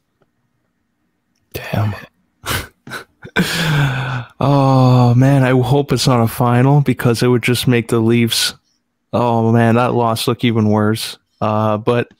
Damn. 1.53 1.93
oh 4.39 5.13
man, 5.15 5.43
I 5.43 5.51
hope 5.51 5.91
it's 5.91 6.07
not 6.07 6.21
a 6.23 6.27
final 6.27 6.81
because 6.81 7.21
it 7.23 7.27
would 7.27 7.43
just 7.43 7.67
make 7.67 7.87
the 7.87 7.99
Leafs. 7.99 8.53
Oh 9.13 9.51
man, 9.51 9.75
that 9.75 9.93
loss 9.93 10.27
look 10.27 10.43
even 10.43 10.69
worse. 10.69 11.17
Uh, 11.41 11.77
but 11.77 12.11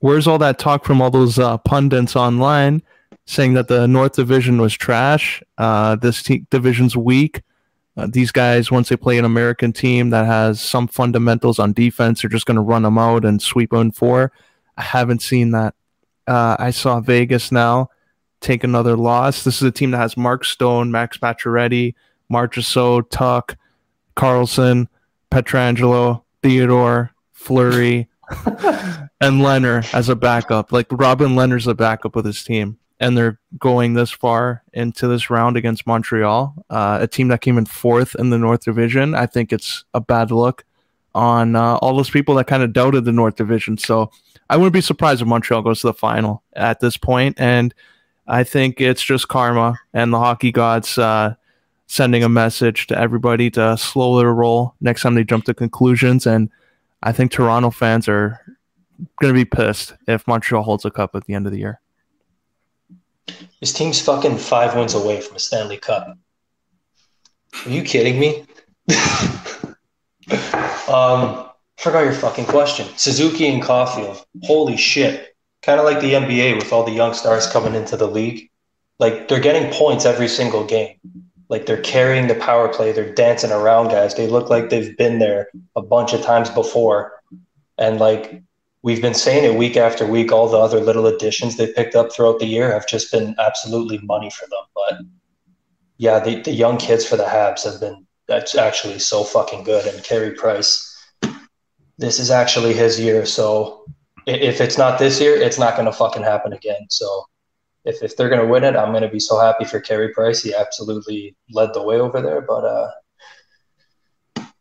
where's 0.00 0.26
all 0.26 0.38
that 0.38 0.58
talk 0.58 0.84
from 0.84 1.00
all 1.00 1.10
those 1.10 1.38
uh, 1.38 1.58
pundits 1.58 2.16
online 2.16 2.82
saying 3.26 3.54
that 3.54 3.68
the 3.68 3.86
North 3.86 4.14
Division 4.14 4.60
was 4.60 4.74
trash? 4.74 5.42
Uh, 5.58 5.96
this 5.96 6.22
division's 6.50 6.96
weak. 6.96 7.42
Uh, 7.96 8.06
these 8.10 8.32
guys, 8.32 8.70
once 8.70 8.88
they 8.88 8.96
play 8.96 9.18
an 9.18 9.24
American 9.24 9.72
team 9.72 10.10
that 10.10 10.24
has 10.24 10.60
some 10.60 10.88
fundamentals 10.88 11.58
on 11.58 11.72
defense, 11.72 12.22
they're 12.22 12.30
just 12.30 12.46
going 12.46 12.56
to 12.56 12.62
run 12.62 12.82
them 12.82 12.98
out 12.98 13.24
and 13.24 13.42
sweep 13.42 13.70
them 13.70 13.90
four. 13.90 14.32
I 14.76 14.82
haven't 14.82 15.22
seen 15.22 15.50
that. 15.50 15.74
Uh, 16.26 16.56
I 16.58 16.70
saw 16.70 17.00
Vegas 17.00 17.50
now 17.50 17.90
take 18.40 18.64
another 18.64 18.96
loss. 18.96 19.44
This 19.44 19.56
is 19.56 19.62
a 19.62 19.70
team 19.70 19.90
that 19.92 19.98
has 19.98 20.16
Mark 20.16 20.44
Stone, 20.44 20.90
Max 20.90 21.18
Pacioretty, 21.18 21.94
Marchessault, 22.32 23.10
Tuch, 23.10 23.56
Karlsson, 24.16 24.88
Pietrangelo, 25.30 26.22
Theodore, 26.42 27.12
Fleury, 27.32 28.08
and 29.20 29.40
Lehner 29.42 29.92
as 29.94 30.08
a 30.08 30.16
backup. 30.16 30.72
Like 30.72 30.86
Robin 30.90 31.30
Lehner's 31.30 31.66
a 31.66 31.74
backup 31.74 32.14
with 32.16 32.24
his 32.24 32.42
team. 32.42 32.78
And 33.02 33.16
they're 33.16 33.40
going 33.58 33.94
this 33.94 34.10
far 34.10 34.62
into 34.74 35.08
this 35.08 35.30
round 35.30 35.56
against 35.56 35.86
Montreal, 35.86 36.54
uh, 36.68 36.98
a 37.00 37.06
team 37.06 37.28
that 37.28 37.40
came 37.40 37.56
in 37.56 37.64
fourth 37.64 38.14
in 38.18 38.28
the 38.28 38.36
North 38.36 38.64
Division. 38.64 39.14
I 39.14 39.24
think 39.24 39.54
it's 39.54 39.84
a 39.94 40.02
bad 40.02 40.30
look 40.30 40.66
on 41.14 41.56
uh, 41.56 41.76
all 41.76 41.96
those 41.96 42.10
people 42.10 42.34
that 42.34 42.46
kind 42.46 42.62
of 42.62 42.74
doubted 42.74 43.06
the 43.06 43.12
North 43.12 43.36
Division. 43.36 43.78
So 43.78 44.10
I 44.50 44.58
wouldn't 44.58 44.74
be 44.74 44.82
surprised 44.82 45.22
if 45.22 45.28
Montreal 45.28 45.62
goes 45.62 45.80
to 45.80 45.88
the 45.88 45.94
final 45.94 46.42
at 46.54 46.80
this 46.80 46.98
point. 46.98 47.40
And 47.40 47.74
I 48.26 48.44
think 48.44 48.80
it's 48.80 49.02
just 49.02 49.28
karma 49.28 49.78
and 49.92 50.12
the 50.12 50.18
hockey 50.18 50.52
gods 50.52 50.98
uh, 50.98 51.34
sending 51.86 52.22
a 52.22 52.28
message 52.28 52.86
to 52.86 52.98
everybody 52.98 53.50
to 53.50 53.76
slow 53.76 54.18
their 54.18 54.32
roll 54.32 54.74
next 54.80 55.02
time 55.02 55.14
they 55.14 55.24
jump 55.24 55.44
to 55.46 55.54
conclusions. 55.54 56.26
And 56.26 56.50
I 57.02 57.12
think 57.12 57.32
Toronto 57.32 57.70
fans 57.70 58.08
are 58.08 58.40
going 59.20 59.34
to 59.34 59.38
be 59.38 59.44
pissed 59.44 59.94
if 60.06 60.26
Montreal 60.28 60.62
holds 60.62 60.84
a 60.84 60.90
cup 60.90 61.14
at 61.14 61.24
the 61.24 61.34
end 61.34 61.46
of 61.46 61.52
the 61.52 61.58
year. 61.58 61.80
This 63.60 63.72
team's 63.72 64.00
fucking 64.00 64.38
five 64.38 64.76
wins 64.76 64.94
away 64.94 65.20
from 65.20 65.36
a 65.36 65.40
Stanley 65.40 65.78
Cup. 65.78 66.16
Are 67.66 67.70
you 67.70 67.82
kidding 67.82 68.20
me? 68.20 68.46
um, 70.88 71.48
forgot 71.76 72.04
your 72.04 72.12
fucking 72.12 72.46
question. 72.46 72.86
Suzuki 72.96 73.48
and 73.48 73.62
Caufield. 73.62 74.24
Holy 74.44 74.76
shit 74.76 75.29
kind 75.62 75.78
of 75.78 75.84
like 75.84 76.00
the 76.00 76.14
NBA 76.14 76.56
with 76.56 76.72
all 76.72 76.84
the 76.84 76.92
young 76.92 77.14
stars 77.14 77.46
coming 77.46 77.74
into 77.74 77.96
the 77.96 78.08
league. 78.08 78.50
Like 78.98 79.28
they're 79.28 79.40
getting 79.40 79.72
points 79.72 80.04
every 80.04 80.28
single 80.28 80.64
game. 80.64 80.96
Like 81.48 81.66
they're 81.66 81.82
carrying 81.82 82.28
the 82.28 82.34
power 82.34 82.68
play. 82.68 82.92
They're 82.92 83.14
dancing 83.14 83.50
around 83.50 83.88
guys. 83.88 84.14
They 84.14 84.26
look 84.26 84.50
like 84.50 84.70
they've 84.70 84.96
been 84.96 85.18
there 85.18 85.48
a 85.76 85.82
bunch 85.82 86.12
of 86.12 86.22
times 86.22 86.50
before. 86.50 87.20
And 87.78 87.98
like 87.98 88.42
we've 88.82 89.02
been 89.02 89.14
saying 89.14 89.44
it 89.44 89.58
week 89.58 89.76
after 89.76 90.06
week, 90.06 90.32
all 90.32 90.48
the 90.48 90.58
other 90.58 90.80
little 90.80 91.06
additions 91.06 91.56
they 91.56 91.72
picked 91.72 91.94
up 91.94 92.12
throughout 92.12 92.38
the 92.38 92.46
year 92.46 92.72
have 92.72 92.86
just 92.86 93.10
been 93.10 93.34
absolutely 93.38 93.98
money 93.98 94.30
for 94.30 94.46
them. 94.48 94.64
But 94.74 95.00
yeah, 95.98 96.18
the, 96.20 96.40
the 96.40 96.52
young 96.52 96.78
kids 96.78 97.04
for 97.04 97.16
the 97.16 97.24
Habs 97.24 97.64
have 97.64 97.80
been 97.80 98.06
that's 98.28 98.54
actually 98.54 99.00
so 99.00 99.24
fucking 99.24 99.64
good. 99.64 99.92
And 99.92 100.04
Carey 100.04 100.30
Price, 100.30 100.96
this 101.98 102.20
is 102.20 102.30
actually 102.30 102.74
his 102.74 103.00
year. 103.00 103.26
So 103.26 103.84
if 104.26 104.60
it's 104.60 104.78
not 104.78 104.98
this 104.98 105.20
year, 105.20 105.34
it's 105.34 105.58
not 105.58 105.74
going 105.74 105.86
to 105.86 105.92
fucking 105.92 106.22
happen 106.22 106.52
again. 106.52 106.86
So 106.88 107.24
if, 107.84 108.02
if 108.02 108.16
they're 108.16 108.28
going 108.28 108.40
to 108.40 108.46
win 108.46 108.64
it, 108.64 108.76
I'm 108.76 108.92
going 108.92 109.02
to 109.02 109.08
be 109.08 109.20
so 109.20 109.38
happy 109.38 109.64
for 109.64 109.80
Carey 109.80 110.12
Price. 110.12 110.42
He 110.42 110.54
absolutely 110.54 111.36
led 111.50 111.72
the 111.74 111.82
way 111.82 111.96
over 111.96 112.20
there. 112.20 112.40
But 112.40 112.64
uh, 112.64 112.90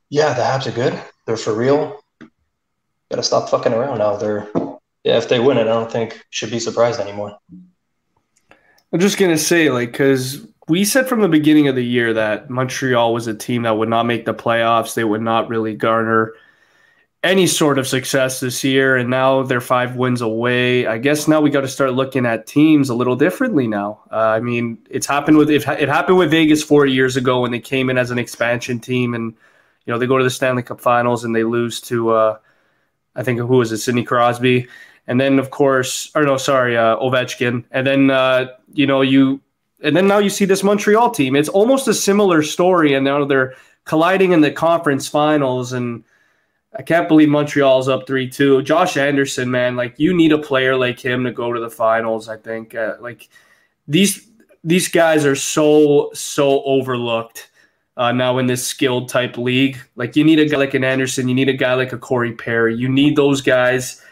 yeah, 0.09 0.33
the 0.33 0.41
Habs 0.41 0.67
are 0.67 0.71
good. 0.71 0.99
They're 1.25 1.37
for 1.37 1.53
real. 1.53 1.99
Got 2.21 3.17
to 3.17 3.23
stop 3.23 3.49
fucking 3.49 3.73
around 3.73 3.99
now. 3.99 4.15
They're 4.17 4.49
yeah. 5.03 5.17
If 5.17 5.29
they 5.29 5.39
win 5.39 5.57
it, 5.57 5.61
I 5.61 5.65
don't 5.65 5.91
think 5.91 6.23
should 6.29 6.51
be 6.51 6.59
surprised 6.59 6.99
anymore. 6.99 7.37
I'm 8.91 8.99
just 8.99 9.17
gonna 9.17 9.37
say, 9.37 9.69
like, 9.69 9.91
because 9.91 10.45
we 10.67 10.85
said 10.85 11.07
from 11.07 11.21
the 11.21 11.27
beginning 11.27 11.67
of 11.67 11.75
the 11.75 11.85
year 11.85 12.13
that 12.13 12.49
Montreal 12.49 13.13
was 13.13 13.27
a 13.27 13.33
team 13.33 13.63
that 13.63 13.77
would 13.77 13.89
not 13.89 14.03
make 14.03 14.25
the 14.25 14.33
playoffs. 14.33 14.93
They 14.93 15.03
would 15.03 15.21
not 15.21 15.49
really 15.49 15.73
garner 15.73 16.33
any 17.23 17.47
sort 17.47 17.77
of 17.77 17.87
success 17.87 18.39
this 18.39 18.63
year, 18.63 18.95
and 18.95 19.09
now 19.09 19.43
they're 19.43 19.59
five 19.59 19.95
wins 19.95 20.21
away. 20.21 20.87
I 20.87 20.97
guess 20.97 21.27
now 21.27 21.41
we 21.41 21.49
got 21.49 21.61
to 21.61 21.67
start 21.67 21.93
looking 21.93 22.25
at 22.25 22.47
teams 22.47 22.89
a 22.89 22.95
little 22.95 23.15
differently 23.15 23.67
now. 23.67 24.01
Uh, 24.11 24.15
I 24.15 24.39
mean, 24.39 24.77
it's 24.89 25.05
happened 25.05 25.37
with 25.37 25.49
it, 25.49 25.67
it 25.67 25.89
happened 25.89 26.17
with 26.17 26.31
Vegas 26.31 26.63
four 26.63 26.85
years 26.85 27.17
ago 27.17 27.41
when 27.41 27.51
they 27.51 27.59
came 27.59 27.89
in 27.89 27.97
as 27.97 28.11
an 28.11 28.19
expansion 28.19 28.79
team, 28.79 29.13
and 29.13 29.33
you 29.85 29.93
know 29.93 29.99
they 29.99 30.07
go 30.07 30.17
to 30.17 30.23
the 30.23 30.29
Stanley 30.29 30.63
Cup 30.63 30.79
Finals 30.79 31.25
and 31.25 31.35
they 31.35 31.43
lose 31.43 31.81
to 31.81 32.11
uh, 32.11 32.37
I 33.15 33.23
think 33.23 33.39
who 33.39 33.47
was 33.47 33.71
it, 33.71 33.79
Sidney 33.79 34.03
Crosby, 34.03 34.67
and 35.05 35.19
then 35.19 35.39
of 35.39 35.49
course, 35.49 36.11
or 36.15 36.23
no, 36.23 36.37
sorry, 36.37 36.77
uh, 36.77 36.95
Ovechkin, 36.97 37.65
and 37.71 37.85
then 37.85 38.11
uh, 38.11 38.47
you 38.73 38.87
know 38.87 39.01
you, 39.01 39.41
and 39.83 39.95
then 39.95 40.07
now 40.07 40.19
you 40.19 40.29
see 40.29 40.45
this 40.45 40.63
Montreal 40.63 41.11
team. 41.11 41.35
It's 41.35 41.49
almost 41.49 41.87
a 41.89 41.93
similar 41.93 42.43
story, 42.43 42.93
and 42.93 43.03
now 43.03 43.25
they're 43.25 43.55
colliding 43.83 44.31
in 44.31 44.39
the 44.39 44.51
conference 44.51 45.09
finals, 45.09 45.73
and 45.73 46.05
I 46.75 46.83
can't 46.83 47.07
believe 47.07 47.29
Montreal's 47.29 47.89
up 47.89 48.05
three 48.05 48.29
two. 48.29 48.61
Josh 48.61 48.95
Anderson, 48.95 49.49
man, 49.49 49.75
like 49.75 49.99
you 49.99 50.13
need 50.13 50.31
a 50.31 50.37
player 50.37 50.75
like 50.75 50.99
him 50.99 51.23
to 51.23 51.31
go 51.31 51.51
to 51.51 51.59
the 51.59 51.69
finals. 51.69 52.29
I 52.29 52.37
think 52.37 52.75
uh, 52.75 52.95
like 52.99 53.29
these 53.87 54.27
these 54.63 54.87
guys 54.87 55.25
are 55.25 55.35
so 55.35 56.11
so 56.13 56.63
overlooked 56.63 57.49
uh, 57.97 58.11
now 58.11 58.37
in 58.37 58.45
this 58.45 58.65
skilled 58.65 59.09
type 59.09 59.37
league. 59.37 59.77
Like 59.95 60.15
you 60.15 60.23
need 60.23 60.39
a 60.39 60.45
guy 60.47 60.57
like 60.57 60.73
an 60.73 60.83
Anderson, 60.83 61.27
you 61.27 61.35
need 61.35 61.49
a 61.49 61.53
guy 61.53 61.73
like 61.73 61.91
a 61.91 61.97
Corey 61.97 62.33
Perry. 62.33 62.75
You 62.75 62.87
need 62.87 63.15
those 63.15 63.41
guys 63.41 64.03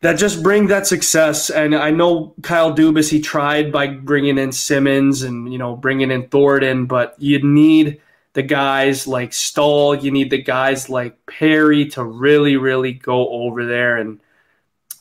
that 0.00 0.14
just 0.18 0.42
bring 0.42 0.66
that 0.66 0.86
success. 0.86 1.50
And 1.50 1.74
I 1.74 1.90
know 1.90 2.34
Kyle 2.42 2.74
Dubas, 2.74 3.10
he 3.10 3.20
tried 3.20 3.72
by 3.72 3.86
bringing 3.86 4.38
in 4.38 4.52
Simmonds 4.52 5.22
and 5.22 5.52
you 5.52 5.58
know 5.58 5.76
bringing 5.76 6.10
in 6.10 6.26
Thornton, 6.28 6.86
but 6.86 7.14
you 7.18 7.42
need 7.42 8.00
the 8.34 8.42
guys 8.42 9.06
like 9.06 9.32
Staal, 9.32 9.96
you 9.96 10.10
need 10.10 10.30
the 10.30 10.42
guys 10.42 10.88
like 10.88 11.16
Perry 11.26 11.86
to 11.90 12.04
really 12.04 12.56
really 12.56 12.92
go 12.92 13.28
over 13.28 13.64
there. 13.66 13.96
And 13.96 14.20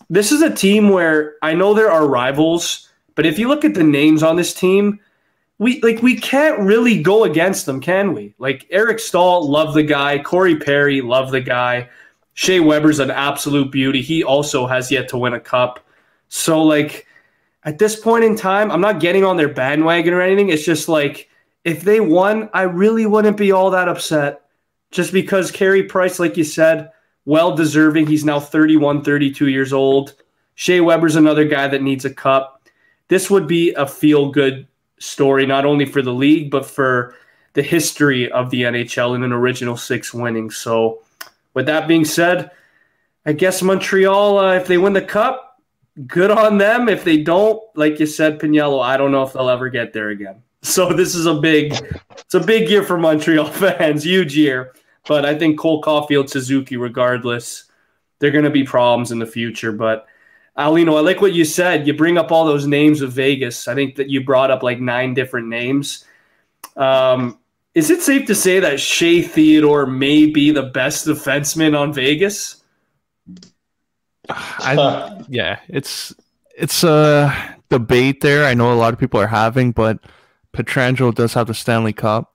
this 0.10 0.32
is 0.32 0.42
a 0.42 0.54
team 0.54 0.90
where 0.90 1.36
I 1.42 1.54
know 1.54 1.74
there 1.74 1.92
are 1.92 2.08
rivals 2.08 2.90
but 3.16 3.26
if 3.26 3.38
you 3.38 3.48
look 3.48 3.66
at 3.66 3.74
the 3.74 3.84
names 3.84 4.24
on 4.24 4.36
this 4.36 4.54
team, 4.54 5.00
we 5.60 5.82
like 5.82 6.02
we 6.02 6.18
can't 6.18 6.60
really 6.60 7.02
go 7.02 7.24
against 7.24 7.66
them, 7.66 7.80
can 7.80 8.14
we? 8.14 8.34
Like 8.40 8.66
Eric 8.70 9.00
Staal, 9.00 9.48
love 9.48 9.74
the 9.74 9.84
guy. 9.84 10.20
Corey 10.20 10.58
Perry, 10.58 11.02
love 11.02 11.32
the 11.32 11.42
guy. 11.42 11.90
Shea 12.34 12.60
Weber's 12.60 13.00
an 13.00 13.12
absolute 13.12 13.72
beauty. 13.72 14.02
He 14.02 14.24
also 14.24 14.66
has 14.66 14.92
yet 14.92 15.08
to 15.10 15.18
win 15.18 15.34
a 15.34 15.40
cup. 15.40 15.80
So 16.30 16.64
like 16.64 17.06
at 17.64 17.78
this 17.78 18.00
point 18.00 18.24
in 18.24 18.36
time, 18.36 18.72
I'm 18.72 18.82
not 18.82 19.00
getting 19.00 19.24
on 19.24 19.38
their 19.38 19.54
bandwagon 19.54 20.14
or 20.14 20.22
anything. 20.22 20.50
It's 20.50 20.66
just 20.66 20.90
like 20.90 21.30
if 21.64 21.82
they 21.82 22.00
won, 22.00 22.50
I 22.54 22.64
really 22.64 23.06
wouldn't 23.06 23.38
be 23.38 23.52
all 23.52 23.72
that 23.72 23.88
upset. 23.88 24.42
Just 24.92 25.12
because 25.12 25.52
Carey 25.52 25.84
Price, 25.84 26.20
like 26.20 26.38
you 26.38 26.44
said, 26.44 26.92
well 27.26 27.56
deserving. 27.56 28.08
He's 28.08 28.26
now 28.26 28.40
31, 28.40 29.04
32 29.04 29.48
years 29.48 29.74
old. 29.74 30.14
Shea 30.56 30.82
Weber's 30.82 31.16
another 31.16 31.46
guy 31.46 31.68
that 31.68 31.82
needs 31.82 32.06
a 32.06 32.14
cup 32.14 32.54
this 33.14 33.30
would 33.30 33.48
be 33.48 33.72
a 33.74 33.86
feel 33.86 34.32
good 34.32 34.68
story, 35.00 35.46
not 35.46 35.66
only 35.66 35.86
for 35.86 36.02
the 36.02 36.14
league, 36.14 36.50
but 36.50 36.66
for 36.66 37.16
the 37.54 37.62
history 37.62 38.32
of 38.32 38.50
the 38.50 38.64
NHL 38.64 39.16
in 39.16 39.24
an 39.24 39.32
original 39.32 39.78
six 39.78 40.14
winning. 40.14 40.50
So, 40.50 41.04
with 41.54 41.68
that 41.68 41.88
being 41.88 42.06
said, 42.06 42.50
I 43.26 43.34
guess 43.34 43.62
Montreal, 43.62 44.40
uh, 44.40 44.56
if 44.56 44.66
they 44.66 44.80
win 44.80 44.94
the 44.94 45.02
cup, 45.02 45.62
good 46.08 46.32
on 46.32 46.58
them. 46.58 46.90
If 46.90 47.04
they 47.04 47.18
don't, 47.22 47.62
like 47.76 48.00
you 48.00 48.08
said, 48.08 48.40
Pagniello, 48.40 48.84
I 48.84 48.98
don't 48.98 49.12
know 49.12 49.22
if 49.22 49.34
they'll 49.34 49.50
ever 49.50 49.70
get 49.70 49.94
there 49.94 50.10
again. 50.10 50.42
So 50.64 50.94
this 50.94 51.14
is 51.14 51.26
a 51.26 51.36
big, 51.36 51.74
it's 52.18 52.34
a 52.34 52.40
big 52.40 52.70
year 52.70 52.84
for 52.84 52.98
Montreal 52.98 53.46
fans, 53.52 54.04
huge 54.04 54.36
year. 54.36 54.74
But 55.08 55.26
I 55.26 55.38
think 55.38 55.60
Cole 55.60 55.82
Caufield, 55.82 56.30
Suzuki, 56.30 56.78
regardless, 56.78 57.66
they're 58.20 58.32
going 58.32 58.46
to 58.46 58.50
be 58.50 58.64
problems 58.64 59.12
in 59.12 59.20
the 59.20 59.26
future. 59.26 59.74
But 59.74 60.08
Aulino, 60.58 60.98
I 60.98 61.02
like 61.02 61.20
what 61.20 61.34
you 61.34 61.44
said. 61.44 61.86
You 61.86 61.94
bring 61.94 62.18
up 62.18 62.32
all 62.32 62.46
those 62.46 62.66
names 62.66 63.02
of 63.02 63.12
Vegas. 63.12 63.68
I 63.68 63.76
think 63.76 63.98
that 63.98 64.10
you 64.10 64.24
brought 64.24 64.52
up 64.52 64.64
like 64.64 64.80
nine 64.80 65.14
different 65.14 65.50
names. 65.50 66.06
Um, 66.78 67.38
is 67.76 67.90
it 67.90 68.02
safe 68.02 68.28
to 68.28 68.36
say 68.36 68.60
that 68.62 68.80
Shea 68.80 69.22
Theodore 69.22 69.86
may 69.86 70.28
be 70.28 70.52
the 70.52 70.64
best 70.64 71.06
defenseman 71.06 71.78
on 71.78 71.92
Vegas? 71.92 72.64
I, 74.30 75.24
yeah, 75.28 75.60
it's 75.68 76.16
it's 76.56 76.84
a 76.84 77.58
debate 77.70 78.22
there. 78.22 78.46
I 78.46 78.54
know 78.54 78.72
a 78.72 78.76
lot 78.76 78.94
of 78.94 79.00
people 79.00 79.20
are 79.20 79.28
having, 79.28 79.72
but 79.72 80.00
Pietrangelo 80.56 81.14
does 81.14 81.34
have 81.34 81.48
the 81.48 81.54
Stanley 81.54 81.94
Cup, 81.94 82.34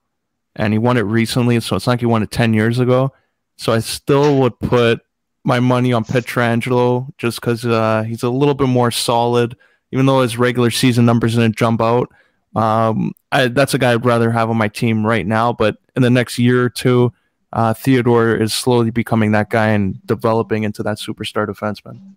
and 0.55 0.73
he 0.73 0.79
won 0.79 0.97
it 0.97 1.01
recently. 1.01 1.59
So 1.59 1.75
it's 1.75 1.87
not 1.87 1.93
like 1.93 1.99
he 2.01 2.05
won 2.05 2.23
it 2.23 2.31
ten 2.31 2.53
years 2.53 2.79
ago. 2.79 3.13
So 3.57 3.73
I 3.73 3.79
still 3.79 4.39
would 4.39 4.59
put 4.59 5.01
my 5.43 5.59
money 5.59 5.93
on 5.93 6.03
Pietrangelo 6.03 7.07
just 7.17 7.41
because 7.41 7.65
uh, 7.65 8.03
he's 8.03 8.23
a 8.23 8.29
little 8.29 8.53
bit 8.53 8.67
more 8.67 8.91
solid, 8.91 9.55
even 9.91 10.05
though 10.05 10.21
his 10.21 10.37
regular 10.37 10.69
season 10.69 11.05
numbers 11.05 11.35
didn't 11.35 11.55
jump 11.55 11.81
out. 11.81 12.09
Um, 12.55 13.13
I, 13.31 13.47
that's 13.47 13.73
a 13.73 13.77
guy 13.77 13.93
I'd 13.93 14.05
rather 14.05 14.31
have 14.31 14.49
on 14.49 14.57
my 14.57 14.67
team 14.67 15.05
right 15.05 15.25
now. 15.25 15.53
But 15.53 15.77
in 15.95 16.01
the 16.01 16.09
next 16.09 16.39
year 16.39 16.63
or 16.65 16.69
two, 16.69 17.13
uh, 17.53 17.73
Theodore 17.73 18.35
is 18.35 18.53
slowly 18.53 18.91
becoming 18.91 19.31
that 19.31 19.49
guy 19.49 19.69
and 19.69 20.05
developing 20.05 20.63
into 20.63 20.83
that 20.83 20.97
superstar 20.97 21.47
defenseman. 21.47 22.15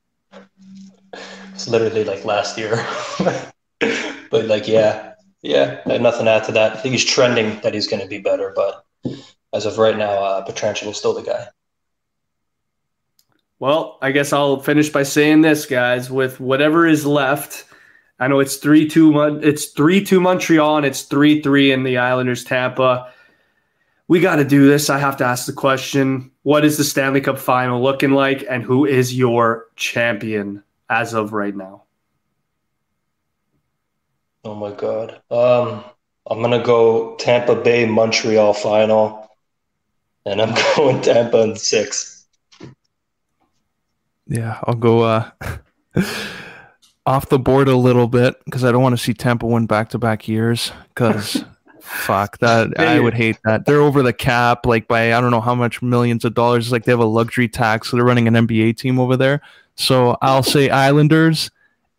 It's 1.54 1.68
literally 1.68 2.04
like 2.04 2.24
last 2.24 2.58
year. 2.58 2.84
but 4.30 4.46
like, 4.46 4.66
yeah, 4.66 5.11
yeah, 5.42 5.82
nothing 5.86 6.26
to 6.26 6.30
add 6.30 6.44
to 6.44 6.52
that. 6.52 6.72
I 6.72 6.76
think 6.76 6.92
he's 6.92 7.04
trending 7.04 7.60
that 7.60 7.74
he's 7.74 7.88
going 7.88 8.02
to 8.02 8.08
be 8.08 8.18
better, 8.18 8.52
but 8.54 8.84
as 9.52 9.66
of 9.66 9.78
right 9.78 9.96
now, 9.96 10.22
uh, 10.22 10.44
is 10.48 10.96
still 10.96 11.14
the 11.14 11.22
guy. 11.22 11.48
Well, 13.58 13.98
I 14.02 14.10
guess 14.12 14.32
I'll 14.32 14.60
finish 14.60 14.88
by 14.88 15.02
saying 15.02 15.42
this, 15.42 15.66
guys. 15.66 16.10
With 16.10 16.40
whatever 16.40 16.86
is 16.86 17.06
left, 17.06 17.64
I 18.18 18.28
know 18.28 18.40
it's 18.40 18.56
three 18.56 18.88
two. 18.88 19.20
It's 19.42 19.66
three 19.66 20.02
two 20.02 20.20
Montreal, 20.20 20.78
and 20.78 20.86
it's 20.86 21.02
three 21.02 21.42
three 21.42 21.70
in 21.70 21.82
the 21.82 21.98
Islanders 21.98 22.44
Tampa. 22.44 23.12
We 24.08 24.20
got 24.20 24.36
to 24.36 24.44
do 24.44 24.68
this. 24.68 24.90
I 24.90 24.98
have 24.98 25.16
to 25.18 25.24
ask 25.24 25.46
the 25.46 25.52
question: 25.52 26.30
What 26.42 26.64
is 26.64 26.76
the 26.76 26.84
Stanley 26.84 27.20
Cup 27.20 27.38
final 27.38 27.82
looking 27.82 28.12
like, 28.12 28.44
and 28.48 28.64
who 28.64 28.84
is 28.84 29.16
your 29.16 29.66
champion 29.76 30.62
as 30.88 31.14
of 31.14 31.32
right 31.32 31.54
now? 31.54 31.84
Oh 34.44 34.54
my 34.54 34.72
God! 34.72 35.20
Um, 35.30 35.84
I'm 36.26 36.40
gonna 36.42 36.62
go 36.62 37.14
Tampa 37.16 37.54
Bay 37.54 37.86
Montreal 37.86 38.52
final, 38.54 39.30
and 40.26 40.40
I'm 40.40 40.54
going 40.76 41.00
Tampa 41.00 41.42
in 41.42 41.56
six. 41.56 42.26
Yeah, 44.26 44.58
I'll 44.64 44.74
go 44.74 45.02
uh, 45.02 45.30
off 47.06 47.28
the 47.28 47.38
board 47.38 47.68
a 47.68 47.76
little 47.76 48.08
bit 48.08 48.36
because 48.44 48.64
I 48.64 48.72
don't 48.72 48.82
want 48.82 48.96
to 48.96 49.02
see 49.02 49.14
Tampa 49.14 49.46
win 49.46 49.66
back 49.66 49.90
to 49.90 49.98
back 49.98 50.26
years. 50.26 50.72
Because 50.88 51.44
fuck 51.80 52.38
that, 52.38 52.78
I 52.80 52.98
would 52.98 53.14
hate 53.14 53.38
that. 53.44 53.66
They're 53.66 53.80
over 53.80 54.02
the 54.02 54.12
cap, 54.12 54.66
like 54.66 54.88
by 54.88 55.14
I 55.14 55.20
don't 55.20 55.30
know 55.30 55.40
how 55.40 55.54
much 55.54 55.82
millions 55.82 56.24
of 56.24 56.34
dollars. 56.34 56.72
Like 56.72 56.84
they 56.84 56.92
have 56.92 56.98
a 56.98 57.04
luxury 57.04 57.48
tax, 57.48 57.90
so 57.90 57.96
they're 57.96 58.06
running 58.06 58.26
an 58.28 58.34
NBA 58.34 58.76
team 58.76 58.98
over 58.98 59.16
there. 59.16 59.40
So 59.74 60.16
I'll 60.22 60.42
say 60.42 60.70
Islanders, 60.70 61.50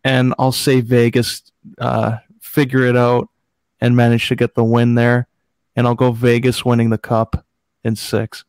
and 0.02 0.34
I'll 0.38 0.52
say 0.52 0.80
Vegas. 0.80 1.42
Uh, 1.78 2.18
figure 2.54 2.84
it 2.84 2.96
out 2.96 3.28
and 3.80 3.96
manage 3.96 4.28
to 4.28 4.36
get 4.36 4.54
the 4.54 4.62
win 4.62 4.94
there, 4.94 5.26
and 5.74 5.86
I'll 5.86 5.96
go 5.96 6.12
Vegas 6.12 6.64
winning 6.64 6.90
the 6.90 6.98
cup 6.98 7.44
in 7.82 7.96
six. 7.96 8.44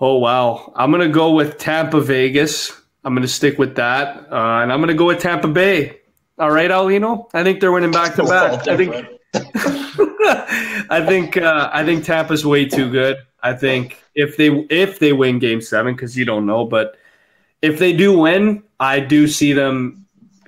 Oh 0.00 0.18
wow! 0.18 0.72
I'm 0.74 0.90
gonna 0.90 1.08
go 1.08 1.32
with 1.32 1.58
Tampa 1.58 2.00
Vegas. 2.00 2.72
I'm 3.04 3.14
gonna 3.14 3.28
stick 3.28 3.58
with 3.58 3.76
that, 3.76 4.26
uh, 4.32 4.62
and 4.62 4.72
I'm 4.72 4.80
gonna 4.80 4.94
go 4.94 5.06
with 5.06 5.20
Tampa 5.20 5.48
Bay. 5.48 6.00
All 6.38 6.50
right, 6.50 6.70
Aulino. 6.70 7.30
I 7.32 7.44
think 7.44 7.60
they're 7.60 7.72
winning 7.72 7.92
back 7.92 8.16
to 8.16 8.24
back. 8.24 8.66
I 8.66 8.76
think. 8.76 8.94
I 10.90 11.04
think. 11.06 11.36
Uh, 11.36 11.70
I 11.72 11.84
think 11.84 12.04
Tampa's 12.04 12.44
way 12.44 12.64
too 12.64 12.90
good. 12.90 13.18
I 13.42 13.52
think 13.52 14.02
if 14.14 14.36
they 14.36 14.48
if 14.70 14.98
they 14.98 15.12
win 15.12 15.38
Game 15.38 15.60
Seven, 15.60 15.94
because 15.94 16.16
you 16.16 16.24
don't 16.24 16.46
know, 16.46 16.64
but 16.64 16.96
if 17.62 17.78
they 17.78 17.92
do 17.92 18.18
win, 18.18 18.64
I 18.80 19.00
do 19.00 19.28
see 19.28 19.52
them 19.52 19.99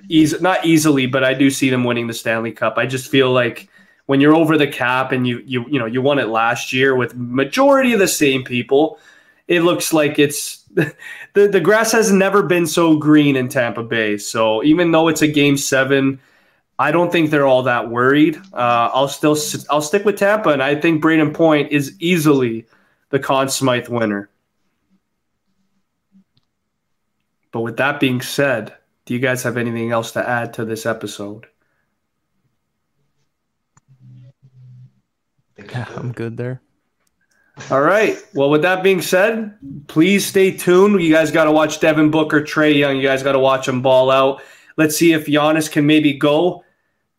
easy, 0.09 0.37
not 0.39 0.65
easily, 0.65 1.05
but 1.05 1.23
I 1.23 1.33
do 1.33 1.49
see 1.49 1.69
them 1.69 1.83
winning 1.83 2.07
the 2.07 2.13
Stanley 2.13 2.51
Cup. 2.51 2.77
I 2.77 2.85
just 2.85 3.09
feel 3.09 3.31
like 3.31 3.69
when 4.05 4.19
you're 4.21 4.35
over 4.35 4.57
the 4.57 4.67
cap 4.67 5.11
and 5.11 5.27
you 5.27 5.41
you 5.45 5.65
you 5.69 5.79
know 5.79 5.85
you 5.85 6.01
won 6.01 6.19
it 6.19 6.27
last 6.27 6.73
year 6.73 6.95
with 6.95 7.15
majority 7.15 7.93
of 7.93 7.99
the 7.99 8.07
same 8.07 8.43
people 8.43 8.99
it 9.47 9.61
looks 9.61 9.93
like 9.93 10.19
it's 10.19 10.63
the 10.73 11.47
the 11.47 11.59
grass 11.59 11.91
has 11.91 12.11
never 12.11 12.43
been 12.43 12.65
so 12.67 12.97
green 12.97 13.35
in 13.35 13.49
Tampa 13.49 13.83
Bay. 13.83 14.17
So 14.17 14.63
even 14.63 14.91
though 14.91 15.07
it's 15.07 15.21
a 15.21 15.27
game 15.27 15.57
seven, 15.57 16.19
I 16.79 16.91
don't 16.91 17.11
think 17.11 17.29
they're 17.29 17.47
all 17.47 17.63
that 17.63 17.89
worried. 17.89 18.37
Uh, 18.53 18.89
I'll 18.93 19.07
still 19.07 19.37
I'll 19.69 19.81
stick 19.81 20.05
with 20.05 20.17
Tampa, 20.17 20.49
and 20.49 20.63
I 20.63 20.75
think 20.75 21.03
Brayden 21.03 21.33
Point 21.33 21.71
is 21.71 21.95
easily 21.99 22.65
the 23.09 23.19
Conn 23.19 23.49
Smythe 23.49 23.89
winner. 23.89 24.29
But 27.51 27.61
with 27.61 27.77
that 27.77 27.99
being 27.99 28.21
said, 28.21 28.73
do 29.05 29.13
you 29.13 29.19
guys 29.19 29.43
have 29.43 29.57
anything 29.57 29.91
else 29.91 30.11
to 30.13 30.27
add 30.27 30.53
to 30.55 30.65
this 30.65 30.85
episode? 30.85 31.47
Yeah, 35.57 35.87
I'm 35.95 36.11
good 36.11 36.37
there. 36.37 36.61
All 37.69 37.81
right. 37.81 38.17
Well, 38.33 38.49
with 38.49 38.63
that 38.63 38.83
being 38.83 39.01
said, 39.01 39.55
please 39.87 40.25
stay 40.25 40.51
tuned. 40.51 41.01
You 41.01 41.13
guys 41.13 41.31
got 41.31 41.43
to 41.43 41.51
watch 41.51 41.79
Devin 41.79 42.09
Booker, 42.09 42.41
Trae 42.41 42.75
Young. 42.75 42.97
You 42.97 43.03
guys 43.03 43.21
got 43.21 43.33
to 43.33 43.39
watch 43.39 43.67
them 43.67 43.81
ball 43.81 44.09
out. 44.09 44.41
Let's 44.75 44.97
see 44.97 45.13
if 45.13 45.27
Giannis 45.27 45.71
can 45.71 45.85
maybe 45.85 46.13
go 46.13 46.63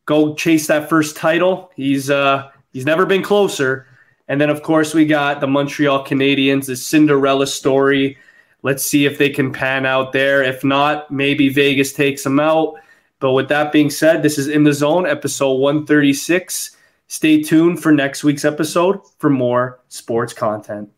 go 0.07 0.35
chase 0.35 0.66
that 0.66 0.89
first 0.89 1.16
title. 1.16 1.70
He's 1.76 2.11
uh 2.11 2.51
he's 2.72 2.85
never 2.85 3.07
been 3.07 3.22
closer. 3.22 3.87
And 4.26 4.41
then 4.41 4.51
of 4.51 4.62
course 4.62 4.93
we 4.93 5.07
got 5.07 5.41
the 5.41 5.47
Montreal 5.47 6.05
Canadiens, 6.05 6.66
the 6.66 6.76
Cinderella 6.76 7.47
story. 7.47 8.18
Let's 8.64 8.82
see 8.82 9.04
if 9.04 9.18
they 9.18 9.28
can 9.28 9.52
pan 9.52 9.84
out 9.84 10.12
there. 10.12 10.42
If 10.42 10.64
not, 10.64 11.10
maybe 11.10 11.50
Vegas 11.50 11.92
takes 11.92 12.24
them 12.24 12.40
out. 12.40 12.74
But 13.20 13.32
with 13.32 13.48
that 13.50 13.72
being 13.72 13.90
said, 13.90 14.22
this 14.22 14.38
is 14.38 14.48
In 14.48 14.64
the 14.64 14.72
Zone, 14.72 15.06
episode 15.06 15.56
136. 15.56 16.74
Stay 17.06 17.42
tuned 17.42 17.82
for 17.82 17.92
next 17.92 18.24
week's 18.24 18.44
episode 18.44 19.00
for 19.18 19.28
more 19.28 19.80
sports 19.88 20.32
content. 20.32 20.88